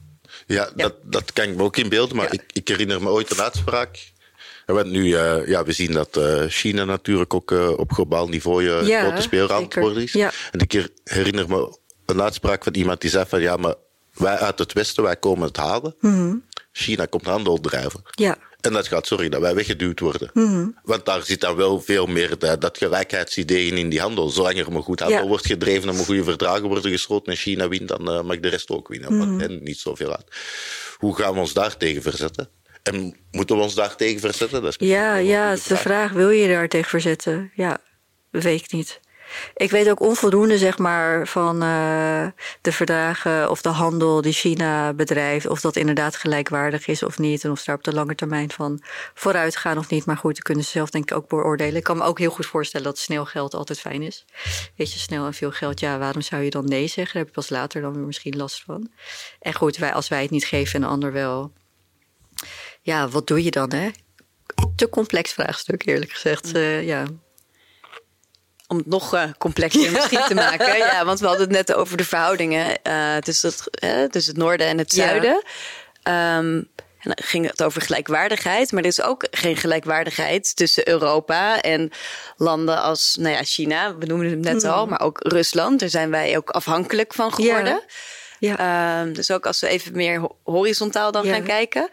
Ja, 0.46 0.70
Dat, 0.74 0.94
dat 1.02 1.32
kan 1.32 1.44
ik 1.44 1.56
me 1.56 1.62
ook 1.62 1.76
inbeelden. 1.76 2.16
Maar 2.16 2.24
Ja. 2.26 2.32
ik, 2.32 2.42
ik 2.52 2.68
herinner 2.68 3.02
me 3.02 3.08
ooit 3.08 3.30
een 3.30 3.40
uitspraak. 3.42 4.12
En 4.66 4.74
Want 4.74 4.90
nu, 4.90 5.14
eh, 5.14 5.46
ja, 5.48 5.64
we 5.64 5.72
zien 5.72 5.92
dat 5.92 6.16
eh, 6.16 6.42
China 6.48 6.84
natuurlijk 6.84 7.34
ook 7.34 7.50
op 7.76 7.92
globaal 7.92 8.28
niveau 8.28 8.64
Ja, 8.86 9.00
grote 9.06 9.22
speler 9.22 9.52
aan 9.52 9.62
het 9.62 9.72
zeker. 9.72 9.80
worden 9.82 10.02
is. 10.02 10.12
Ja. 10.12 10.30
En 10.52 10.60
ik 10.60 10.72
her- 10.72 10.90
herinner 11.04 11.48
me 11.48 11.78
een 12.06 12.22
uitspraak 12.22 12.64
van 12.64 12.74
iemand 12.74 13.00
die 13.00 13.10
zei 13.10 13.24
van 13.28 13.40
ja, 13.40 13.56
maar 13.56 13.74
wij 14.12 14.36
uit 14.38 14.58
het 14.58 14.72
Westen, 14.72 15.02
wij 15.02 15.16
komen 15.16 15.46
het 15.46 15.56
halen. 15.56 15.94
Mhm. 16.00 16.34
China 16.72 17.06
komt 17.06 17.24
handel 17.26 17.60
drijven. 17.60 18.00
Ja, 18.10 18.36
En 18.66 18.72
dat 18.72 18.88
gaat 18.88 19.06
zorgen 19.06 19.30
dat 19.30 19.40
wij 19.40 19.54
weggeduwd 19.54 20.00
worden. 20.00 20.30
Mhm. 20.32 20.68
Want 20.82 21.04
daar 21.04 21.22
zit 21.22 21.40
dan 21.40 21.56
wel 21.56 21.80
veel 21.80 22.06
meer 22.06 22.38
dat, 22.38 22.60
dat 22.60 22.78
gelijkheidsidee 22.78 23.70
in, 23.70 23.88
die 23.88 24.00
handel. 24.00 24.28
Zolang 24.28 24.58
er 24.58 24.72
maar 24.72 24.82
goed 24.82 25.00
handel 25.00 25.20
Ja. 25.20 25.26
wordt 25.26 25.46
gedreven 25.46 25.88
en 25.88 25.94
maar 25.94 26.04
goede 26.04 26.24
verdragen 26.24 26.68
worden 26.68 26.90
gesloten 26.90 27.32
en 27.32 27.38
China 27.38 27.68
wint, 27.68 27.88
dan 27.88 28.10
eh, 28.10 28.22
mag 28.22 28.40
de 28.40 28.48
rest 28.48 28.70
ook 28.70 28.88
winnen. 28.88 29.16
Mhm. 29.16 29.28
Maar 29.36 29.40
hen 29.40 29.62
niet 29.62 29.78
zoveel 29.78 30.10
uit. 30.16 30.26
Hoe 30.96 31.16
gaan 31.16 31.34
we 31.34 31.40
ons 31.40 31.52
daar 31.52 31.76
tegen 31.76 32.02
verzetten? 32.02 32.48
En 32.82 33.16
moeten 33.30 33.56
we 33.56 33.62
ons 33.62 33.74
daar 33.74 33.96
tegen 33.96 34.20
verzetten? 34.20 34.62
Dat 34.62 34.76
is 34.78 34.88
ja, 34.88 35.16
ja 35.16 35.54
de 35.54 35.76
vraag, 35.76 36.12
wil 36.12 36.30
je 36.30 36.48
daar 36.48 36.68
tegen 36.68 36.88
verzetten? 36.88 37.50
Ja, 37.54 37.78
weet 38.30 38.60
ik 38.62 38.72
niet. 38.72 39.00
Ik 39.54 39.70
weet 39.70 39.90
ook 39.90 40.00
onvoldoende, 40.00 40.58
zeg 40.58 40.78
maar, 40.78 41.26
van 41.26 41.62
uh, 41.62 42.26
de 42.60 42.72
verdragen 42.72 43.50
of 43.50 43.62
de 43.62 43.68
handel 43.68 44.20
die 44.20 44.32
China 44.32 44.92
bedrijft. 44.92 45.46
Of 45.46 45.60
dat 45.60 45.76
inderdaad 45.76 46.16
gelijkwaardig 46.16 46.86
is 46.86 47.02
of 47.02 47.18
niet. 47.18 47.44
En 47.44 47.50
of 47.50 47.58
ze 47.58 47.64
daar 47.64 47.76
op 47.76 47.84
de 47.84 47.92
lange 47.92 48.14
termijn 48.14 48.50
van 48.50 48.82
vooruit 49.14 49.56
gaan 49.56 49.78
of 49.78 49.90
niet. 49.90 50.06
Maar 50.06 50.16
goed, 50.16 50.34
dat 50.34 50.44
kunnen 50.44 50.64
ze 50.64 50.70
zelf 50.70 50.90
denk 50.90 51.10
ik 51.10 51.16
ook 51.16 51.28
beoordelen. 51.28 51.76
Ik 51.76 51.82
kan 51.82 51.96
me 51.96 52.02
ook 52.02 52.18
heel 52.18 52.30
goed 52.30 52.46
voorstellen 52.46 52.86
dat 52.86 52.98
snel 52.98 53.24
geld 53.24 53.54
altijd 53.54 53.80
fijn 53.80 54.02
is. 54.02 54.24
Weet 54.76 54.92
je, 54.92 54.98
snel 54.98 55.26
en 55.26 55.34
veel 55.34 55.52
geld. 55.52 55.80
Ja, 55.80 55.98
waarom 55.98 56.22
zou 56.22 56.42
je 56.42 56.50
dan 56.50 56.64
nee 56.64 56.86
zeggen? 56.86 57.14
Daar 57.14 57.24
heb 57.24 57.26
je 57.26 57.40
pas 57.40 57.50
later 57.50 57.80
dan 57.80 57.94
weer 57.94 58.06
misschien 58.06 58.36
last 58.36 58.62
van. 58.62 58.90
En 59.40 59.54
goed, 59.54 59.76
wij, 59.76 59.92
als 59.92 60.08
wij 60.08 60.22
het 60.22 60.30
niet 60.30 60.44
geven 60.44 60.74
en 60.74 60.80
de 60.80 60.86
ander 60.86 61.12
wel. 61.12 61.52
Ja, 62.82 63.08
wat 63.08 63.26
doe 63.26 63.44
je 63.44 63.50
dan, 63.50 63.72
hè? 63.72 63.90
Te 64.76 64.88
complex 64.88 65.32
vraagstuk, 65.32 65.86
eerlijk 65.86 66.12
gezegd. 66.12 66.54
Uh, 66.54 66.86
ja 66.86 67.04
om 68.68 68.76
het 68.76 68.86
nog 68.86 69.14
uh, 69.14 69.22
complexer 69.38 69.92
misschien 69.92 70.24
te 70.28 70.34
maken. 70.44 70.76
Ja, 70.76 71.04
want 71.04 71.20
we 71.20 71.26
hadden 71.26 71.46
het 71.46 71.56
net 71.56 71.74
over 71.74 71.96
de 71.96 72.04
verhoudingen 72.04 72.78
uh, 72.82 73.16
tussen, 73.16 73.50
het, 73.50 73.84
uh, 73.84 74.04
tussen 74.04 74.34
het 74.34 74.42
noorden 74.42 74.66
en 74.66 74.78
het 74.78 74.92
zuiden. 74.92 75.42
Ja. 76.02 76.38
Um, 76.38 76.68
en 77.06 77.14
dan 77.16 77.24
ging 77.26 77.46
het 77.46 77.62
over 77.62 77.82
gelijkwaardigheid. 77.82 78.72
Maar 78.72 78.82
er 78.82 78.88
is 78.88 79.02
ook 79.02 79.26
geen 79.30 79.56
gelijkwaardigheid 79.56 80.56
tussen 80.56 80.88
Europa 80.88 81.60
en 81.60 81.90
landen 82.36 82.82
als 82.82 83.16
nou 83.20 83.34
ja, 83.34 83.42
China. 83.42 83.96
We 83.96 84.06
noemen 84.06 84.30
het 84.30 84.38
net 84.38 84.62
mm. 84.62 84.70
al, 84.70 84.86
maar 84.86 85.00
ook 85.00 85.18
Rusland. 85.22 85.80
Daar 85.80 85.88
zijn 85.88 86.10
wij 86.10 86.36
ook 86.36 86.50
afhankelijk 86.50 87.14
van 87.14 87.32
geworden. 87.32 87.82
Ja. 88.38 88.56
ja. 88.58 89.00
Um, 89.00 89.12
dus 89.12 89.30
ook 89.30 89.46
als 89.46 89.60
we 89.60 89.68
even 89.68 89.92
meer 89.92 90.28
horizontaal 90.42 91.12
dan 91.12 91.24
gaan 91.24 91.42
kijken. 91.42 91.88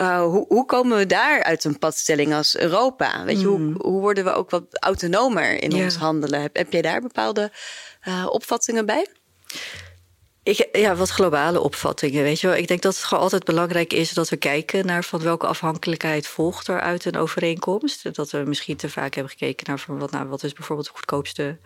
Uh, 0.00 0.22
hoe, 0.22 0.44
hoe, 0.48 0.64
komen 0.64 0.98
we 0.98 1.06
daar 1.06 1.42
uit 1.42 1.64
een 1.64 1.78
padstelling 1.78 2.34
als 2.34 2.56
Europa? 2.56 3.24
Weet 3.24 3.40
je, 3.40 3.46
hoe, 3.46 3.56
hmm. 3.56 3.74
hoe, 3.80 4.00
worden 4.00 4.24
we 4.24 4.32
ook 4.32 4.50
wat 4.50 4.64
autonomer 4.70 5.62
in 5.62 5.74
ons 5.74 5.96
handelen? 5.96 6.40
Heb, 6.40 6.56
heb 6.56 6.72
jij 6.72 6.82
daar 6.82 7.00
bepaalde 7.00 7.52
uh, 8.08 8.26
opvattingen 8.28 8.86
bij? 8.86 9.06
Ik, 10.42 10.68
ja, 10.72 10.94
wat 10.94 11.10
globale 11.10 11.60
opvattingen. 11.60 12.22
Weet 12.22 12.40
je 12.40 12.46
wel. 12.46 12.56
Ik 12.56 12.68
denk 12.68 12.82
dat 12.82 12.94
het 12.94 13.04
gewoon 13.04 13.22
altijd 13.22 13.44
belangrijk 13.44 13.92
is 13.92 14.12
dat 14.12 14.28
we 14.28 14.36
kijken 14.36 14.86
naar 14.86 15.04
van 15.04 15.22
welke 15.22 15.46
afhankelijkheid 15.46 16.26
volgt 16.26 16.68
er 16.68 16.80
uit 16.80 17.04
een 17.04 17.16
overeenkomst. 17.16 18.14
Dat 18.14 18.30
we 18.30 18.38
misschien 18.38 18.76
te 18.76 18.90
vaak 18.90 19.14
hebben 19.14 19.32
gekeken 19.32 19.66
naar 19.68 19.78
van 19.78 19.98
wat, 19.98 20.10
nou, 20.10 20.28
wat 20.28 20.42
is 20.42 20.52
bijvoorbeeld 20.52 20.88
de 20.88 20.94
goedkoopste 20.94 21.58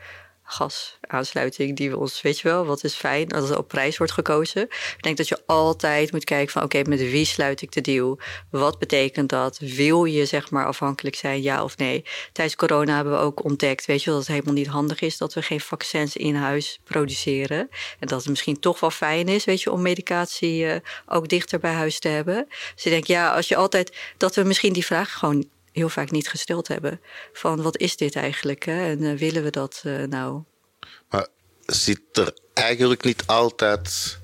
gasaansluiting 0.43 1.77
die 1.77 1.91
we 1.91 1.99
ons, 1.99 2.23
weet 2.23 2.41
je 2.41 2.49
wel, 2.49 2.65
wat 2.67 2.85
is 2.85 2.95
fijn 2.95 3.31
als 3.31 3.51
er 3.51 3.59
op 3.59 3.69
prijs 3.69 3.97
wordt 3.97 4.13
gekozen. 4.13 4.63
Ik 4.63 4.99
denk 5.01 5.17
dat 5.17 5.29
je 5.29 5.43
altijd 5.47 6.13
moet 6.13 6.25
kijken 6.25 6.53
van 6.53 6.63
oké, 6.63 6.83
met 6.83 7.01
wie 7.01 7.25
sluit 7.25 7.63
ik 7.63 7.73
de 7.73 7.81
deal? 7.81 8.19
Wat 8.51 8.79
betekent 8.79 9.29
dat? 9.29 9.59
Wil 9.59 10.05
je 10.05 10.27
zeg 10.27 10.51
maar 10.51 10.67
afhankelijk 10.67 11.17
zijn, 11.17 11.43
ja 11.43 11.65
of 11.65 11.77
nee? 11.77 12.05
Tijdens 12.33 12.57
corona 12.57 12.95
hebben 12.95 13.13
we 13.13 13.19
ook 13.19 13.45
ontdekt, 13.45 13.87
weet 13.87 14.03
je 14.03 14.11
wel, 14.11 14.19
dat 14.19 14.27
het 14.27 14.37
helemaal 14.37 14.57
niet 14.63 14.73
handig 14.73 15.01
is 15.01 15.19
dat 15.19 15.35
we 15.35 15.43
geen 15.43 15.61
vaccins 15.61 16.17
in 16.17 16.35
huis 16.35 16.81
produceren. 16.85 17.69
En 17.99 18.07
dat 18.09 18.21
het 18.21 18.29
misschien 18.29 18.61
toch 18.61 18.81
wel 18.81 18.91
fijn 18.91 19.29
is, 19.29 19.45
weet 19.45 19.63
je, 19.63 19.73
om 19.73 19.83
medicatie 19.83 20.65
uh, 20.65 20.77
ook 21.07 21.29
dichter 21.29 21.59
bij 21.59 21.73
huis 21.73 21.99
te 21.99 22.09
hebben. 22.09 22.47
Dus 22.75 22.85
ik 22.85 22.93
denk, 22.93 23.07
ja, 23.07 23.35
als 23.35 23.49
je 23.49 23.57
altijd, 23.57 23.97
dat 24.17 24.35
we 24.35 24.43
misschien 24.43 24.73
die 24.73 24.85
vraag 24.85 25.13
gewoon 25.13 25.49
heel 25.73 25.89
vaak 25.89 26.11
niet 26.11 26.29
gesteld 26.29 26.69
hebben. 26.69 27.01
Van 27.33 27.63
wat 27.63 27.77
is 27.77 27.97
dit 27.97 28.17
eigenlijk? 28.17 28.65
Hè? 28.65 28.91
En 28.91 29.03
uh, 29.03 29.19
willen 29.19 29.43
we 29.43 29.51
dat 29.51 29.83
uh, 29.87 30.05
nou? 30.05 30.43
Maar 31.09 31.27
zit 31.67 32.01
er 32.13 32.37
eigenlijk 32.55 33.05
niet 33.05 33.27
altijd 33.27 34.19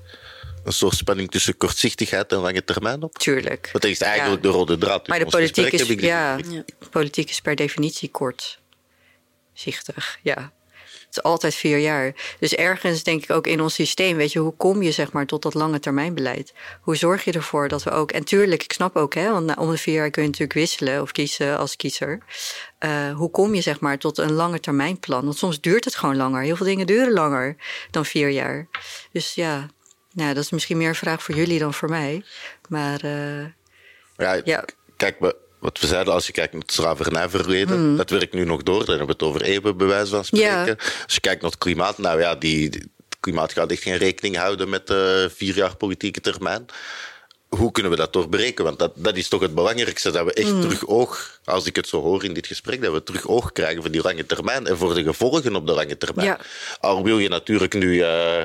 een 0.63 0.73
soort 0.73 0.95
spanning 0.95 1.31
tussen 1.31 1.57
kortzichtigheid 1.57 2.31
en 2.31 2.37
lange 2.37 2.63
termijn 2.63 3.03
op? 3.03 3.17
Tuurlijk. 3.17 3.69
Dat 3.71 3.83
is 3.83 4.01
eigenlijk 4.01 4.43
ja. 4.43 4.49
de 4.49 4.57
rode 4.57 4.77
draad. 4.77 5.07
Maar 5.07 5.19
de 5.19 5.25
politiek 5.25 5.71
is, 5.71 5.87
ja, 5.87 6.39
politiek 6.89 7.29
is 7.29 7.41
per 7.41 7.55
definitie 7.55 8.09
kortzichtig. 8.09 10.19
Ja. 10.23 10.51
Het 11.09 11.17
is 11.17 11.23
altijd 11.23 11.55
vier 11.55 11.77
jaar. 11.77 12.13
Dus 12.39 12.55
ergens 12.55 13.03
denk 13.03 13.23
ik 13.23 13.31
ook 13.31 13.47
in 13.47 13.61
ons 13.61 13.73
systeem, 13.73 14.17
weet 14.17 14.31
je, 14.31 14.39
hoe 14.39 14.55
kom 14.57 14.81
je 14.81 14.91
zeg 14.91 15.11
maar 15.11 15.25
tot 15.25 15.41
dat 15.41 15.53
lange 15.53 15.79
termijn 15.79 16.13
beleid? 16.13 16.53
Hoe 16.81 16.95
zorg 16.95 17.23
je 17.23 17.31
ervoor 17.31 17.67
dat 17.67 17.83
we 17.83 17.91
ook, 17.91 18.11
en 18.11 18.23
tuurlijk, 18.23 18.63
ik 18.63 18.71
snap 18.71 18.95
ook, 18.95 19.13
hè, 19.13 19.31
want 19.31 19.45
na, 19.45 19.55
om 19.59 19.71
de 19.71 19.77
vier 19.77 19.93
jaar 19.93 20.09
kun 20.09 20.21
je 20.21 20.27
natuurlijk 20.27 20.59
wisselen 20.59 21.01
of 21.01 21.11
kiezen 21.11 21.57
als 21.57 21.75
kiezer. 21.75 22.19
Uh, 22.79 23.11
hoe 23.11 23.31
kom 23.31 23.53
je 23.53 23.61
zeg 23.61 23.79
maar 23.79 23.97
tot 23.97 24.17
een 24.17 24.31
lange 24.31 24.59
termijn 24.59 24.99
plan? 24.99 25.23
Want 25.23 25.37
soms 25.37 25.61
duurt 25.61 25.85
het 25.85 25.95
gewoon 25.95 26.17
langer. 26.17 26.41
Heel 26.41 26.55
veel 26.55 26.65
dingen 26.65 26.87
duren 26.87 27.13
langer 27.13 27.55
dan 27.91 28.05
vier 28.05 28.29
jaar. 28.29 28.67
Dus 29.11 29.33
ja, 29.33 29.69
nou, 30.13 30.33
dat 30.33 30.43
is 30.43 30.49
misschien 30.49 30.77
meer 30.77 30.87
een 30.89 30.95
vraag 30.95 31.23
voor 31.23 31.35
jullie 31.35 31.59
dan 31.59 31.73
voor 31.73 31.89
mij. 31.89 32.23
Maar 32.67 33.05
uh, 33.05 33.45
ja, 34.17 34.41
ja, 34.43 34.65
kijk, 34.97 35.19
we 35.19 35.35
wat 35.59 35.79
we 35.79 35.87
zeiden, 35.87 36.13
als 36.13 36.25
je 36.25 36.31
kijkt 36.31 36.53
naar 36.53 36.61
het 36.61 36.71
slavernijverleden, 36.71 37.89
mm. 37.89 37.97
dat 37.97 38.09
werkt 38.09 38.33
nu 38.33 38.45
nog 38.45 38.63
door. 38.63 38.85
Dan 38.85 38.97
hebben 38.97 39.05
we 39.05 39.11
het 39.11 39.23
over 39.23 39.41
eeuwen, 39.41 39.77
bij 39.77 39.87
wijze 39.87 40.11
van 40.11 40.25
spreken. 40.25 40.77
Als 41.03 41.13
je 41.13 41.19
kijkt 41.19 41.41
naar 41.41 41.51
het 41.51 41.59
klimaat, 41.59 41.97
nou 41.97 42.19
ja, 42.19 42.35
die, 42.35 42.69
het 42.69 42.87
klimaat 43.19 43.53
gaat 43.53 43.71
echt 43.71 43.81
geen 43.81 43.97
rekening 43.97 44.37
houden 44.37 44.69
met 44.69 44.87
de 44.87 45.31
vier 45.35 45.55
jaar 45.55 45.75
politieke 45.75 46.21
termijn. 46.21 46.65
Hoe 47.49 47.71
kunnen 47.71 47.91
we 47.91 47.97
dat 47.97 48.13
doorbreken? 48.13 48.63
Want 48.63 48.79
dat, 48.79 48.91
dat 48.95 49.17
is 49.17 49.27
toch 49.27 49.41
het 49.41 49.55
belangrijkste, 49.55 50.11
dat 50.11 50.25
we 50.25 50.33
echt 50.33 50.53
mm. 50.53 50.61
terug 50.61 50.87
oog, 50.87 51.39
als 51.43 51.65
ik 51.65 51.75
het 51.75 51.87
zo 51.87 52.01
hoor 52.01 52.23
in 52.23 52.33
dit 52.33 52.47
gesprek, 52.47 52.81
dat 52.81 52.93
we 52.93 53.03
terug 53.03 53.27
oog 53.27 53.51
krijgen 53.51 53.81
voor 53.81 53.91
die 53.91 54.01
lange 54.01 54.25
termijn 54.25 54.67
en 54.67 54.77
voor 54.77 54.93
de 54.93 55.03
gevolgen 55.03 55.55
op 55.55 55.67
de 55.67 55.73
lange 55.73 55.97
termijn. 55.97 56.27
Ja. 56.27 56.39
Al 56.79 57.03
wil 57.03 57.19
je 57.19 57.29
natuurlijk 57.29 57.73
nu... 57.73 57.93
Uh, 57.93 58.43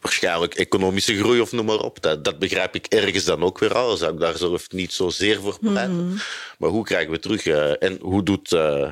waarschijnlijk 0.00 0.54
economische 0.54 1.18
groei 1.18 1.40
of 1.40 1.52
noem 1.52 1.66
maar 1.66 1.80
op. 1.80 2.02
Dat, 2.02 2.24
dat 2.24 2.38
begrijp 2.38 2.74
ik 2.74 2.86
ergens 2.86 3.24
dan 3.24 3.42
ook 3.42 3.58
weer 3.58 3.74
al. 3.74 3.96
Zou 3.96 4.12
ik 4.12 4.20
daar 4.20 4.36
zelf 4.36 4.70
niet 4.70 4.92
zozeer 4.92 5.40
voor 5.40 5.58
pleiten. 5.60 6.06
Mm 6.06 6.18
Maar 6.58 6.70
hoe 6.70 6.84
krijgen 6.84 7.10
we 7.10 7.18
terug? 7.18 7.44
Uh, 7.44 7.82
en 7.82 7.98
hoe 8.00 8.22
doet 8.22 8.52
uh, 8.52 8.90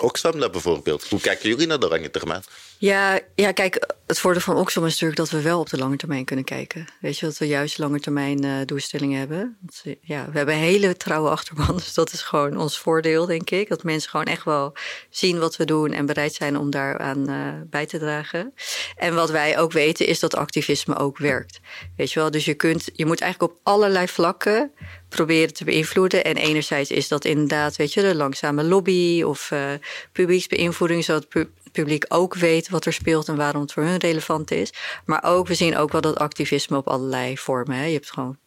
Oxfam 0.00 0.40
dat 0.40 0.52
bijvoorbeeld? 0.52 1.08
Hoe 1.08 1.20
kijken 1.20 1.48
jullie 1.48 1.66
naar 1.66 1.78
de 1.78 1.88
lange 1.88 2.10
termijn? 2.10 2.42
Ja, 2.84 3.20
ja, 3.34 3.52
kijk, 3.52 3.94
het 4.06 4.18
voordeel 4.18 4.40
van 4.40 4.56
Oxfam 4.56 4.84
is 4.84 4.90
natuurlijk 4.90 5.18
dat 5.18 5.30
we 5.30 5.42
wel 5.42 5.60
op 5.60 5.70
de 5.70 5.78
lange 5.78 5.96
termijn 5.96 6.24
kunnen 6.24 6.44
kijken. 6.44 6.84
Weet 7.00 7.18
je, 7.18 7.26
dat 7.26 7.38
we 7.38 7.46
juist 7.46 7.78
lange 7.78 8.00
termijn 8.00 8.44
uh, 8.44 8.56
doelstellingen 8.64 9.18
hebben. 9.18 9.56
Want, 9.60 9.98
ja, 10.00 10.26
we 10.30 10.36
hebben 10.36 10.54
een 10.54 10.60
hele 10.60 10.96
trouwe 10.96 11.30
achterban, 11.30 11.76
dus 11.84 11.94
dat 11.94 12.12
is 12.12 12.22
gewoon 12.22 12.56
ons 12.56 12.78
voordeel, 12.78 13.26
denk 13.26 13.50
ik. 13.50 13.68
Dat 13.68 13.82
mensen 13.82 14.10
gewoon 14.10 14.26
echt 14.26 14.44
wel 14.44 14.76
zien 15.10 15.38
wat 15.38 15.56
we 15.56 15.64
doen 15.64 15.92
en 15.92 16.06
bereid 16.06 16.34
zijn 16.34 16.58
om 16.58 16.70
daaraan 16.70 17.30
uh, 17.30 17.48
bij 17.70 17.86
te 17.86 17.98
dragen. 17.98 18.54
En 18.96 19.14
wat 19.14 19.30
wij 19.30 19.58
ook 19.58 19.72
weten 19.72 20.06
is 20.06 20.20
dat 20.20 20.36
activisme 20.36 20.96
ook 20.96 21.18
werkt. 21.18 21.60
Weet 21.96 22.12
je 22.12 22.20
wel, 22.20 22.30
dus 22.30 22.44
je, 22.44 22.54
kunt, 22.54 22.90
je 22.92 23.06
moet 23.06 23.20
eigenlijk 23.20 23.52
op 23.52 23.60
allerlei 23.62 24.08
vlakken 24.08 24.72
proberen 25.08 25.54
te 25.54 25.64
beïnvloeden. 25.64 26.24
En 26.24 26.36
enerzijds 26.36 26.90
is 26.90 27.08
dat 27.08 27.24
inderdaad, 27.24 27.76
weet 27.76 27.92
je, 27.92 28.00
de 28.00 28.14
langzame 28.14 28.64
lobby 28.64 29.22
of 29.22 29.50
uh, 29.50 29.72
publieksbeïnvloeding, 30.12 31.04
zodat 31.04 31.28
publiek 31.74 32.04
ook 32.08 32.34
weet 32.34 32.68
wat 32.68 32.84
er 32.84 32.92
speelt 32.92 33.28
en 33.28 33.36
waarom 33.36 33.62
het 33.62 33.72
voor 33.72 33.82
hun 33.82 33.98
relevant 33.98 34.50
is. 34.50 34.72
Maar 35.04 35.24
ook, 35.24 35.46
we 35.46 35.54
zien 35.54 35.76
ook 35.76 35.92
wel 35.92 36.00
dat 36.00 36.18
activisme 36.18 36.76
op 36.76 36.88
allerlei 36.88 37.38
vormen. 37.38 37.76
Hè. 37.76 37.84
Je 37.84 37.92
hebt 37.92 38.10
gewoon 38.10 38.38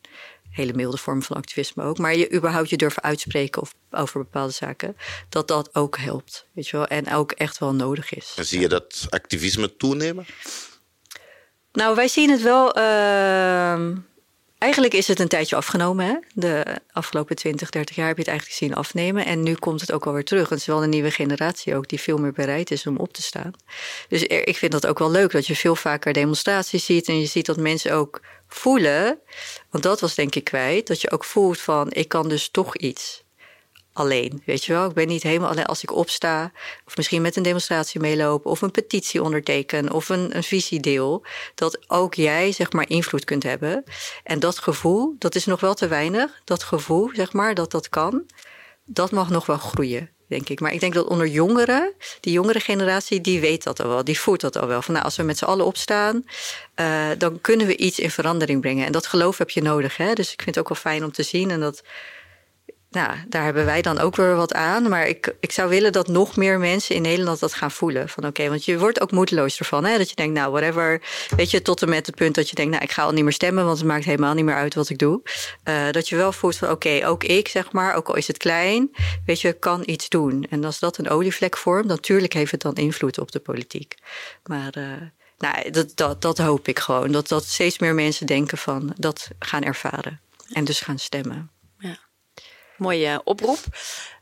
hele 0.50 0.74
milde 0.74 0.98
vormen 0.98 1.24
van 1.24 1.36
activisme 1.36 1.84
ook. 1.84 1.98
Maar 1.98 2.16
je 2.16 2.34
überhaupt 2.34 2.70
je 2.70 2.78
durven 2.78 3.04
uitspreken 3.04 3.62
of 3.62 3.74
over 3.92 4.20
bepaalde 4.20 4.54
zaken, 4.54 4.98
dat 5.30 5.48
dat 5.48 5.76
ook 5.76 5.98
helpt. 5.98 6.48
Weet 6.54 6.68
je 6.68 6.78
wel? 6.78 6.88
En 6.88 7.14
ook 7.14 7.32
echt 7.32 7.58
wel 7.58 7.74
nodig 7.74 8.14
is. 8.14 8.34
En 8.36 8.46
zie 8.46 8.60
je 8.60 8.68
dat 8.68 9.06
activisme 9.10 9.76
toenemen? 9.76 10.26
Nou, 11.72 11.96
wij 11.96 12.08
zien 12.08 12.30
het 12.30 12.42
wel. 12.42 12.78
Uh, 12.78 13.88
Eigenlijk 14.58 14.94
is 14.94 15.08
het 15.08 15.20
een 15.20 15.28
tijdje 15.28 15.56
afgenomen. 15.56 16.06
Hè? 16.06 16.16
De 16.34 16.80
afgelopen 16.92 17.36
20, 17.36 17.70
30 17.70 17.96
jaar 17.96 18.08
heb 18.08 18.16
je 18.16 18.22
het 18.22 18.32
eigenlijk 18.32 18.60
zien 18.60 18.76
afnemen. 18.76 19.26
En 19.26 19.44
nu 19.44 19.54
komt 19.54 19.82
het 19.82 19.92
ook 19.92 20.06
alweer 20.06 20.24
terug. 20.24 20.50
Het 20.50 20.60
is 20.60 20.66
wel 20.66 20.84
een 20.84 20.90
nieuwe 20.90 21.12
generatie 21.12 21.76
ook 21.76 21.88
die 21.88 22.00
veel 22.00 22.18
meer 22.18 22.32
bereid 22.32 22.72
is 22.72 22.88
om 22.88 22.98
op 22.98 23.14
te 23.14 23.22
staan. 23.22 23.52
Dus 24.10 24.24
ik 24.24 24.58
vind 24.58 24.72
dat 24.72 24.88
ook 24.88 25.00
wel 25.00 25.12
leuk 25.12 25.32
dat 25.32 25.48
je 25.48 25.56
veel 25.56 25.76
vaker 25.76 26.14
demonstraties 26.14 26.86
ziet. 26.86 27.08
En 27.08 27.20
je 27.20 27.26
ziet 27.26 27.46
dat 27.46 27.58
mensen 27.58 27.94
ook 27.94 28.22
voelen. 28.48 29.20
Want 29.70 29.84
dat 29.84 30.00
was 30.00 30.16
denk 30.16 30.36
ik 30.36 30.44
kwijt. 30.44 30.88
Dat 30.88 31.02
je 31.02 31.12
ook 31.12 31.24
voelt 31.24 31.60
van 31.60 31.92
ik 31.92 32.08
kan 32.08 32.30
dus 32.30 32.50
toch 32.50 32.78
iets 32.78 33.26
alleen. 33.98 34.42
Weet 34.46 34.66
je 34.66 34.74
wel, 34.74 34.88
ik 34.88 34.94
ben 34.94 35.08
niet 35.08 35.24
helemaal 35.24 35.50
alleen 35.50 35.66
als 35.66 35.84
ik 35.84 35.92
opsta, 35.92 36.52
of 36.86 36.98
misschien 36.98 37.22
met 37.22 37.36
een 37.36 37.44
demonstratie 37.44 38.00
meelopen, 38.00 38.52
of 38.52 38.62
een 38.62 38.72
petitie 38.72 39.24
onderteken, 39.24 39.92
of 39.92 40.10
een, 40.10 40.36
een 40.36 40.44
visie 40.44 40.80
deel. 40.80 41.26
Dat 41.56 41.80
ook 41.88 42.14
jij, 42.14 42.52
zeg 42.52 42.72
maar, 42.72 42.90
invloed 42.90 43.24
kunt 43.24 43.44
hebben. 43.44 43.84
En 44.24 44.40
dat 44.40 44.60
gevoel, 44.60 45.16
dat 45.20 45.36
is 45.36 45.46
nog 45.46 45.60
wel 45.60 45.74
te 45.74 45.88
weinig. 45.88 46.42
Dat 46.44 46.64
gevoel, 46.64 47.10
zeg 47.14 47.34
maar, 47.34 47.54
dat 47.54 47.72
dat 47.72 47.90
kan, 47.90 48.24
dat 48.86 49.12
mag 49.12 49.30
nog 49.30 49.46
wel 49.46 49.58
groeien. 49.58 50.10
Denk 50.28 50.50
ik. 50.50 50.60
Maar 50.60 50.74
ik 50.74 50.80
denk 50.80 50.94
dat 50.94 51.08
onder 51.08 51.28
jongeren, 51.28 51.94
die 52.20 52.34
jongere 52.34 52.60
generatie, 52.60 53.22
die 53.22 53.40
weet 53.40 53.64
dat 53.64 53.80
al 53.80 53.88
wel. 53.88 54.04
Die 54.04 54.20
voelt 54.20 54.42
dat 54.42 54.58
al 54.58 54.68
wel. 54.68 54.82
Van 54.82 54.94
nou, 54.94 55.06
als 55.06 55.16
we 55.16 55.24
met 55.24 55.38
z'n 55.38 55.46
allen 55.46 55.66
opstaan, 55.66 56.26
uh, 56.76 57.08
dan 57.18 57.42
kunnen 57.42 57.68
we 57.68 57.78
iets 57.78 58.00
in 58.00 58.12
verandering 58.12 58.62
brengen. 58.62 58.86
En 58.86 58.92
dat 58.92 59.08
geloof 59.08 59.38
heb 59.38 59.50
je 59.50 59.62
nodig. 59.62 59.98
Hè? 59.98 60.14
Dus 60.14 60.32
ik 60.32 60.42
vind 60.42 60.56
het 60.56 60.60
ook 60.60 60.70
wel 60.70 60.92
fijn 60.92 61.04
om 61.04 61.12
te 61.12 61.24
zien. 61.24 61.52
En 61.52 61.60
dat 61.60 61.84
nou, 62.90 63.18
daar 63.28 63.44
hebben 63.44 63.66
wij 63.66 63.82
dan 63.82 64.00
ook 64.00 64.16
weer 64.16 64.36
wat 64.36 64.54
aan. 64.54 64.90
Maar 64.90 65.08
ik, 65.08 65.36
ik 65.40 65.52
zou 65.52 65.70
willen 65.70 65.92
dat 65.92 66.08
nog 66.08 66.36
meer 66.36 66.60
mensen 66.60 66.96
in 66.96 67.02
Nederland 67.02 67.40
dat 67.40 67.54
gaan 67.54 67.72
voelen. 67.72 68.10
Van 68.10 68.26
oké, 68.26 68.50
want 68.50 68.66
je 68.66 68.80
wordt 68.80 69.02
ook 69.02 69.12
moedeloos 69.12 69.60
ervan. 69.60 69.86
Hè? 69.86 69.98
Dat 69.98 70.10
je 70.10 70.16
denkt, 70.16 70.34
nou, 70.34 70.52
whatever. 70.52 71.02
Weet 71.36 71.52
je, 71.52 71.62
tot 71.62 71.82
en 71.82 71.90
met 71.90 72.06
het 72.06 72.16
punt 72.16 72.36
dat 72.36 72.50
je 72.50 72.56
denkt, 72.56 72.72
nou, 72.72 72.84
ik 72.84 72.92
ga 72.92 73.04
al 73.04 73.12
niet 73.12 73.24
meer 73.24 73.34
stemmen, 73.34 73.66
want 73.66 73.78
het 73.78 73.88
maakt 73.88 74.06
helemaal 74.06 74.34
niet 74.34 74.46
meer 74.46 74.56
uit 74.56 74.74
wat 74.74 74.90
ik 74.90 74.98
doe. 74.98 75.22
Uh, 75.64 75.92
dat 75.92 76.10
je 76.10 76.16
wel 76.16 76.32
voelt 76.32 76.56
van 76.56 76.70
oké, 76.70 77.02
ook 77.06 77.24
ik, 77.24 77.48
zeg 77.48 77.72
maar, 77.72 77.96
ook 77.96 78.08
al 78.08 78.16
is 78.16 78.28
het 78.28 78.38
klein, 78.38 78.92
weet 79.26 79.42
je, 79.42 79.54
kan 79.54 79.84
iets 79.86 80.10
doen. 80.10 80.46
En 80.50 80.64
als 80.64 80.80
dat 80.80 80.98
een 80.98 81.10
olievlek 81.10 81.58
vormt, 81.58 81.88
natuurlijk 81.88 82.34
heeft 82.34 82.52
het 82.52 82.62
dan 82.62 82.76
invloed 82.76 83.20
op 83.20 83.32
de 83.32 83.40
politiek. 83.40 83.96
Maar. 84.44 84.78
Uh, 84.78 84.86
nou, 85.38 85.72
dat, 85.72 85.92
dat, 85.96 86.22
dat 86.22 86.38
hoop 86.38 86.68
ik 86.68 86.80
gewoon. 86.80 87.12
Dat, 87.12 87.28
dat 87.28 87.46
steeds 87.46 87.80
meer 87.80 87.94
mensen 87.94 88.26
denken 88.26 88.58
van 88.58 88.94
dat 88.96 89.30
gaan 89.40 89.64
ervaren. 89.64 90.20
En 90.52 90.66
dus 90.66 90.80
gaan 90.80 91.00
stemmen. 91.00 91.52
Mooie 92.78 93.22
oproep. 93.24 93.60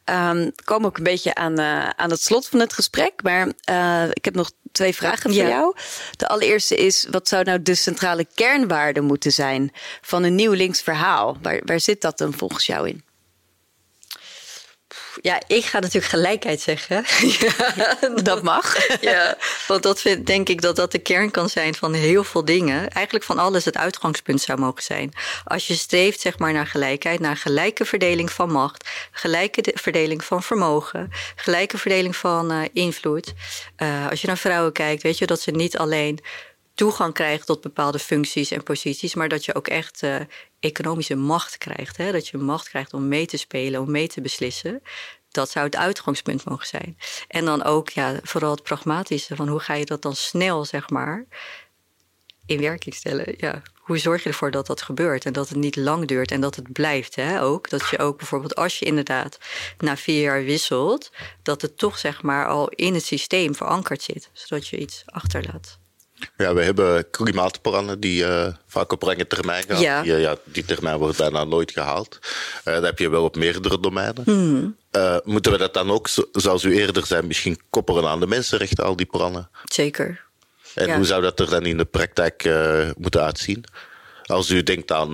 Um, 0.09 0.51
komen 0.63 0.87
ook 0.87 0.97
een 0.97 1.03
beetje 1.03 1.35
aan, 1.35 1.59
uh, 1.59 1.89
aan 1.89 2.09
het 2.09 2.21
slot 2.21 2.47
van 2.47 2.59
het 2.59 2.73
gesprek. 2.73 3.13
Maar 3.23 3.47
uh, 3.69 4.09
ik 4.11 4.25
heb 4.25 4.35
nog 4.35 4.51
twee 4.71 4.95
vragen 4.95 5.33
voor 5.33 5.47
jou. 5.47 5.75
De 6.17 6.27
allereerste 6.27 6.75
is: 6.75 7.07
wat 7.11 7.27
zou 7.27 7.43
nou 7.43 7.61
de 7.61 7.75
centrale 7.75 8.27
kernwaarde 8.33 9.01
moeten 9.01 9.31
zijn 9.31 9.71
van 10.01 10.23
een 10.23 10.35
nieuw 10.35 10.51
links 10.51 10.81
verhaal? 10.81 11.37
Waar, 11.41 11.61
waar 11.63 11.79
zit 11.79 12.01
dat 12.01 12.17
dan 12.17 12.33
volgens 12.33 12.65
jou 12.65 12.89
in? 12.89 13.03
Ja, 15.21 15.41
ik 15.47 15.65
ga 15.65 15.79
natuurlijk 15.79 16.13
gelijkheid 16.13 16.61
zeggen. 16.61 17.05
ja, 17.75 17.97
dat 18.23 18.43
mag. 18.43 18.87
ja, 19.01 19.37
want 19.67 19.83
dat 19.83 20.01
vind, 20.01 20.27
denk 20.27 20.49
ik 20.49 20.61
dat 20.61 20.75
dat 20.75 20.91
de 20.91 20.99
kern 20.99 21.31
kan 21.31 21.49
zijn 21.49 21.75
van 21.75 21.93
heel 21.93 22.23
veel 22.23 22.45
dingen. 22.45 22.89
Eigenlijk 22.89 23.25
van 23.25 23.39
alles 23.39 23.65
het 23.65 23.77
uitgangspunt 23.77 24.41
zou 24.41 24.59
mogen 24.59 24.83
zijn. 24.83 25.13
Als 25.43 25.67
je 25.67 25.73
streeft 25.73 26.19
zeg 26.19 26.37
maar, 26.37 26.53
naar 26.53 26.67
gelijkheid, 26.67 27.19
naar 27.19 27.37
gelijke 27.37 27.85
verdeling 27.85 28.31
van 28.31 28.51
macht, 28.51 28.89
gelijke 29.11 29.71
verdeling 29.73 30.23
van 30.23 30.43
vermogen, 30.43 31.11
gelijke 31.35 31.77
verdeling 31.77 32.15
van 32.15 32.51
uh, 32.51 32.61
invloed. 32.73 33.33
Uh, 33.77 34.09
als 34.09 34.21
je 34.21 34.27
naar 34.27 34.37
vrouwen 34.37 34.71
kijkt, 34.71 35.03
weet 35.03 35.17
je 35.17 35.25
dat 35.25 35.41
ze 35.41 35.51
niet 35.51 35.77
alleen 35.77 36.19
toegang 36.75 37.13
krijgen 37.13 37.45
tot 37.45 37.61
bepaalde 37.61 37.99
functies 37.99 38.51
en 38.51 38.63
posities, 38.63 39.15
maar 39.15 39.29
dat 39.29 39.45
je 39.45 39.55
ook 39.55 39.67
echt 39.67 40.03
uh, 40.03 40.15
economische 40.59 41.15
macht 41.15 41.57
krijgt. 41.57 41.97
Hè? 41.97 42.11
Dat 42.11 42.27
je 42.27 42.37
macht 42.37 42.69
krijgt 42.69 42.93
om 42.93 43.07
mee 43.07 43.25
te 43.25 43.37
spelen, 43.37 43.81
om 43.81 43.91
mee 43.91 44.07
te 44.07 44.21
beslissen. 44.21 44.81
Dat 45.29 45.49
zou 45.49 45.65
het 45.65 45.75
uitgangspunt 45.75 46.45
mogen 46.45 46.67
zijn. 46.67 46.97
En 47.27 47.45
dan 47.45 47.63
ook 47.63 47.89
ja, 47.89 48.19
vooral 48.23 48.51
het 48.51 48.63
pragmatische 48.63 49.35
van 49.35 49.47
hoe 49.47 49.59
ga 49.59 49.73
je 49.73 49.85
dat 49.85 50.01
dan 50.01 50.15
snel, 50.15 50.65
zeg 50.65 50.89
maar, 50.89 51.25
in 52.45 52.59
werking 52.59 52.95
stellen. 52.95 53.33
Ja, 53.37 53.61
hoe 53.75 53.97
zorg 53.97 54.23
je 54.23 54.29
ervoor 54.29 54.51
dat 54.51 54.67
dat 54.67 54.81
gebeurt 54.81 55.25
en 55.25 55.33
dat 55.33 55.49
het 55.49 55.57
niet 55.57 55.75
lang 55.75 56.07
duurt 56.07 56.31
en 56.31 56.41
dat 56.41 56.55
het 56.55 56.73
blijft 56.73 57.15
hè, 57.15 57.41
ook. 57.41 57.69
Dat 57.69 57.89
je 57.89 57.97
ook 57.97 58.17
bijvoorbeeld 58.17 58.55
als 58.55 58.79
je 58.79 58.85
inderdaad 58.85 59.37
na 59.77 59.97
vier 59.97 60.21
jaar 60.21 60.43
wisselt, 60.43 61.11
dat 61.43 61.61
het 61.61 61.77
toch 61.77 61.97
zeg 61.97 62.21
maar 62.21 62.47
al 62.47 62.69
in 62.69 62.93
het 62.93 63.05
systeem 63.05 63.55
verankerd 63.55 64.01
zit, 64.01 64.29
zodat 64.33 64.67
je 64.67 64.77
iets 64.77 65.03
achterlaat. 65.05 65.83
Ja, 66.37 66.53
we 66.53 66.63
hebben 66.63 67.09
klimaatplannen 67.09 67.99
die 67.99 68.23
uh, 68.23 68.47
vaak 68.67 68.91
op 68.91 69.01
lange 69.01 69.27
termijn 69.27 69.63
gaan. 69.67 69.81
Ja. 69.81 70.01
Die, 70.01 70.15
ja, 70.15 70.35
die 70.43 70.65
termijn 70.65 70.97
wordt 70.97 71.17
bijna 71.17 71.43
nooit 71.43 71.71
gehaald. 71.71 72.19
Uh, 72.65 72.73
dat 72.73 72.83
heb 72.83 72.99
je 72.99 73.09
wel 73.09 73.23
op 73.23 73.35
meerdere 73.35 73.79
domeinen. 73.79 74.23
Mm. 74.25 74.75
Uh, 74.91 75.17
moeten 75.23 75.51
we 75.51 75.57
dat 75.57 75.73
dan 75.73 75.91
ook, 75.91 76.09
zoals 76.31 76.63
u 76.63 76.75
eerder 76.75 77.05
zei, 77.05 77.21
misschien 77.21 77.59
koppelen 77.69 78.07
aan 78.07 78.19
de 78.19 78.27
mensenrechten, 78.27 78.83
al 78.83 78.95
die 78.95 79.05
plannen? 79.05 79.49
Zeker. 79.63 80.23
En 80.73 80.87
ja. 80.87 80.95
hoe 80.95 81.05
zou 81.05 81.21
dat 81.21 81.39
er 81.39 81.49
dan 81.49 81.65
in 81.65 81.77
de 81.77 81.85
praktijk 81.85 82.49
moeten 82.97 83.23
uitzien? 83.23 83.63
Als 84.25 84.49
u 84.49 84.63
denkt 84.63 84.91
aan 84.91 85.13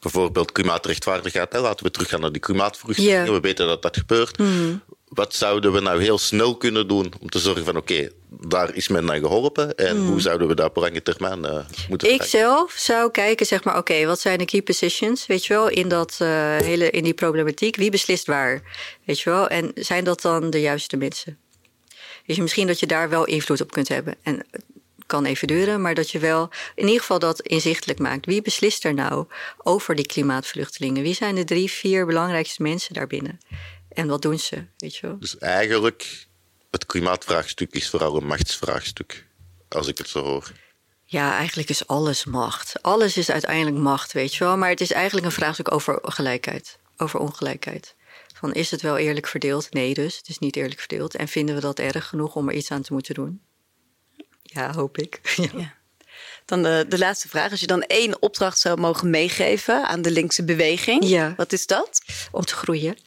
bijvoorbeeld 0.00 0.52
klimaatrechtvaardigheid, 0.52 1.52
hè, 1.52 1.60
laten 1.60 1.84
we 1.84 1.90
teruggaan 1.90 2.20
naar 2.20 2.32
die 2.32 2.40
klimaatvluchtelingen. 2.40 3.24
Yeah. 3.24 3.34
We 3.34 3.40
weten 3.40 3.66
dat 3.66 3.82
dat 3.82 3.96
gebeurt. 3.96 4.38
Mm 4.38 4.82
wat 5.08 5.34
zouden 5.34 5.72
we 5.72 5.80
nou 5.80 6.02
heel 6.02 6.18
snel 6.18 6.56
kunnen 6.56 6.88
doen 6.88 7.12
om 7.20 7.28
te 7.28 7.38
zorgen 7.38 7.64
van 7.64 7.76
oké, 7.76 8.10
daar 8.28 8.74
is 8.74 8.88
men 8.88 9.04
naar 9.04 9.18
geholpen 9.18 9.76
en 9.76 9.96
hoe 9.96 10.06
hmm. 10.06 10.20
zouden 10.20 10.48
we 10.48 10.54
daar 10.54 10.68
op 10.68 10.76
lange 10.76 11.02
termijn 11.02 11.38
uh, 11.38 11.58
moeten 11.88 12.12
Ik 12.12 12.22
zelf 12.22 12.72
zou 12.72 13.10
kijken, 13.10 13.46
zeg 13.46 13.64
maar, 13.64 13.76
oké, 13.76 14.06
wat 14.06 14.20
zijn 14.20 14.38
de 14.38 14.44
key 14.44 14.62
positions, 14.62 15.26
weet 15.26 15.46
je 15.46 15.52
wel, 15.52 15.68
in, 15.68 15.88
dat, 15.88 16.18
uh, 16.22 16.28
hele, 16.56 16.90
in 16.90 17.04
die 17.04 17.14
problematiek. 17.14 17.76
Wie 17.76 17.90
beslist 17.90 18.26
waar, 18.26 18.62
weet 19.04 19.20
je 19.20 19.30
wel? 19.30 19.48
En 19.48 19.72
zijn 19.74 20.04
dat 20.04 20.20
dan 20.20 20.50
de 20.50 20.60
juiste 20.60 20.96
mensen? 20.96 21.38
Dus 22.26 22.36
misschien 22.38 22.66
dat 22.66 22.80
je 22.80 22.86
daar 22.86 23.08
wel 23.08 23.24
invloed 23.24 23.60
op 23.60 23.72
kunt 23.72 23.88
hebben. 23.88 24.14
En 24.22 24.46
het 24.50 24.64
kan 25.06 25.24
even 25.24 25.46
duren, 25.46 25.80
maar 25.80 25.94
dat 25.94 26.10
je 26.10 26.18
wel 26.18 26.48
in 26.74 26.84
ieder 26.84 27.00
geval 27.00 27.18
dat 27.18 27.40
inzichtelijk 27.40 27.98
maakt. 27.98 28.26
Wie 28.26 28.42
beslist 28.42 28.84
er 28.84 28.94
nou 28.94 29.26
over 29.56 29.94
die 29.94 30.06
klimaatvluchtelingen? 30.06 31.02
Wie 31.02 31.14
zijn 31.14 31.34
de 31.34 31.44
drie, 31.44 31.70
vier 31.70 32.06
belangrijkste 32.06 32.62
mensen 32.62 32.94
daarbinnen? 32.94 33.38
En 33.96 34.06
wat 34.06 34.22
doen 34.22 34.38
ze, 34.38 34.64
weet 34.76 34.96
je 34.96 35.06
wel? 35.06 35.18
Dus 35.18 35.38
eigenlijk, 35.38 36.26
het 36.70 36.86
klimaatvraagstuk 36.86 37.72
is 37.72 37.88
vooral 37.88 38.16
een 38.16 38.26
machtsvraagstuk, 38.26 39.26
als 39.68 39.86
ik 39.86 39.98
het 39.98 40.08
zo 40.08 40.22
hoor. 40.22 40.52
Ja, 41.04 41.36
eigenlijk 41.36 41.68
is 41.68 41.86
alles 41.86 42.24
macht. 42.24 42.82
Alles 42.82 43.16
is 43.16 43.30
uiteindelijk 43.30 43.76
macht, 43.76 44.12
weet 44.12 44.34
je 44.34 44.44
wel. 44.44 44.56
Maar 44.56 44.68
het 44.68 44.80
is 44.80 44.92
eigenlijk 44.92 45.26
een 45.26 45.32
vraagstuk 45.32 45.72
over 45.72 45.98
gelijkheid, 46.02 46.78
over 46.96 47.20
ongelijkheid. 47.20 47.94
Van 48.34 48.52
is 48.52 48.70
het 48.70 48.82
wel 48.82 48.96
eerlijk 48.96 49.26
verdeeld? 49.26 49.72
Nee, 49.72 49.94
dus 49.94 50.16
het 50.16 50.28
is 50.28 50.38
niet 50.38 50.56
eerlijk 50.56 50.80
verdeeld. 50.80 51.14
En 51.14 51.28
vinden 51.28 51.54
we 51.54 51.60
dat 51.60 51.78
erg 51.78 52.08
genoeg 52.08 52.34
om 52.34 52.48
er 52.48 52.54
iets 52.54 52.70
aan 52.70 52.82
te 52.82 52.92
moeten 52.92 53.14
doen? 53.14 53.42
Ja, 54.42 54.74
hoop 54.74 54.98
ik. 54.98 55.20
ja. 55.36 55.58
ja. 55.58 55.74
Dan 56.46 56.62
de, 56.62 56.84
de 56.88 56.98
laatste 56.98 57.28
vraag. 57.28 57.50
Als 57.50 57.60
je 57.60 57.66
dan 57.66 57.82
één 57.82 58.22
opdracht 58.22 58.58
zou 58.58 58.80
mogen 58.80 59.10
meegeven 59.10 59.86
aan 59.86 60.02
de 60.02 60.10
linkse 60.10 60.44
beweging, 60.44 61.08
ja. 61.08 61.34
wat 61.36 61.52
is 61.52 61.66
dat? 61.66 62.00
Om 62.30 62.44
te 62.44 62.54
groeien. 62.54 62.98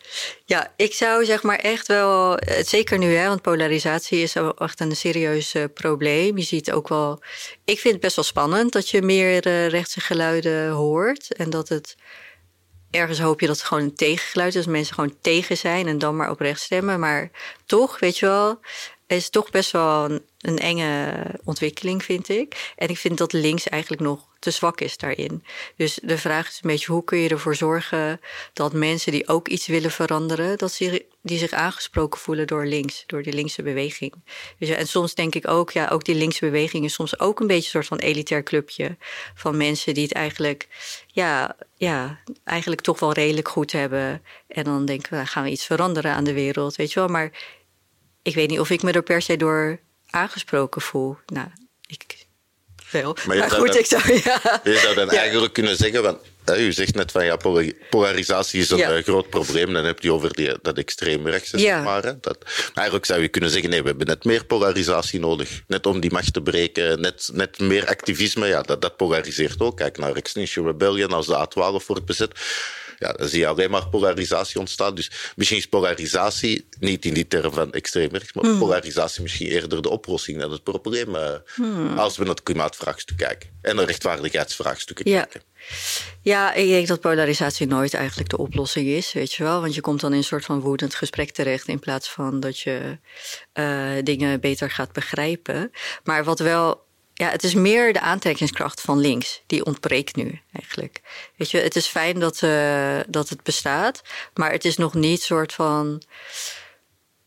Ja, 0.46 0.74
ik 0.76 0.94
zou 0.94 1.26
zeg 1.26 1.44
maar 1.44 1.60
echt 1.60 1.88
wel, 1.88 2.38
eh, 2.38 2.64
zeker 2.66 2.98
nu, 2.98 3.16
hè, 3.16 3.28
want 3.28 3.42
polarisatie 3.42 4.22
is 4.22 4.36
echt 4.58 4.80
een 4.80 4.96
serieus 4.96 5.54
uh, 5.54 5.64
probleem. 5.74 6.38
Je 6.38 6.44
ziet 6.44 6.72
ook 6.72 6.88
wel, 6.88 7.22
ik 7.66 7.80
vind 7.80 7.94
het 7.94 8.04
best 8.04 8.16
wel 8.16 8.26
spannend 8.26 8.72
dat 8.72 8.90
je 8.90 9.02
meer 9.02 9.48
uh, 9.48 9.68
rechtse 9.68 10.00
geluiden 10.00 10.70
hoort 10.70 11.34
en 11.34 11.50
dat 11.50 11.70
het 11.70 11.96
ergens 12.92 13.20
hoop 13.20 13.40
je 13.40 13.48
dat 13.48 13.58
het 13.58 13.66
gewoon 13.66 13.84
een 13.84 13.96
tegengeluid 13.96 14.56
is. 14.56 14.64
Dat 14.64 14.74
mensen 14.74 14.94
gewoon 14.94 15.16
tegen 15.22 15.58
zijn 15.58 15.88
en 15.88 15.98
dan 15.98 16.16
maar 16.16 16.30
op 16.30 16.40
rechts 16.40 16.64
stemmen. 16.64 17.00
Maar 17.00 17.30
toch, 17.66 18.00
weet 18.00 18.18
je 18.18 18.26
wel, 18.26 18.60
is 19.18 19.30
toch 19.30 19.50
best 19.50 19.72
wel 19.72 20.20
een, 20.40 20.58
enge 20.58 21.26
ontwikkeling, 21.44 22.04
vind 22.04 22.30
ik. 22.30 22.72
En 22.76 22.90
ik 22.90 22.98
vind 22.98 23.18
dat 23.18 23.34
links 23.34 23.68
eigenlijk 23.68 24.02
nog 24.02 24.28
te 24.40 24.52
zwak 24.52 24.82
is 24.82 24.98
daarin. 24.98 25.44
Dus 25.76 26.00
de 26.04 26.18
vraag 26.18 26.48
is 26.48 26.60
een 26.62 26.70
beetje 26.70 26.92
hoe 26.92 27.04
kun 27.04 27.18
je 27.18 27.30
ervoor 27.30 27.56
zorgen 27.56 28.22
dat 28.54 28.74
mensen 28.74 29.12
die 29.12 29.28
ook 29.28 29.48
iets 29.48 29.68
willen 29.68 29.92
veranderen, 29.92 30.58
dat 30.58 30.72
ze, 30.72 31.06
die 31.22 31.38
zich 31.38 31.52
aangesproken 31.52 32.20
voelen 32.20 32.48
door 32.48 32.66
links, 32.66 33.04
door 33.08 33.24
die 33.24 33.34
linkse 33.34 33.64
beweging. 33.64 34.14
Dus, 34.60 34.70
en 34.70 34.88
soms 34.88 35.16
denk 35.16 35.36
ik 35.36 35.48
ook, 35.48 35.72
ja, 35.72 35.88
ook 35.88 36.04
die 36.04 36.16
linkse 36.16 36.46
beweging 36.46 36.86
is 36.86 36.94
soms 36.94 37.20
ook 37.20 37.40
een 37.40 37.48
beetje 37.48 37.64
een 37.64 37.70
soort 37.70 37.88
van 37.88 37.98
elitair 37.98 38.44
clubje 38.44 38.98
van 39.36 39.58
mensen 39.58 39.94
die 39.94 40.04
het 40.04 40.14
eigenlijk, 40.14 40.68
ja, 41.08 41.56
ja, 41.76 42.20
eigenlijk 42.44 42.82
toch 42.82 43.00
wel 43.00 43.14
redelijk 43.14 43.48
goed 43.48 43.72
hebben. 43.72 44.24
En 44.48 44.64
dan 44.64 44.86
denken 44.86 45.20
we, 45.20 45.26
gaan 45.26 45.44
we 45.44 45.50
iets 45.50 45.66
veranderen 45.66 46.14
aan 46.14 46.24
de 46.24 46.34
wereld, 46.34 46.76
weet 46.76 46.94
je 46.94 47.00
wel. 47.00 47.10
Maar 47.10 47.32
ik 48.22 48.36
weet 48.36 48.50
niet 48.50 48.60
of 48.60 48.70
ik 48.70 48.84
me 48.84 48.92
er 48.92 49.04
per 49.04 49.22
se 49.22 49.38
door 49.38 49.80
aangesproken 50.10 50.82
voel. 50.82 51.18
Nou, 51.26 51.48
ik 51.88 52.28
wel. 52.92 53.18
Maar, 53.26 53.38
maar 53.38 53.52
goed, 53.52 53.78
ik 53.78 53.86
zou... 53.86 54.14
Ja. 54.24 54.62
Je 54.64 54.78
zou 54.78 54.96
dan 54.96 55.10
eigenlijk 55.10 55.54
kunnen 55.54 55.76
zeggen... 55.76 56.02
Want, 56.02 56.18
u 56.58 56.72
zegt 56.72 56.96
net 56.96 57.12
van 57.12 57.26
ja, 57.26 57.38
polarisatie 57.90 58.60
is 58.60 58.70
een 58.70 58.78
ja. 58.78 58.92
Eh, 58.92 59.04
groot 59.04 59.30
probleem. 59.30 59.74
Dan 59.74 59.86
heb 59.86 60.00
je 60.00 60.14
over 60.14 60.34
die, 60.34 60.52
dat 60.62 60.78
extreemrechtse. 60.78 61.58
Ja. 61.58 61.82
Maar, 61.82 62.02
dat, 62.02 62.38
maar 62.46 62.72
eigenlijk 62.74 63.06
zou 63.06 63.22
je 63.22 63.28
kunnen 63.28 63.50
zeggen: 63.50 63.70
nee, 63.70 63.82
we 63.82 63.88
hebben 63.88 64.08
net 64.08 64.24
meer 64.24 64.46
polarisatie 64.46 65.20
nodig. 65.20 65.62
Net 65.68 65.86
om 65.86 66.00
die 66.00 66.12
macht 66.12 66.34
te 66.34 66.42
breken, 66.42 67.02
net, 67.02 67.30
net 67.34 67.60
meer 67.60 67.88
activisme. 67.88 68.48
Ja, 68.48 68.62
dat, 68.62 68.82
dat 68.82 68.98
polariseert 68.98 69.60
ook. 69.60 69.78
Kijk 69.78 69.98
naar 69.98 70.16
Extinction 70.16 70.66
Rebellion 70.66 71.12
als 71.12 71.28
de 71.28 71.48
A12 71.48 71.86
wordt 71.86 72.06
bezet 72.06 72.40
ja, 73.00 73.12
dan 73.12 73.28
zie 73.28 73.40
je 73.40 73.48
alleen 73.48 73.70
maar 73.70 73.88
polarisatie 73.88 74.60
ontstaan. 74.60 74.96
Dus 74.96 75.12
misschien 75.36 75.58
is 75.58 75.68
polarisatie 75.68 76.68
niet 76.80 77.06
in 77.06 77.14
die 77.14 77.28
term 77.28 77.54
van 77.54 77.74
extreem 77.74 78.10
rechts, 78.12 78.34
maar 78.34 78.44
hmm. 78.44 78.60
polarisatie 78.60 79.22
misschien 79.22 79.48
eerder 79.48 79.82
de 79.82 79.90
oplossing 79.90 80.40
dan 80.40 80.52
het 80.52 80.64
probleem. 80.64 81.16
Uh, 81.16 81.98
Als 81.98 82.18
we 82.18 82.24
naar 82.24 82.34
het 82.34 82.44
klimaatvraagstuk 82.44 83.18
kijken 83.18 83.50
en 83.62 83.76
de 83.76 83.86
rechtvaardigheidsvraagstukken 83.86 85.06
kijken. 85.06 85.42
Ja, 86.22 86.54
ik 86.54 86.68
denk 86.68 86.88
dat 86.88 87.00
polarisatie 87.00 87.68
nooit 87.68 87.94
eigenlijk 87.94 88.30
de 88.30 88.38
oplossing 88.38 88.88
is, 88.88 89.14
weet 89.14 89.34
je 89.34 89.44
wel. 89.44 89.62
Want 89.62 89.76
je 89.76 89.82
komt 89.82 90.00
dan 90.00 90.12
in 90.12 90.18
een 90.18 90.24
soort 90.24 90.46
van 90.46 90.60
woedend 90.60 90.96
gesprek 90.96 91.32
terecht 91.32 91.68
in 91.68 91.80
plaats 91.80 92.10
van 92.10 92.40
dat 92.40 92.60
je 92.60 92.98
uh, 93.54 93.92
dingen 94.04 94.40
beter 94.40 94.72
gaat 94.72 94.92
begrijpen. 94.92 95.72
Maar 96.04 96.24
wat 96.24 96.40
wel 96.40 96.88
ja, 97.20 97.30
het 97.30 97.44
is 97.44 97.54
meer 97.54 97.94
de 97.94 98.00
aantrekkingskracht 98.00 98.82
van 98.82 99.00
links. 99.00 99.42
Die 99.46 99.66
ontbreekt 99.66 100.16
nu 100.16 100.42
eigenlijk. 100.52 101.02
Weet 101.36 101.52
je, 101.52 101.58
het 101.58 101.76
is 101.76 101.88
fijn 101.88 102.20
dat, 102.20 102.42
uh, 102.42 103.00
dat 103.08 103.30
het 103.30 103.44
bestaat. 103.44 104.02
Maar 104.34 104.52
het 104.52 104.66
is 104.66 104.78
nog 104.78 104.94
niet 104.94 105.22
soort 105.22 105.54
van. 105.54 106.02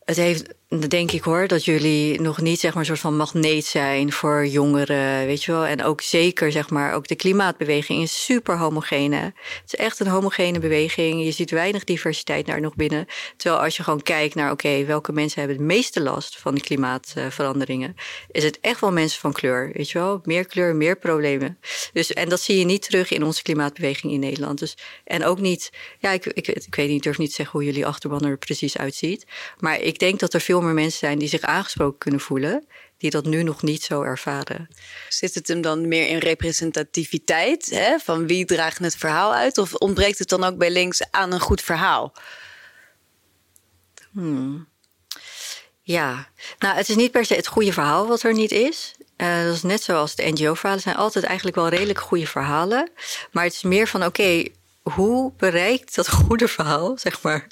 Het 0.04 0.16
heeft, 0.16 0.54
dan 0.80 0.88
denk 0.88 1.12
ik 1.12 1.22
hoor 1.22 1.48
dat 1.48 1.64
jullie 1.64 2.20
nog 2.20 2.40
niet 2.40 2.60
zeg 2.60 2.70
maar 2.70 2.80
een 2.80 2.86
soort 2.86 2.98
van 3.00 3.16
magneet 3.16 3.64
zijn 3.64 4.12
voor 4.12 4.46
jongeren, 4.46 5.26
weet 5.26 5.44
je 5.44 5.52
wel. 5.52 5.64
En 5.64 5.82
ook 5.82 6.00
zeker 6.00 6.52
zeg 6.52 6.70
maar, 6.70 6.94
ook 6.94 7.08
de 7.08 7.14
klimaatbeweging 7.14 8.02
is 8.02 8.24
super 8.24 8.58
homogene. 8.58 9.16
Het 9.16 9.62
is 9.66 9.74
echt 9.74 10.00
een 10.00 10.06
homogene 10.06 10.58
beweging. 10.58 11.24
Je 11.24 11.30
ziet 11.30 11.50
weinig 11.50 11.84
diversiteit 11.84 12.46
daar 12.46 12.60
nog 12.60 12.74
binnen. 12.74 13.06
Terwijl 13.36 13.62
als 13.62 13.76
je 13.76 13.82
gewoon 13.82 14.02
kijkt 14.02 14.34
naar, 14.34 14.50
oké, 14.50 14.84
welke 14.84 15.12
mensen 15.12 15.38
hebben 15.38 15.58
het 15.58 15.66
meeste 15.66 16.02
last 16.02 16.38
van 16.38 16.54
de 16.54 16.60
klimaatveranderingen, 16.60 17.94
is 18.30 18.44
het 18.44 18.60
echt 18.60 18.80
wel 18.80 18.92
mensen 18.92 19.20
van 19.20 19.32
kleur, 19.32 19.70
weet 19.74 19.90
je 19.90 19.98
wel. 19.98 20.20
Meer 20.24 20.46
kleur, 20.46 20.76
meer 20.76 20.98
problemen. 20.98 21.58
Dus, 21.92 22.12
en 22.12 22.28
dat 22.28 22.40
zie 22.40 22.58
je 22.58 22.64
niet 22.64 22.82
terug 22.82 23.10
in 23.10 23.24
onze 23.24 23.42
klimaatbeweging 23.42 24.12
in 24.12 24.20
Nederland. 24.20 24.58
Dus, 24.58 24.76
en 25.04 25.24
ook 25.24 25.40
niet, 25.40 25.70
ja, 25.98 26.10
ik, 26.10 26.26
ik, 26.26 26.48
ik 26.48 26.74
weet 26.74 26.88
niet, 26.88 26.96
ik 26.96 27.02
durf 27.02 27.18
niet 27.18 27.28
te 27.28 27.34
zeggen 27.34 27.58
hoe 27.58 27.68
jullie 27.68 27.86
achterban 27.86 28.24
er 28.24 28.38
precies 28.38 28.78
uitziet. 28.78 29.26
Maar 29.58 29.80
ik 29.80 29.98
denk 29.98 30.18
dat 30.18 30.34
er 30.34 30.40
veel 30.40 30.60
mensen 30.64 30.98
zijn 30.98 31.18
die 31.18 31.28
zich 31.28 31.40
aangesproken 31.40 31.98
kunnen 31.98 32.20
voelen, 32.20 32.66
die 32.96 33.10
dat 33.10 33.24
nu 33.24 33.42
nog 33.42 33.62
niet 33.62 33.82
zo 33.82 34.02
ervaren. 34.02 34.68
Zit 35.08 35.34
het 35.34 35.48
hem 35.48 35.60
dan 35.60 35.88
meer 35.88 36.08
in 36.08 36.18
representativiteit? 36.18 37.70
Hè? 37.70 37.98
Van 37.98 38.26
wie 38.26 38.44
draagt 38.44 38.78
het 38.78 38.96
verhaal 38.96 39.34
uit? 39.34 39.58
Of 39.58 39.74
ontbreekt 39.74 40.18
het 40.18 40.28
dan 40.28 40.44
ook 40.44 40.56
bij 40.56 40.70
links 40.70 41.10
aan 41.10 41.32
een 41.32 41.40
goed 41.40 41.60
verhaal? 41.60 42.12
Hmm. 44.12 44.68
Ja, 45.82 46.28
nou, 46.58 46.76
het 46.76 46.88
is 46.88 46.96
niet 46.96 47.10
per 47.10 47.24
se 47.24 47.34
het 47.34 47.46
goede 47.46 47.72
verhaal 47.72 48.06
wat 48.06 48.22
er 48.22 48.32
niet 48.32 48.50
is. 48.50 48.94
Uh, 49.16 49.44
dat 49.44 49.54
is 49.54 49.62
net 49.62 49.82
zoals 49.82 50.14
de 50.14 50.30
NGO-verhalen 50.30 50.82
zijn 50.82 50.96
altijd 50.96 51.24
eigenlijk 51.24 51.56
wel 51.56 51.68
redelijk 51.68 52.00
goede 52.00 52.26
verhalen. 52.26 52.90
Maar 53.30 53.44
het 53.44 53.52
is 53.52 53.62
meer 53.62 53.88
van, 53.88 54.04
oké, 54.04 54.44
hoe 54.82 55.32
bereikt 55.36 55.94
dat 55.94 56.10
goede 56.10 56.48
verhaal, 56.48 56.98
zeg 56.98 57.22
maar, 57.22 57.46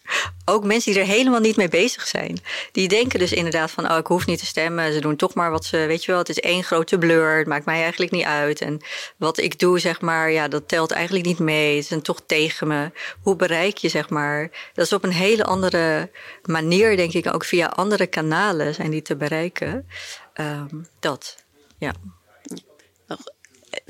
ook 0.45 0.65
mensen 0.65 0.93
die 0.93 1.01
er 1.01 1.07
helemaal 1.07 1.41
niet 1.41 1.57
mee 1.57 1.69
bezig 1.69 2.07
zijn. 2.07 2.39
Die 2.73 2.89
denken 2.89 3.19
dus 3.19 3.33
inderdaad 3.33 3.71
van, 3.71 3.91
oh, 3.91 3.99
ik 3.99 4.07
hoef 4.07 4.27
niet 4.27 4.39
te 4.39 4.47
stemmen. 4.47 4.93
Ze 4.93 5.01
doen 5.01 5.17
toch 5.17 5.35
maar 5.35 5.51
wat 5.51 5.65
ze, 5.65 5.77
weet 5.77 6.05
je 6.05 6.11
wel, 6.11 6.21
het 6.21 6.29
is 6.29 6.41
één 6.41 6.65
grote 6.65 6.99
blur. 6.99 7.39
Het 7.39 7.47
maakt 7.47 7.65
mij 7.65 7.83
eigenlijk 7.83 8.13
niet 8.13 8.25
uit. 8.25 8.61
En 8.61 8.81
wat 9.17 9.39
ik 9.39 9.59
doe, 9.59 9.79
zeg 9.79 10.01
maar, 10.01 10.31
ja, 10.31 10.49
dat 10.49 10.69
telt 10.69 10.91
eigenlijk 10.91 11.27
niet 11.27 11.39
mee. 11.39 11.81
Ze 11.81 11.87
zijn 11.87 12.03
toch 12.03 12.21
tegen 12.27 12.67
me. 12.67 12.91
Hoe 13.23 13.37
bereik 13.37 13.77
je, 13.77 13.89
zeg 13.89 14.09
maar, 14.09 14.51
dat 14.73 14.85
is 14.85 14.93
op 14.93 15.05
een 15.05 15.13
hele 15.13 15.45
andere 15.45 16.11
manier, 16.43 16.97
denk 16.97 17.13
ik, 17.13 17.35
ook 17.35 17.45
via 17.45 17.67
andere 17.67 18.07
kanalen 18.07 18.75
zijn 18.75 18.91
die 18.91 19.03
te 19.03 19.17
bereiken. 19.17 19.89
Um, 20.35 20.87
dat, 21.01 21.45
ja 21.79 21.93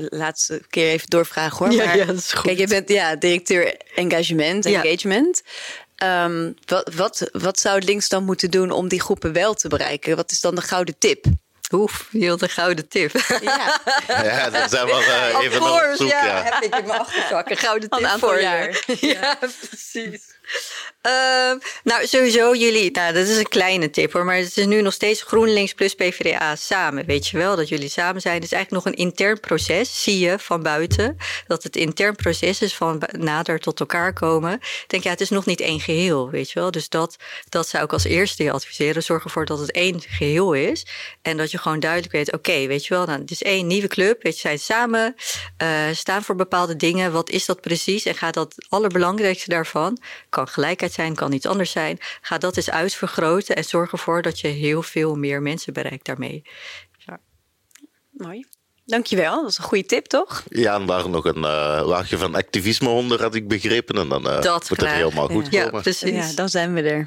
laatste 0.08 0.62
keer 0.70 0.90
even 0.90 1.08
doorvragen 1.08 1.56
hoor. 1.58 1.74
Ja, 1.74 1.84
maar, 1.84 1.96
ja, 1.96 2.04
dat 2.04 2.16
is 2.16 2.32
goed. 2.32 2.42
Kijk, 2.46 2.58
je 2.58 2.66
bent 2.66 2.88
ja, 2.88 3.16
directeur 3.16 3.76
engagement, 3.94 4.66
engagement. 4.66 5.42
Um, 6.02 6.54
wat, 6.66 6.94
wat, 6.94 7.28
wat 7.32 7.58
zou 7.60 7.80
links 7.84 8.08
dan 8.08 8.24
moeten 8.24 8.50
doen 8.50 8.70
om 8.70 8.88
die 8.88 9.00
groepen 9.00 9.32
wel 9.32 9.54
te 9.54 9.68
bereiken? 9.68 10.16
Wat 10.16 10.30
is 10.30 10.40
dan 10.40 10.54
de 10.54 10.60
gouden 10.62 10.94
tip? 10.98 11.24
Oef, 11.72 12.08
heel 12.10 12.36
de 12.36 12.48
gouden 12.48 12.88
tip. 12.88 13.12
Ja, 13.42 13.80
ja 14.24 14.50
dat 14.50 14.70
zijn 14.70 14.86
wel 14.86 15.00
uh, 15.00 15.38
even 15.40 15.58
course, 15.58 15.90
op 15.90 15.96
zoek. 15.96 16.08
Ja, 16.08 16.26
Ja. 16.26 16.42
heb 16.42 16.62
ik 16.62 16.76
in 16.76 16.86
mijn 16.86 16.98
achterzak. 17.00 17.50
Een 17.50 17.56
gouden 17.56 17.88
tip 17.90 17.92
Al 17.92 17.98
een 17.98 18.06
aantal 18.06 18.28
voor 18.28 18.40
jaar. 18.40 18.84
je. 18.86 18.96
Ja, 19.20 19.38
precies. 19.68 20.22
Ehm, 21.00 21.58
nou, 21.84 22.06
sowieso 22.06 22.54
jullie, 22.54 22.90
nou, 22.90 23.12
dat 23.12 23.26
is 23.26 23.36
een 23.36 23.48
kleine 23.48 23.90
tip 23.90 24.12
hoor, 24.12 24.24
maar 24.24 24.36
het 24.36 24.56
is 24.56 24.66
nu 24.66 24.82
nog 24.82 24.92
steeds 24.92 25.22
GroenLinks 25.22 25.74
plus 25.74 25.94
PvdA 25.94 26.56
samen. 26.56 27.06
Weet 27.06 27.28
je 27.28 27.36
wel 27.36 27.56
dat 27.56 27.68
jullie 27.68 27.88
samen 27.88 28.20
zijn? 28.20 28.34
Het 28.34 28.44
is 28.44 28.52
eigenlijk 28.52 28.84
nog 28.84 28.94
een 28.94 29.00
intern 29.00 29.40
proces, 29.40 30.02
zie 30.02 30.18
je 30.18 30.38
van 30.38 30.62
buiten. 30.62 31.16
Dat 31.46 31.62
het 31.62 31.76
intern 31.76 32.16
proces 32.16 32.60
is 32.62 32.74
van 32.74 33.02
nader 33.18 33.60
tot 33.60 33.80
elkaar 33.80 34.12
komen. 34.12 34.52
Ik 34.52 34.84
denk, 34.86 35.02
ja, 35.02 35.10
het 35.10 35.20
is 35.20 35.30
nog 35.30 35.46
niet 35.46 35.60
één 35.60 35.80
geheel, 35.80 36.30
weet 36.30 36.50
je 36.50 36.60
wel. 36.60 36.70
Dus 36.70 36.88
dat, 36.88 37.16
dat 37.48 37.68
zou 37.68 37.84
ik 37.84 37.92
als 37.92 38.04
eerste 38.04 38.42
je 38.42 38.52
adviseren. 38.52 39.02
Zorg 39.02 39.24
ervoor 39.24 39.44
dat 39.44 39.58
het 39.58 39.72
één 39.72 40.00
geheel 40.00 40.52
is. 40.52 40.86
En 41.22 41.36
dat 41.36 41.50
je 41.50 41.58
gewoon 41.58 41.80
duidelijk 41.80 42.12
weet, 42.12 42.32
oké, 42.32 42.66
weet 42.66 42.86
je 42.86 42.94
wel, 42.94 43.06
nou, 43.06 43.20
het 43.20 43.30
is 43.30 43.42
één 43.42 43.66
nieuwe 43.66 43.88
club. 43.88 44.22
Weet 44.22 44.34
je, 44.34 44.40
zijn 44.40 44.58
samen, 44.58 45.16
eh, 45.56 45.68
staan 45.92 46.22
voor 46.22 46.36
bepaalde 46.36 46.76
dingen. 46.76 47.12
Wat 47.12 47.30
is 47.30 47.46
dat 47.46 47.60
precies? 47.60 48.04
En 48.04 48.14
gaat 48.14 48.34
dat 48.34 48.54
allerbelangrijkste 48.68 49.50
daarvan, 49.50 49.98
kan 50.44 50.52
gelijkheid 50.52 50.92
zijn, 50.92 51.14
kan 51.14 51.32
iets 51.32 51.46
anders 51.46 51.70
zijn. 51.70 51.98
Ga 52.20 52.38
dat 52.38 52.56
eens 52.56 52.70
uitvergroten 52.70 53.56
en 53.56 53.64
zorg 53.64 53.92
ervoor 53.92 54.22
dat 54.22 54.40
je 54.40 54.48
heel 54.48 54.82
veel 54.82 55.14
meer 55.14 55.42
mensen 55.42 55.72
bereikt 55.72 56.06
daarmee. 56.06 56.42
Mooi. 58.10 58.44
Dankjewel, 58.84 59.40
dat 59.42 59.50
is 59.50 59.58
een 59.58 59.64
goede 59.64 59.86
tip, 59.86 60.06
toch? 60.06 60.42
Ja, 60.48 60.74
en 60.74 60.86
daar 60.86 61.08
nog 61.08 61.24
een 61.24 61.44
eh, 61.44 61.82
laagje 61.84 62.18
van 62.18 62.34
activisme 62.34 62.88
onder, 62.88 63.22
had 63.22 63.34
ik 63.34 63.48
begrepen. 63.48 63.98
En 63.98 64.08
dan 64.08 64.28
eh, 64.28 64.42
Dat 64.42 64.70
moet 64.70 64.80
het 64.80 64.90
helemaal 64.90 65.28
goed 65.28 65.46
Ja, 65.50 65.64
komen. 65.64 65.82
precies. 65.82 66.28
Ja, 66.28 66.32
dan 66.34 66.48
zijn 66.48 66.74
we 66.74 66.82
er. 66.82 67.06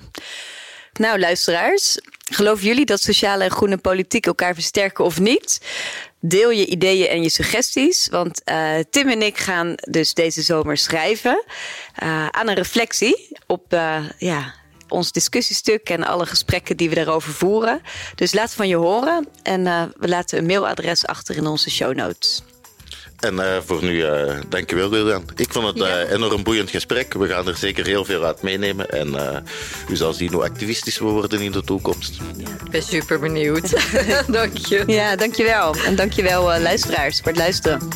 Nou, 0.94 1.20
luisteraars, 1.20 2.00
geloven 2.32 2.66
jullie 2.66 2.86
dat 2.86 3.02
sociale 3.02 3.44
en 3.44 3.52
groene 3.52 3.78
politiek 3.78 4.26
elkaar 4.26 4.54
versterken 4.54 5.06
of 5.06 5.20
niet? 5.20 5.62
Deel 6.26 6.49
je 6.49 6.65
ideeën 6.65 7.07
en 7.07 7.21
je 7.21 7.30
suggesties, 7.30 8.07
want 8.09 8.43
eh, 8.43 8.76
Tim 8.89 9.07
en 9.07 9.21
ik 9.21 9.38
gaan 9.38 9.76
dus 9.89 10.13
deze 10.13 10.41
zomer 10.41 10.78
schrijven 10.78 11.43
eh, 11.95 12.28
aan 12.28 12.47
een 12.47 12.55
reflectie 12.55 13.38
op 13.47 13.74
eh, 13.74 14.03
ja, 14.17 14.53
ons 14.88 15.11
discussiestuk 15.11 15.89
en 15.89 16.03
alle 16.03 16.26
gesprekken 16.26 16.78
die 16.78 16.89
we 16.89 16.95
daarover 16.95 17.34
voeren. 17.34 17.82
Dus 18.15 18.34
laat 18.34 18.53
van 18.53 18.67
je 18.67 18.76
horen 18.76 19.28
en 19.41 19.63
we 19.99 20.07
laten 20.07 20.38
een 20.38 20.45
mailadres 20.45 21.05
achter 21.05 21.36
in 21.36 21.47
onze 21.47 21.69
show 21.69 21.95
notes. 21.95 22.43
En 23.24 23.39
eh, 23.39 23.57
voor 23.65 23.84
nu, 23.84 24.01
eh 24.03 24.36
dankjewel 24.49 24.89
Lilian. 24.89 25.24
Ik 25.36 25.51
vond 25.51 25.67
het 25.67 25.78
Ja. 25.78 25.99
eh 25.99 26.11
enorm 26.11 26.43
boeiend 26.43 26.69
gesprek. 26.69 27.13
We 27.13 27.28
gaan 27.28 27.47
er 27.47 27.57
zeker 27.57 27.86
heel 27.86 28.05
veel 28.05 28.24
uit 28.24 28.41
meenemen. 28.41 28.89
En 28.89 29.15
eh, 29.15 29.38
u 29.89 29.95
zal 29.95 30.13
zien 30.13 30.34
hoe 30.34 30.43
activistisch 30.43 30.99
we 30.99 31.05
worden 31.05 31.41
in 31.41 31.51
de 31.51 31.63
toekomst. 31.63 32.19
Ik 32.65 32.71
ben 32.71 32.84
super 32.84 33.19
benieuwd. 33.19 33.69
Dank 34.28 34.57
je. 34.57 34.84
Ja, 34.88 35.15
dankjewel. 35.15 35.76
En 35.86 35.95
dankjewel 35.95 36.55
uh, 36.55 36.61
luisteraars 36.61 37.17
voor 37.19 37.28
het 37.28 37.38
luisteren. 37.38 37.88